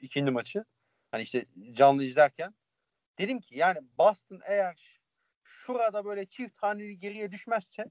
[0.02, 0.66] ikinci maçı.
[1.12, 2.56] Hani işte canlı izlerken.
[3.20, 5.02] Dedim ki yani Boston eğer
[5.44, 7.86] şurada böyle çift haneli geriye düşmezse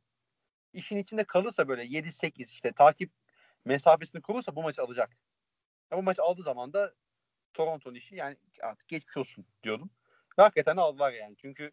[0.72, 3.12] işin içinde kalırsa böyle 7-8 işte takip
[3.64, 5.16] mesafesini kurursa bu maçı alacak.
[5.90, 6.94] Ya bu maç aldığı zaman da
[7.54, 9.90] Toronto'nun işi yani artık geçmiş olsun diyordum.
[10.38, 11.36] Ve hakikaten aldılar yani.
[11.36, 11.70] Çünkü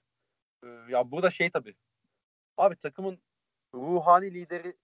[0.64, 1.76] e, ya burada şey tabii.
[2.58, 3.20] Abi takımın
[3.74, 4.76] ruhani lideri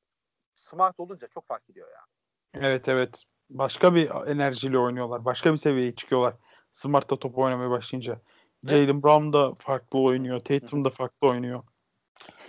[0.55, 2.05] smart olunca çok fark ediyor ya.
[2.53, 3.23] Evet evet.
[3.49, 5.25] Başka bir enerjiyle oynuyorlar.
[5.25, 6.33] Başka bir seviyeye çıkıyorlar.
[6.71, 8.21] Smart'ta top oynamaya başlayınca.
[8.63, 10.39] Jalen Brown da farklı oynuyor.
[10.39, 11.63] Tatum da farklı oynuyor.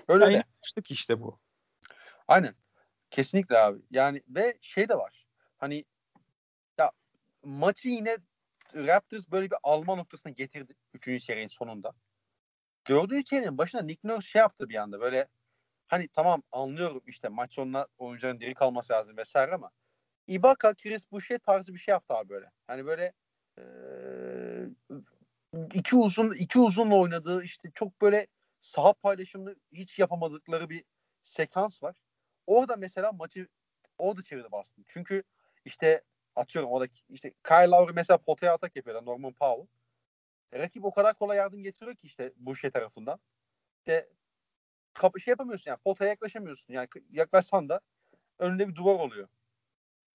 [0.09, 0.83] Öyle yani de.
[0.91, 1.39] işte bu.
[2.29, 2.55] Aynen.
[3.11, 3.79] Kesinlikle abi.
[3.91, 5.27] Yani ve şey de var.
[5.59, 5.85] Hani
[6.79, 6.93] ya
[7.45, 8.19] maçı yine
[8.75, 10.75] Raptors böyle bir alma noktasına getirdi.
[10.95, 11.93] Üçüncü çeyreğin sonunda.
[12.85, 15.29] Gördüğü çeyreğin başına Nick Nurse şey yaptı bir anda böyle
[15.89, 19.71] hani tamam anlıyorum işte maç sonuna oyuncuların diri kalması lazım vesaire ama
[20.27, 22.51] Ibaka, Chris Boucher tarzı bir şey yaptı abi böyle.
[22.67, 23.13] Hani böyle
[25.75, 28.27] iki uzun iki uzunla oynadığı işte çok böyle
[28.61, 30.85] saha paylaşımını hiç yapamadıkları bir
[31.25, 31.97] sekans var.
[32.47, 33.49] Orada mesela maçı
[33.99, 34.85] orada çevirdi Boston.
[34.89, 35.23] Çünkü
[35.65, 36.03] işte
[36.39, 39.67] atıyorum orada işte Kyle Lowry mesela potaya atak yapıyor Norman Powell.
[40.53, 43.19] E, rakip o kadar kolay yardım getiriyor ki işte bu şey tarafından.
[43.79, 44.09] İşte
[44.95, 46.75] kapı şey yapamıyorsun yani potaya yaklaşamıyorsun.
[46.75, 47.81] Yani yaklaşsan da
[48.39, 49.29] önünde bir duvar oluyor.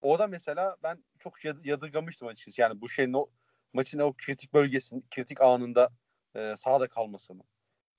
[0.02, 2.60] Orada mesela ben çok yadırgamıştım açıkçası.
[2.60, 3.26] Yani bu şeyin o
[3.72, 5.90] maçın o kritik bölgesinin, kritik anında
[6.34, 7.42] e, sahada kalmasını.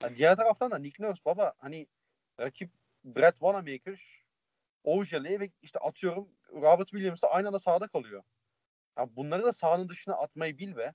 [0.03, 1.87] Yani diğer taraftan da Nick Nurse baba hani
[2.39, 2.71] rakip
[3.05, 4.25] Brett Wanamaker
[4.83, 8.23] Ojale ve işte atıyorum Robert Williams'la aynı anda sahada kalıyor.
[8.97, 10.93] Ya bunları da sahanın dışına atmayı bil be.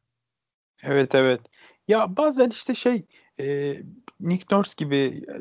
[0.82, 1.40] Evet evet.
[1.88, 3.06] Ya bazen işte şey
[3.40, 3.76] e,
[4.20, 5.34] Nick Nurse gibi e,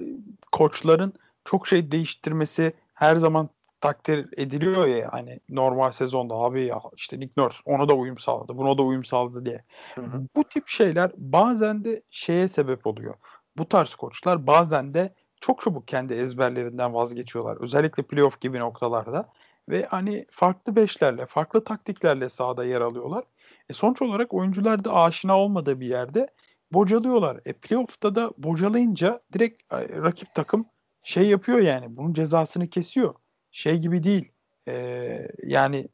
[0.51, 1.13] koçların
[1.45, 3.49] çok şey değiştirmesi her zaman
[3.81, 8.57] takdir ediliyor ya hani normal sezonda abi ya işte Nick Nurse ona da uyum sağladı,
[8.57, 9.63] buna da uyum sağladı diye.
[9.95, 10.27] Hı hı.
[10.35, 13.15] Bu tip şeyler bazen de şeye sebep oluyor.
[13.57, 17.57] Bu tarz koçlar bazen de çok çabuk kendi ezberlerinden vazgeçiyorlar.
[17.61, 19.29] Özellikle playoff gibi noktalarda
[19.69, 23.23] ve hani farklı beşlerle, farklı taktiklerle sahada yer alıyorlar.
[23.69, 26.27] E sonuç olarak oyuncular da aşina olmadığı bir yerde
[26.71, 27.39] bocalıyorlar.
[27.45, 30.65] E playoff'ta da bocalayınca direkt rakip takım
[31.03, 33.15] şey yapıyor yani bunun cezasını kesiyor
[33.51, 34.31] şey gibi değil.
[34.67, 35.87] E, yani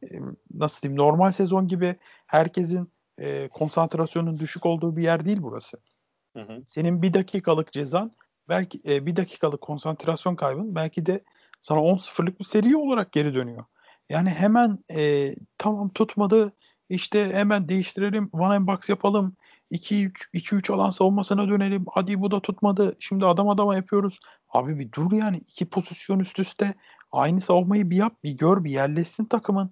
[0.54, 1.96] nasıl diyeyim normal sezon gibi
[2.26, 5.78] herkesin e, konsantrasyonun düşük olduğu bir yer değil burası.
[6.36, 6.64] Hı hı.
[6.68, 8.12] Senin bir dakikalık cezan
[8.50, 11.24] belki e, bir dakikalık konsantrasyon kaybın belki de
[11.66, 13.66] sana 10-0'lık bir seri olarak geri dönüyor.
[14.10, 16.54] Yani hemen e, tamam tutmadı
[16.90, 19.36] işte hemen değiştirelim one and box yapalım
[19.72, 24.20] 2-3 alan savunmasına dönelim hadi bu da tutmadı şimdi adam adama yapıyoruz.
[24.50, 26.74] Abi bir dur yani iki pozisyon üst üste
[27.12, 29.70] aynı savunmayı bir yap, bir gör, bir yerleşsin takımın.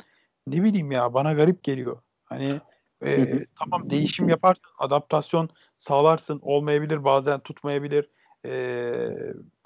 [0.48, 1.98] Ne bileyim ya bana garip geliyor.
[2.26, 2.60] Hani
[3.06, 6.40] e, tamam değişim yaparsın, adaptasyon sağlarsın.
[6.42, 8.10] Olmayabilir, bazen tutmayabilir.
[8.46, 8.84] E,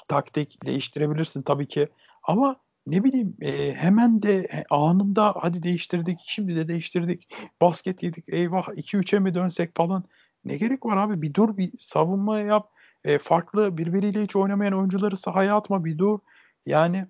[0.08, 1.88] taktik değiştirebilirsin tabii ki.
[2.28, 2.56] Ama
[2.88, 7.34] ne bileyim e, hemen de anında hadi değiştirdik, şimdi de değiştirdik.
[7.62, 10.04] Basket yedik, eyvah 2-3'e mi dönsek falan.
[10.46, 11.22] Ne gerek var abi?
[11.22, 12.70] Bir dur, bir savunma yap.
[13.04, 16.20] E, farklı birbiriyle hiç oynamayan oyuncuları sahaya atma, bir dur.
[16.66, 17.08] Yani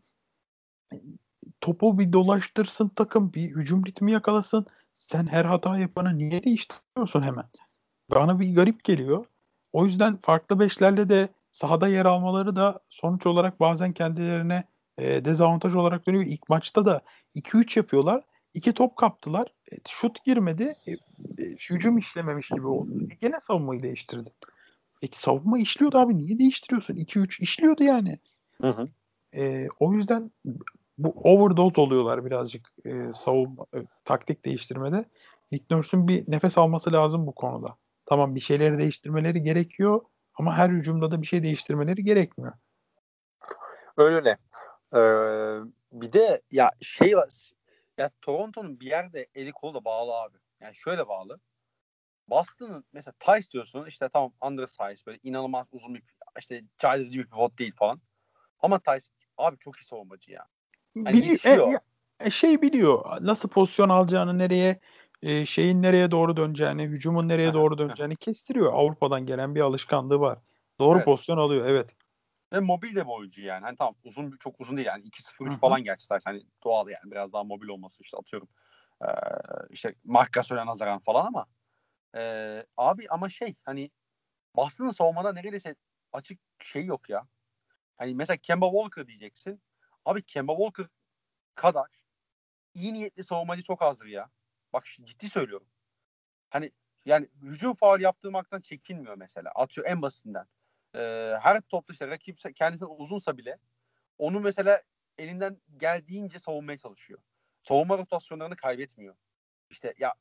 [1.62, 4.66] topu bir dolaştırsın takım, bir hücum ritmi yakalasın.
[4.96, 7.46] Sen her hata yapanı niye değiştiriyorsun hemen?
[8.12, 9.26] Bana bir garip geliyor.
[9.74, 14.64] O yüzden farklı beşlerle de sahada yer almaları da sonuç olarak bazen kendilerine
[14.98, 16.26] e, dezavantaj olarak dönüyor.
[16.26, 17.02] İlk maçta da
[17.36, 18.24] 2-3 yapıyorlar.
[18.54, 19.54] 2 top kaptılar.
[19.72, 20.76] E, şut girmedi.
[20.88, 20.98] E, e,
[21.70, 22.92] hücum işlememiş gibi oldu.
[23.12, 24.34] E, gene savunmayı değiştirdin.
[25.02, 26.18] E, savunma işliyordu abi.
[26.18, 26.96] Niye değiştiriyorsun?
[26.96, 28.20] 2-3 işliyordu yani.
[28.62, 28.88] Hı hı.
[29.36, 30.32] E, o yüzden
[30.98, 35.06] bu overdose oluyorlar birazcık e, savunma e, taktik değiştirmede.
[35.52, 37.76] Nick Nurse'un bir nefes alması lazım bu konuda.
[38.06, 40.02] Tamam bir şeyleri değiştirmeleri gerekiyor
[40.36, 42.54] ama her hücumda da bir şey değiştirmeleri gerekmiyor.
[43.98, 44.38] Öyle öyle.
[44.94, 44.98] Ee,
[45.92, 47.52] bir de ya şey var.
[47.98, 50.38] Ya Toronto'nun bir yerde eli kolu da bağlı abi.
[50.62, 51.40] Yani şöyle bağlı.
[52.30, 56.04] Boston'ın mesela Tice diyorsun işte tamam undersize böyle inanılmaz uzun bir
[56.40, 58.02] işte caydırıcı bir pivot değil falan.
[58.60, 59.06] Ama Tice
[59.38, 60.48] abi çok iyi savunmacı ya.
[60.96, 61.74] Yani biliyor,
[62.20, 64.80] e, e, şey biliyor nasıl pozisyon alacağını nereye
[65.22, 68.74] e, şeyin nereye doğru döneceğini hücumun nereye doğru döneceğini kestiriyor.
[68.74, 70.40] Avrupa'dan gelen bir alışkanlığı var.
[70.80, 71.06] Doğru evet.
[71.06, 71.96] pozisyon alıyor evet.
[72.54, 73.64] Ve mobil de bir oyuncu yani.
[73.64, 77.44] Hani tamam uzun çok uzun değil yani 2-0-3 falan gerçi hani doğal yani biraz daha
[77.44, 78.50] mobil olması işte atıyorum.
[79.02, 79.08] Ee,
[79.70, 81.46] işte Mark Gasol'e nazaran falan ama
[82.16, 83.92] e, abi ama şey hani
[84.56, 85.76] Boston'ın savunmada neredeyse
[86.14, 87.28] açık şey yok ya.
[87.98, 89.62] Hani mesela Kemba Walker diyeceksin.
[90.06, 90.88] Abi Kemba Walker
[91.56, 91.88] kadar
[92.74, 94.30] iyi niyetli savunmacı çok azdır ya.
[94.74, 95.68] Bak ciddi söylüyorum.
[96.50, 96.72] Hani
[97.06, 99.52] yani hücum faul yaptırmaktan çekinmiyor mesela.
[99.56, 100.48] Atıyor en basitinden.
[100.98, 103.58] Ee, her topta işte rakip kendisinden uzunsa bile
[104.18, 104.82] onu mesela
[105.18, 107.20] elinden geldiğince savunmaya çalışıyor.
[107.64, 109.16] Savunma rotasyonlarını kaybetmiyor.
[109.70, 110.14] İşte ya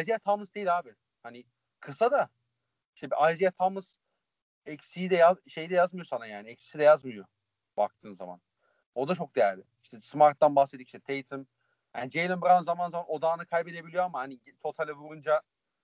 [0.00, 0.94] Isaiah Thomas değil abi.
[1.22, 1.44] Hani
[1.80, 2.28] kısa da
[2.94, 3.94] işte Isaiah Thomas
[4.66, 6.48] eksiği de yaz, şey de yazmıyor sana yani.
[6.48, 7.26] Eksisi de yazmıyor
[7.76, 8.40] baktığın zaman.
[8.94, 9.62] O da çok değerli.
[9.82, 11.46] İşte Smart'tan bahsettik işte Tatum.
[11.96, 15.42] Yani Jalen Brown zaman zaman odağını kaybedebiliyor ama hani totale vurunca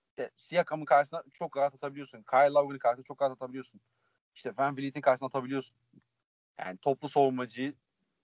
[0.09, 2.23] işte Siakam'ın karşısına çok rahat atabiliyorsun.
[2.23, 3.81] Kyle Lowry'nin karşısına çok rahat atabiliyorsun.
[4.35, 5.77] İşte Van Vliet'in karşısına atabiliyorsun.
[6.59, 7.73] Yani toplu savunmacıyı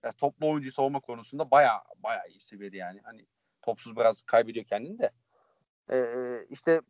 [0.03, 3.01] yani toplu oyuncuyu savunma konusunda baya baya iyi seviyede yani.
[3.03, 3.25] Hani
[3.61, 5.11] topsuz biraz kaybediyor kendini de.
[5.91, 6.81] Ee, işte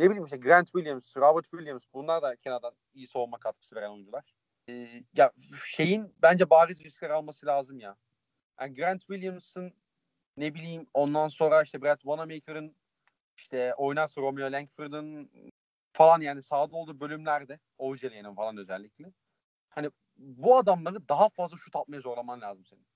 [0.00, 4.34] ne bileyim işte Grant Williams, Robert Williams bunlar da kenardan iyi savunma katkısı veren oyuncular.
[4.68, 5.32] Ee, ya
[5.66, 7.96] şeyin bence bariz riskler alması lazım ya.
[8.60, 9.72] Yani Grant Williams'ın
[10.36, 12.76] ne bileyim ondan sonra işte Brett Wanamaker'ın
[13.36, 15.30] işte oynarsa Romeo Langford'un
[15.98, 19.12] falan yani sahada olduğu bölümlerde Ojele'nin falan özellikle.
[19.68, 22.86] Hani bu adamları daha fazla şut atmaya zorlaman lazım senin.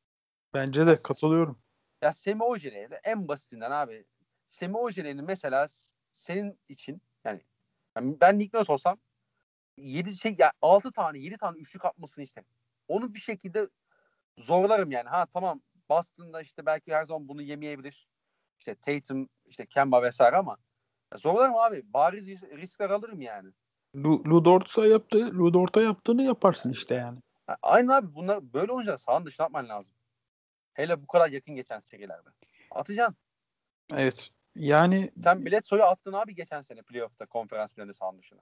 [0.54, 1.58] Bence de katılıyorum.
[2.02, 4.04] Ya Semi Ojele'ye en basitinden abi.
[4.48, 5.66] Semi Ojele'nin mesela
[6.12, 7.40] senin için yani,
[7.96, 8.98] yani ben Nick Nurse olsam
[9.76, 12.48] 7 şey ya 6 tane 7 tane üçlük atmasını isterim.
[12.88, 13.68] Onu bir şekilde
[14.38, 15.08] zorlarım yani.
[15.08, 18.08] Ha tamam Boston'da işte belki her zaman bunu yemeyebilir.
[18.58, 20.56] İşte Tatum, işte Kemba vesaire ama
[21.16, 21.82] zorlarım abi.
[21.94, 23.48] Bariz riskler alırım yani.
[23.96, 27.18] Ludort'a yaptı, Ludort'a yaptığını yaparsın işte yani.
[27.62, 29.92] Aynen abi bunlar böyle oyuncular sahanın dışına atman lazım.
[30.74, 32.28] Hele bu kadar yakın geçen serilerde.
[32.70, 33.16] Atacaksın.
[33.92, 34.30] Evet.
[34.56, 38.40] Yani sen Bledsoe'yu attın abi geçen sene playoff'ta konferans finalinde sahanın dışına.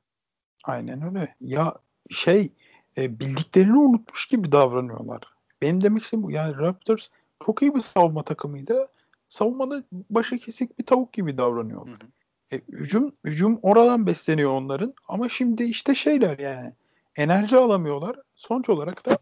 [0.64, 1.34] Aynen öyle.
[1.40, 1.74] Ya
[2.10, 2.52] şey
[2.96, 5.20] e, bildiklerini unutmuş gibi davranıyorlar.
[5.62, 6.30] Benim demek istediğim bu.
[6.30, 7.08] Yani Raptors
[7.46, 8.88] çok iyi bir savunma takımıydı.
[9.28, 12.00] Savunmada başı kesik bir tavuk gibi davranıyorlar.
[12.00, 12.10] Hı hı.
[12.52, 14.94] E, hücum, hücum oradan besleniyor onların.
[15.08, 16.72] Ama şimdi işte şeyler yani.
[17.16, 18.16] Enerji alamıyorlar.
[18.34, 19.18] Sonuç olarak da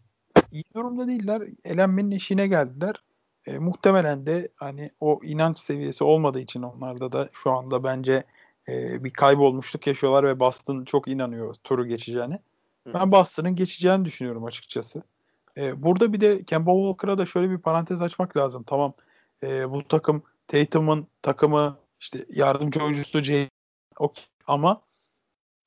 [0.51, 1.41] iyi durumda değiller.
[1.65, 2.95] Elenmenin eşiğine geldiler.
[3.45, 8.23] E, muhtemelen de hani o inanç seviyesi olmadığı için onlarda da şu anda bence
[8.67, 12.39] e, bir kaybolmuşluk yaşıyorlar ve Boston çok inanıyor turu geçeceğine.
[12.87, 12.93] Hı.
[12.93, 15.03] Ben Boston'ın geçeceğini düşünüyorum açıkçası.
[15.57, 18.63] E, burada bir de Kemba Walker'a da şöyle bir parantez açmak lazım.
[18.63, 18.93] Tamam
[19.43, 23.49] e, bu takım Tatum'un takımı işte yardımcı oyuncusu Jay
[23.97, 24.23] okay.
[24.47, 24.81] ama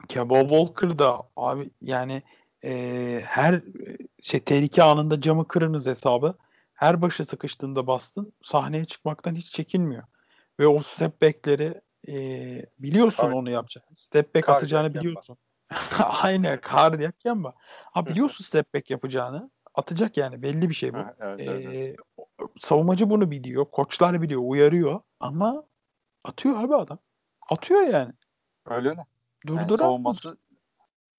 [0.08, 2.22] Kemba Walker da abi yani
[2.64, 3.62] e, her
[4.22, 6.34] şey tehlike anında camı kırınız hesabı.
[6.74, 10.02] Her başı sıkıştığında bastın sahneye çıkmaktan hiç çekinmiyor.
[10.60, 12.14] Ve o step back'leri e,
[12.78, 13.96] biliyorsun Kar- onu yapacağını.
[13.96, 15.36] Step back atacağını biliyorsun.
[16.22, 17.54] Aynen kardiyak Kemba.
[17.92, 19.50] Ha biliyorsun step back yapacağını.
[19.74, 20.98] Atacak yani belli bir şey bu.
[20.98, 21.96] Ha, evet, ee, evet.
[22.60, 23.64] Savunmacı bunu biliyor.
[23.64, 24.40] Koçlar biliyor.
[24.44, 25.00] Uyarıyor.
[25.20, 25.64] Ama
[26.24, 26.98] atıyor abi adam.
[27.50, 28.12] Atıyor yani.
[28.66, 29.06] Öyle öyle.
[29.46, 29.70] Durduramaz.
[29.70, 30.36] Yani savunması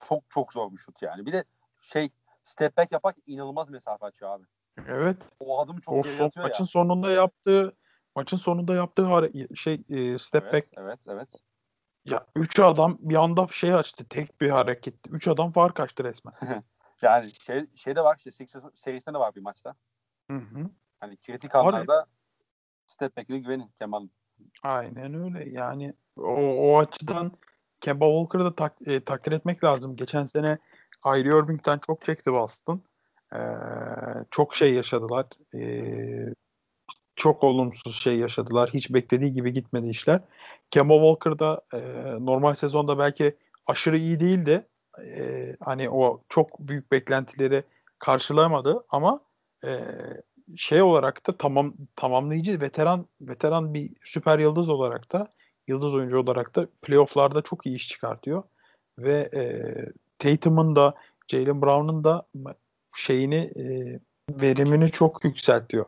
[0.08, 1.26] çok çok zor bir şut yani.
[1.26, 1.44] Bir de
[1.82, 2.10] şey
[2.44, 4.44] step back yapak inanılmaz mesafe açıyor abi.
[4.88, 5.30] Evet.
[5.40, 6.68] O adımı çok o son, maçın ya.
[6.68, 7.76] sonunda yaptığı
[8.16, 10.68] maçın sonunda yaptığı şey e, step evet, back.
[10.78, 11.30] Evet, evet.
[12.06, 14.06] Ya üç adam bir anda şey açtı.
[14.10, 14.96] Tek bir hareket.
[15.10, 16.34] Üç adam fark açtı resmen.
[17.02, 19.76] yani şey, şey de var işte Sixers serisinde de var bir maçta.
[20.32, 20.70] Hı hı.
[21.00, 22.06] Hani kritik anlarda
[22.86, 24.12] step back'ine güvenin Kemal'in.
[24.64, 25.50] Aynen öyle.
[25.50, 27.32] Yani o, o açıdan
[27.82, 29.96] Kemba Walker'ı da tak, e, takdir etmek lazım.
[29.96, 30.58] Geçen sene
[31.04, 32.82] Kyrie Irving'den çok çekti Boston.
[33.34, 33.38] Ee,
[34.32, 35.26] çok şey yaşadılar.
[35.56, 36.34] Ee,
[37.16, 38.70] çok olumsuz şey yaşadılar.
[38.74, 40.22] Hiç beklediği gibi gitmedi işler.
[40.72, 41.80] Kemba Walker da e,
[42.26, 43.38] normal sezonda belki
[43.68, 44.68] aşırı iyi değildi.
[45.06, 47.64] E, hani o çok büyük beklentileri
[48.00, 49.20] karşılamadı ama
[49.64, 49.70] e,
[50.56, 55.30] şey olarak da tamam tamamlayıcı veteran veteran bir süper yıldız olarak da
[55.68, 58.44] yıldız oyuncu olarak da playofflarda çok iyi iş çıkartıyor
[59.00, 59.44] ve e,
[60.20, 60.94] Tatum'un da
[61.28, 62.26] Jalen Brown'un da
[62.96, 63.64] şeyini e,
[64.30, 65.86] verimini çok yükseltiyor.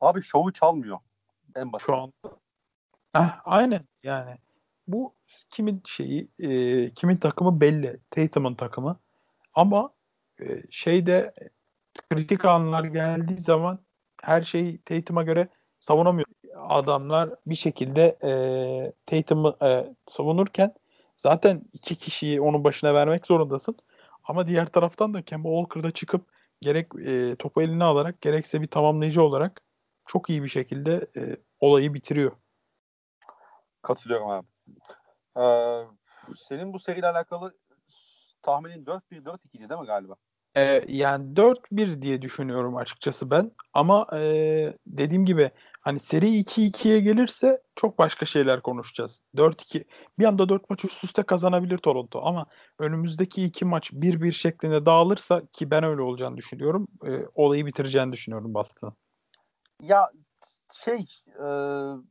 [0.00, 0.98] Abi şovu çalmıyor
[1.56, 1.86] en basit.
[1.86, 2.12] Şu anda.
[3.12, 4.38] Heh, aynen yani.
[4.88, 5.14] Bu
[5.50, 8.00] kimin şeyi e, kimin takımı belli.
[8.10, 8.98] Tatum'un takımı.
[9.54, 9.90] Ama
[10.40, 11.34] e, şeyde
[12.10, 13.78] kritik anlar geldiği zaman
[14.26, 15.48] her şeyi Tatum'a göre
[15.80, 16.26] savunamıyor.
[16.56, 18.30] Adamlar bir şekilde e,
[19.06, 20.74] Tatum'u e, savunurken
[21.16, 23.76] zaten iki kişiyi onun başına vermek zorundasın.
[24.24, 26.26] Ama diğer taraftan da Kemba Walker'da çıkıp
[26.60, 29.62] gerek e, topu eline alarak gerekse bir tamamlayıcı olarak
[30.06, 32.32] çok iyi bir şekilde e, olayı bitiriyor.
[33.82, 34.46] Katılıyorum abi.
[35.38, 35.84] Ee,
[36.36, 37.54] senin bu seriyle alakalı
[38.42, 40.16] tahminin 4-1-4-2'ydi değil mi galiba?
[40.56, 43.52] Ee, yani 4-1 diye düşünüyorum açıkçası ben.
[43.72, 44.18] Ama e,
[44.86, 45.50] dediğim gibi
[45.80, 49.20] hani seri 2-2'ye gelirse çok başka şeyler konuşacağız.
[49.36, 49.84] 4-2
[50.18, 52.46] bir anda 4 maç üst üste kazanabilir Toronto ama
[52.78, 56.88] önümüzdeki iki maç 1-1 şeklinde dağılırsa ki ben öyle olacağını düşünüyorum.
[57.06, 58.94] E, olayı bitireceğini düşünüyorum Boston'ın.
[59.82, 60.10] Ya
[60.72, 61.46] şey e,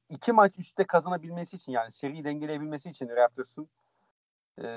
[0.09, 3.69] iki maç üstte kazanabilmesi için yani seriyi dengeleyebilmesi için Raptors'ın
[4.63, 4.67] e,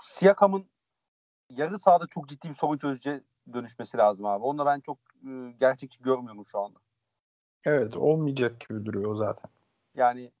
[0.00, 0.73] Siakam'ın
[1.56, 4.44] yarı sahada çok ciddi bir sorun çözücü dönüşmesi lazım abi.
[4.44, 4.98] Onu da ben çok
[5.28, 6.78] e, gerçekçi görmüyorum şu anda.
[7.64, 9.50] Evet olmayacak gibi duruyor zaten.
[9.94, 10.32] Yani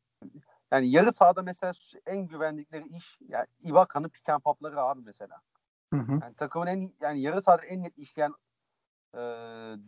[0.70, 1.72] yani yarı sahada mesela
[2.06, 5.40] en güvendikleri iş yani Ibaka'nın pick and pop'ları abi mesela.
[5.92, 6.12] Hı hı.
[6.12, 8.34] Yani takımın en yani yarı sahada en net işleyen
[9.14, 9.20] e,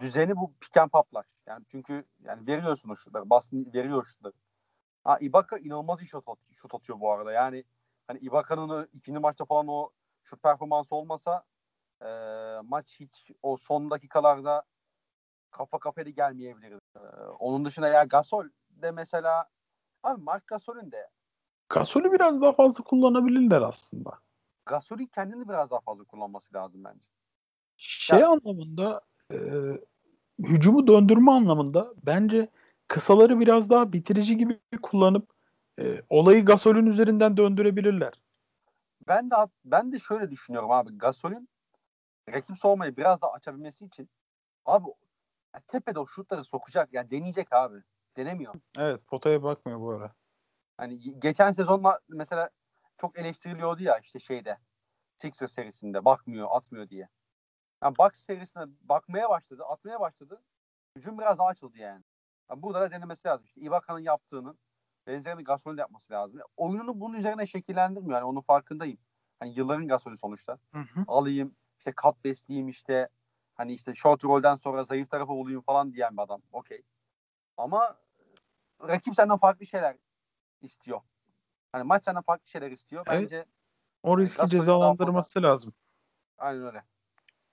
[0.00, 1.26] düzeni bu pick and pop'lar.
[1.46, 3.30] Yani çünkü yani veriyorsun o şutları.
[3.30, 4.34] Boston veriyor şutları.
[5.04, 6.24] Ha Ibaka inanılmaz iyi şut,
[6.54, 7.32] şut atıyor bu arada.
[7.32, 7.64] Yani
[8.06, 9.90] hani Ibaka'nın ikinci maçta falan o
[10.26, 11.44] şu performansı olmasa
[12.02, 12.08] e,
[12.64, 14.62] maç hiç o son dakikalarda
[15.50, 16.72] kafa kafaya gelmeyebilir.
[16.96, 17.00] E,
[17.38, 19.48] onun dışında ya Gasol de mesela
[20.02, 21.08] abi Mark Gasol'ün de
[21.68, 24.10] Gasol'ü biraz daha fazla kullanabilirler aslında.
[24.66, 27.04] Gasol'ü kendini biraz daha fazla kullanması lazım bence.
[27.76, 29.00] Şey ya, anlamında
[29.32, 29.38] e,
[30.38, 32.48] hücumu döndürme anlamında bence
[32.88, 35.30] kısaları biraz daha bitirici gibi kullanıp
[35.80, 38.12] e, olayı Gasol'ün üzerinden döndürebilirler.
[39.08, 39.34] Ben de
[39.64, 40.98] ben de şöyle düşünüyorum abi.
[40.98, 41.48] Gasol'ün
[42.32, 44.10] rakip soğumayı biraz daha açabilmesi için
[44.64, 44.86] abi
[45.68, 46.92] tepede o şutları sokacak.
[46.92, 47.82] Yani deneyecek abi.
[48.16, 48.54] Denemiyor.
[48.78, 50.14] Evet potaya bakmıyor bu ara.
[50.76, 52.50] Hani geçen sezonla mesela
[53.00, 54.58] çok eleştiriliyordu ya işte şeyde
[55.18, 57.08] Sixers serisinde bakmıyor, atmıyor diye.
[57.82, 60.42] Yani Bucks serisine bakmaya başladı, atmaya başladı.
[60.96, 62.04] Hücum biraz daha açıldı yani.
[62.50, 63.46] yani burada da denemesi lazım.
[63.46, 64.58] İşte Ibaka'nın yaptığının
[65.06, 66.40] benzerini Gasol'ün de yapması lazım.
[66.56, 68.14] Oyununu bunun üzerine şekillendirmiyor.
[68.14, 68.98] Yani onun farkındayım.
[69.40, 70.58] Hani yılların Gasol'ü sonuçta.
[70.72, 71.04] Hı hı.
[71.08, 73.08] Alayım, işte kat besleyeyim işte
[73.54, 76.42] hani işte short roll'den sonra zayıf tarafı olayım falan diyen bir adam.
[76.52, 76.82] Okey.
[77.56, 77.96] Ama
[78.88, 79.96] rakip senden farklı şeyler
[80.62, 81.00] istiyor.
[81.72, 83.04] Hani maç senden farklı şeyler istiyor.
[83.06, 83.22] Evet.
[83.22, 83.44] Bence
[84.02, 85.72] o riski yani cezalandırması lazım.
[86.38, 86.82] Aynen öyle.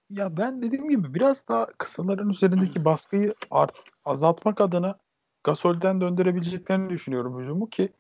[0.10, 5.00] Ya ben dediğim gibi biraz daha kısaların üzerindeki baskıyı art, azaltmak adına
[5.44, 7.94] Gasol'den döndürebileceklerini düşünüyorum hücumu ki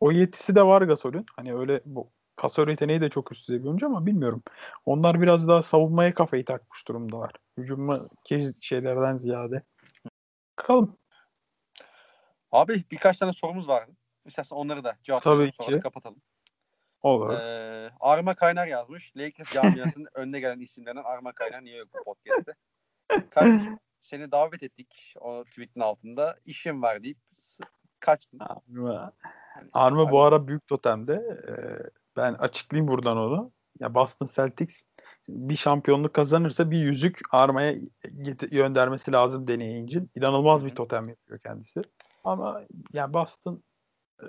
[0.00, 1.26] o yetisi de var Gasol'ün.
[1.36, 4.42] Hani öyle bu pasör yeteneği de çok üst düzey bir oyuncu ama bilmiyorum.
[4.86, 7.32] Onlar biraz daha savunmaya kafayı takmış durumdalar.
[7.58, 8.08] Hücuma
[8.60, 9.62] şeylerden ziyade.
[10.58, 10.96] Bakalım.
[12.52, 13.92] Abi birkaç tane sorumuz vardı.
[14.26, 15.82] İstersen onları da cevaplayalım sonra ki.
[15.82, 16.22] kapatalım.
[17.02, 17.32] Olur.
[17.32, 19.16] Ee, Arma Kaynar yazmış.
[19.16, 22.54] Lakers camiasının önüne gelen isimlerden Arma Kaynar niye yok bu podcast'te?
[23.30, 26.38] Kardeşim seni davet ettik o tweetin altında.
[26.44, 27.18] İşim var deyip
[28.00, 28.38] kaçtın.
[28.38, 29.12] Arma,
[29.72, 31.12] Arma bu ara büyük totemde.
[31.48, 31.54] Ee,
[32.16, 33.52] ben açıklayayım buradan onu.
[33.80, 34.82] Ya Boston Celtics
[35.28, 37.74] bir şampiyonluk kazanırsa bir yüzük Arma'ya
[38.50, 40.02] göndermesi lazım deneyince.
[40.14, 41.82] İnanılmaz bir totem yapıyor kendisi.
[42.24, 42.62] Ama
[42.92, 43.62] ya Boston
[44.22, 44.28] e,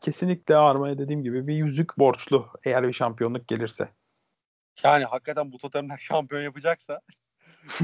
[0.00, 3.88] kesinlikle Arma'ya dediğim gibi bir yüzük borçlu eğer bir şampiyonluk gelirse.
[4.82, 7.00] Yani hakikaten bu totemler şampiyon yapacaksa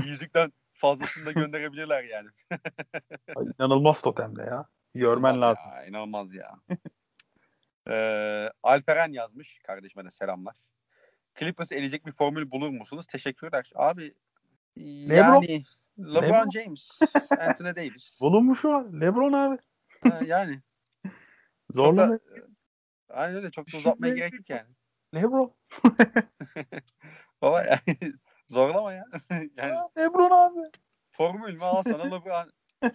[0.05, 0.52] yüzükten
[0.85, 2.28] fazlasını da gönderebilirler yani.
[3.59, 4.66] İnanılmaz totemde ya.
[4.94, 5.73] Görmen inanılmaz lazım.
[5.73, 6.55] Ya, inanılmaz ya.
[7.89, 9.59] ee, Alperen yazmış.
[9.59, 10.56] Kardeşime de selamlar.
[11.39, 13.06] Clippers eleyecek bir formül bulur musunuz?
[13.06, 13.70] Teşekkürler.
[13.74, 14.15] Abi
[14.78, 15.43] Lebron.
[15.43, 15.65] yani
[15.98, 16.51] LeBron, Lebron.
[16.51, 16.98] James,
[17.40, 18.20] Anthony Davis.
[18.20, 19.01] Bulunmuş an.
[19.01, 19.59] LeBron abi.
[20.02, 20.61] Ha, yani.
[21.70, 22.19] Zorla.
[23.09, 23.51] Aynen öyle.
[23.51, 24.69] Çok da uzatmaya gerek yok yani.
[25.15, 25.55] Lebron.
[27.43, 28.12] Baba yani
[28.51, 29.05] zorlama ya.
[29.31, 30.71] yani, Lebron abi.
[31.11, 32.53] Formül mü al sana LeBron.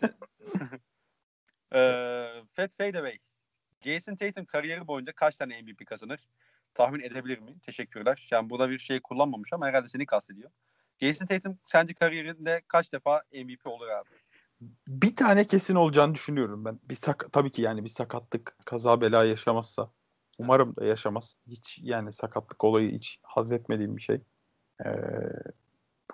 [1.73, 3.17] ee, Fat Fadeaway.
[3.81, 6.19] Jason Tatum kariyeri boyunca kaç tane MVP kazanır?
[6.73, 7.59] Tahmin edebilir mi?
[7.65, 8.27] Teşekkürler.
[8.31, 10.51] Yani burada bir şey kullanmamış ama herhalde seni kastediyor.
[11.01, 14.09] Jason Tatum sence kariyerinde kaç defa MVP olur abi?
[14.87, 16.79] Bir tane kesin olacağını düşünüyorum ben.
[16.83, 19.91] Bir sak tabii ki yani bir sakatlık, kaza bela yaşamazsa.
[20.37, 21.37] Umarım da yaşamaz.
[21.47, 24.21] Hiç yani sakatlık olayı hiç haz etmediğim bir şey.
[24.85, 24.89] Ee,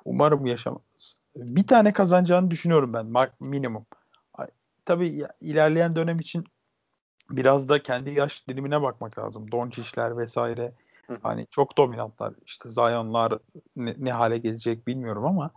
[0.05, 1.19] umarım yaşamaz.
[1.35, 3.85] Bir tane kazanacağını düşünüyorum ben minimum.
[4.85, 6.45] Tabii ilerleyen dönem için
[7.29, 9.51] biraz da kendi yaş dilimine bakmak lazım.
[9.51, 10.71] Doncic'ler vesaire.
[11.07, 11.17] Hı.
[11.23, 12.33] Hani çok dominantlar.
[12.45, 13.39] İşte Zion'lar
[13.75, 15.51] ne, ne hale gelecek bilmiyorum ama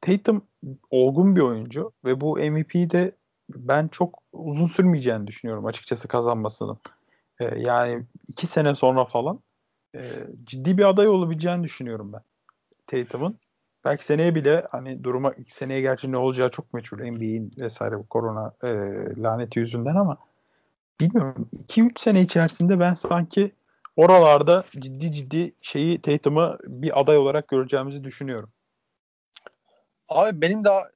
[0.00, 0.46] Tatum
[0.90, 3.12] olgun bir oyuncu ve bu MVP'de
[3.50, 6.78] ben çok uzun sürmeyeceğini düşünüyorum açıkçası kazanmasının.
[7.40, 9.40] Ee, yani iki sene sonra falan
[9.94, 10.00] e,
[10.44, 12.20] ciddi bir aday olabileceğini düşünüyorum ben
[12.86, 13.38] Tatum'un.
[13.84, 18.52] Belki seneye bile hani duruma seneye gerçi ne olacağı çok meçhul NBA'in vesaire bu korona
[18.62, 18.68] e,
[19.22, 20.16] laneti yüzünden ama
[21.00, 23.52] bilmiyorum 2-3 sene içerisinde ben sanki
[23.96, 28.52] oralarda ciddi ciddi şeyi Tatum'ı bir aday olarak göreceğimizi düşünüyorum.
[30.08, 30.90] Abi benim daha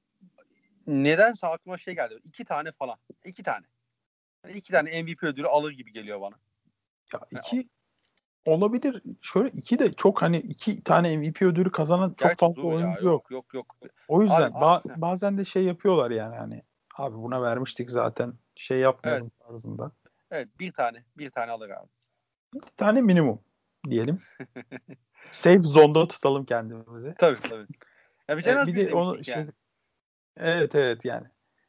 [0.87, 2.19] nedense aklıma şey geldi.
[2.23, 2.97] İki tane falan.
[3.25, 3.65] İki tane.
[4.45, 6.35] Yani iki tane MVP ödülü alır gibi geliyor bana.
[7.13, 7.69] Ya iki
[8.45, 9.03] olabilir.
[9.21, 12.69] Şöyle iki de çok hani iki tane MVP ödülü kazanan çok Gerçi fazla dur ya,
[12.69, 13.31] oyuncu yok.
[13.31, 13.75] Yok yok.
[14.07, 16.63] O yüzden Abi, ba- abi, bazen de şey yapıyorlar yani hani
[16.95, 19.91] abi buna vermiştik zaten şey yapmayalım tarzında.
[20.31, 21.03] Evet bir tane.
[21.17, 21.87] Bir tane alır abi.
[22.53, 23.39] Bir tane minimum
[23.89, 24.21] diyelim.
[25.31, 27.15] Safe zone'da tutalım kendimizi.
[27.17, 27.67] Tabii tabii.
[28.27, 29.51] Ya bir, en Ee, bir bir de onu şey, yani.
[30.37, 31.27] evet evet yani.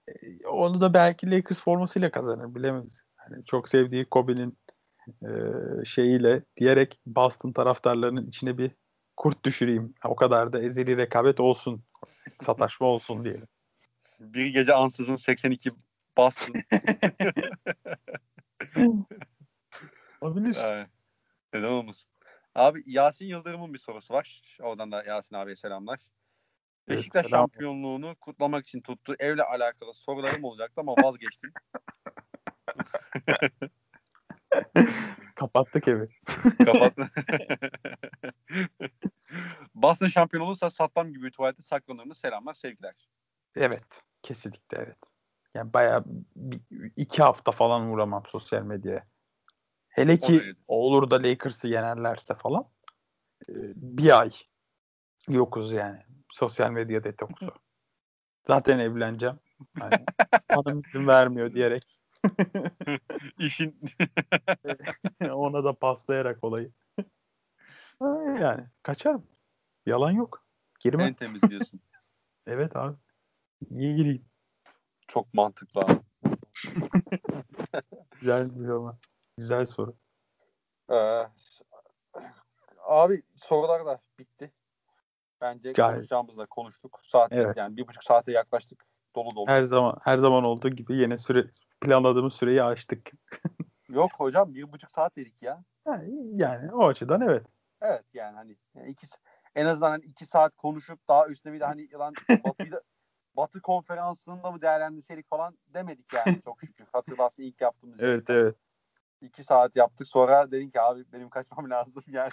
[0.08, 3.04] Ee, Onu da belki Lakers formasıyla kazanır bilemeyiz.
[3.16, 4.58] Hani çok sevdiği Kobe'nin
[5.22, 5.30] e,
[5.84, 8.70] şeyiyle diyerek Boston taraftarlarının içine bir
[9.16, 9.94] kurt düşüreyim.
[10.04, 11.82] O kadar da ezeli rekabet olsun.
[12.40, 13.48] Sataşma olsun diyelim.
[14.20, 15.72] Bir gece ansızın 82
[16.16, 16.54] Boston.
[20.20, 20.56] Olabilir.
[20.62, 20.88] Evet.
[21.54, 22.10] Neden olmasın?
[22.54, 24.42] Abi Yasin Yıldırım'ın bir sorusu var.
[24.60, 26.00] Oradan da Yasin abiye selamlar.
[26.88, 27.40] Evet, Beşiktaş selam.
[27.40, 29.14] şampiyonluğunu kutlamak için tuttu.
[29.18, 31.52] Evle alakalı sorularım olacaktı ama vazgeçtim.
[35.34, 36.08] Kapattık evi.
[36.64, 36.94] Kapat.
[39.74, 42.14] Boston şampiyon olursa satmam gibi tuvalete saklanır mı?
[42.14, 42.94] Selamlar, sevgiler.
[43.56, 43.84] Evet.
[44.22, 44.98] Kesinlikle evet.
[45.54, 45.70] Yani
[46.36, 46.60] bir,
[46.96, 49.06] iki hafta falan uğramam sosyal medyaya.
[49.88, 52.64] Hele ki olur da Lakers'ı yenerlerse falan
[53.48, 54.30] e, bir ay
[55.28, 55.98] yokuz yani.
[56.30, 57.54] Sosyal medya detoksu.
[58.46, 59.38] Zaten evleneceğim.
[59.78, 60.04] Hani
[60.48, 61.99] hanım izin vermiyor diyerek
[63.38, 63.80] İşin
[65.30, 66.72] ona da paslayarak olayı.
[68.40, 69.26] yani kaçarım.
[69.86, 70.44] Yalan yok.
[70.80, 71.06] Girmem.
[71.06, 71.80] en temiz diyorsun.
[72.46, 72.96] Evet abi.
[73.70, 74.24] Niye gireyim?
[75.08, 76.00] Çok mantıklı abi.
[78.20, 78.98] Güzel bir ama.
[79.38, 79.94] Güzel soru.
[80.90, 81.26] Ee,
[82.86, 84.52] abi sorular da bitti.
[85.40, 85.94] Bence Gayet.
[85.94, 86.98] konuşacağımızda konuştuk.
[87.02, 87.56] Saat Evet.
[87.56, 88.86] yani bir buçuk saate yaklaştık.
[89.16, 89.46] Dolu dolu.
[89.48, 91.50] Her zaman her zaman olduğu gibi yine süre
[91.80, 93.10] planladığımız süreyi aştık.
[93.88, 95.64] Yok hocam bir buçuk saat dedik ya.
[95.84, 96.00] Ha,
[96.34, 97.46] Yani o açıdan evet.
[97.82, 99.06] Evet yani hani yani iki,
[99.54, 102.82] en azından hani iki saat konuşup daha üstüne bir de hani lan Batı'yı da-
[103.36, 106.86] Batı konferansında mı değerlendirseydik falan demedik yani çok şükür.
[106.92, 108.56] Hatırlarsın ilk yaptığımız Evet evet.
[109.20, 112.30] iki saat yaptık sonra dedin ki abi benim kaçmam lazım yani.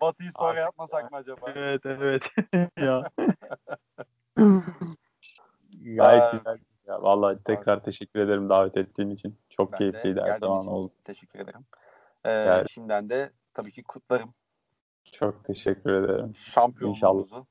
[0.00, 1.52] Batı'yı sonra Abi, yapmasak mı acaba?
[1.54, 2.30] Evet evet.
[2.78, 3.10] ya.
[5.96, 6.58] Gayet Aa, güzel.
[6.88, 9.38] Ya vallahi tekrar teşekkür ederim davet ettiğin için.
[9.50, 10.92] Çok Ben keyifliydi her zaman oldu.
[11.04, 11.60] Teşekkür ederim.
[12.24, 12.64] Ee, Gel.
[12.70, 14.34] şimdiden de tabii ki kutlarım
[15.12, 16.34] Çok teşekkür ederim.
[16.36, 17.46] şampiyonluğumuzu.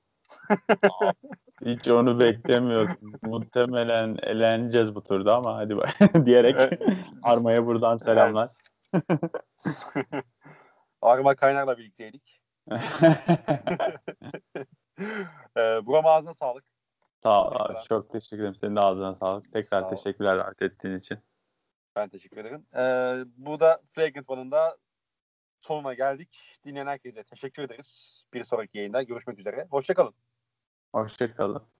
[1.65, 3.13] Hiç onu beklemiyordum.
[3.21, 5.89] Muhtemelen eleneceğiz bu turda ama hadi bak
[6.25, 6.79] diyerek.
[7.23, 8.49] Arma'ya buradan selamlar.
[11.01, 12.41] Arma Kaynar'la birlikteydik.
[15.57, 16.76] ee, Buram ağzına sağlık.
[17.27, 17.77] Sağ ol abi.
[17.87, 18.55] Çok teşekkür ederim.
[18.55, 19.53] Senin de ağzına sağlık.
[19.53, 21.17] Tekrar Sağ teşekkürler davet ettiğin için.
[21.95, 22.65] Ben teşekkür ederim.
[22.75, 24.77] Ee, bu da Flagrant One'ın da
[25.61, 26.59] sonuna geldik.
[26.65, 28.23] Dinleyen herkese teşekkür ederiz.
[28.33, 29.67] Bir sonraki yayında görüşmek üzere.
[29.69, 30.13] Hoşçakalın.
[30.95, 31.76] Hoşçakalın.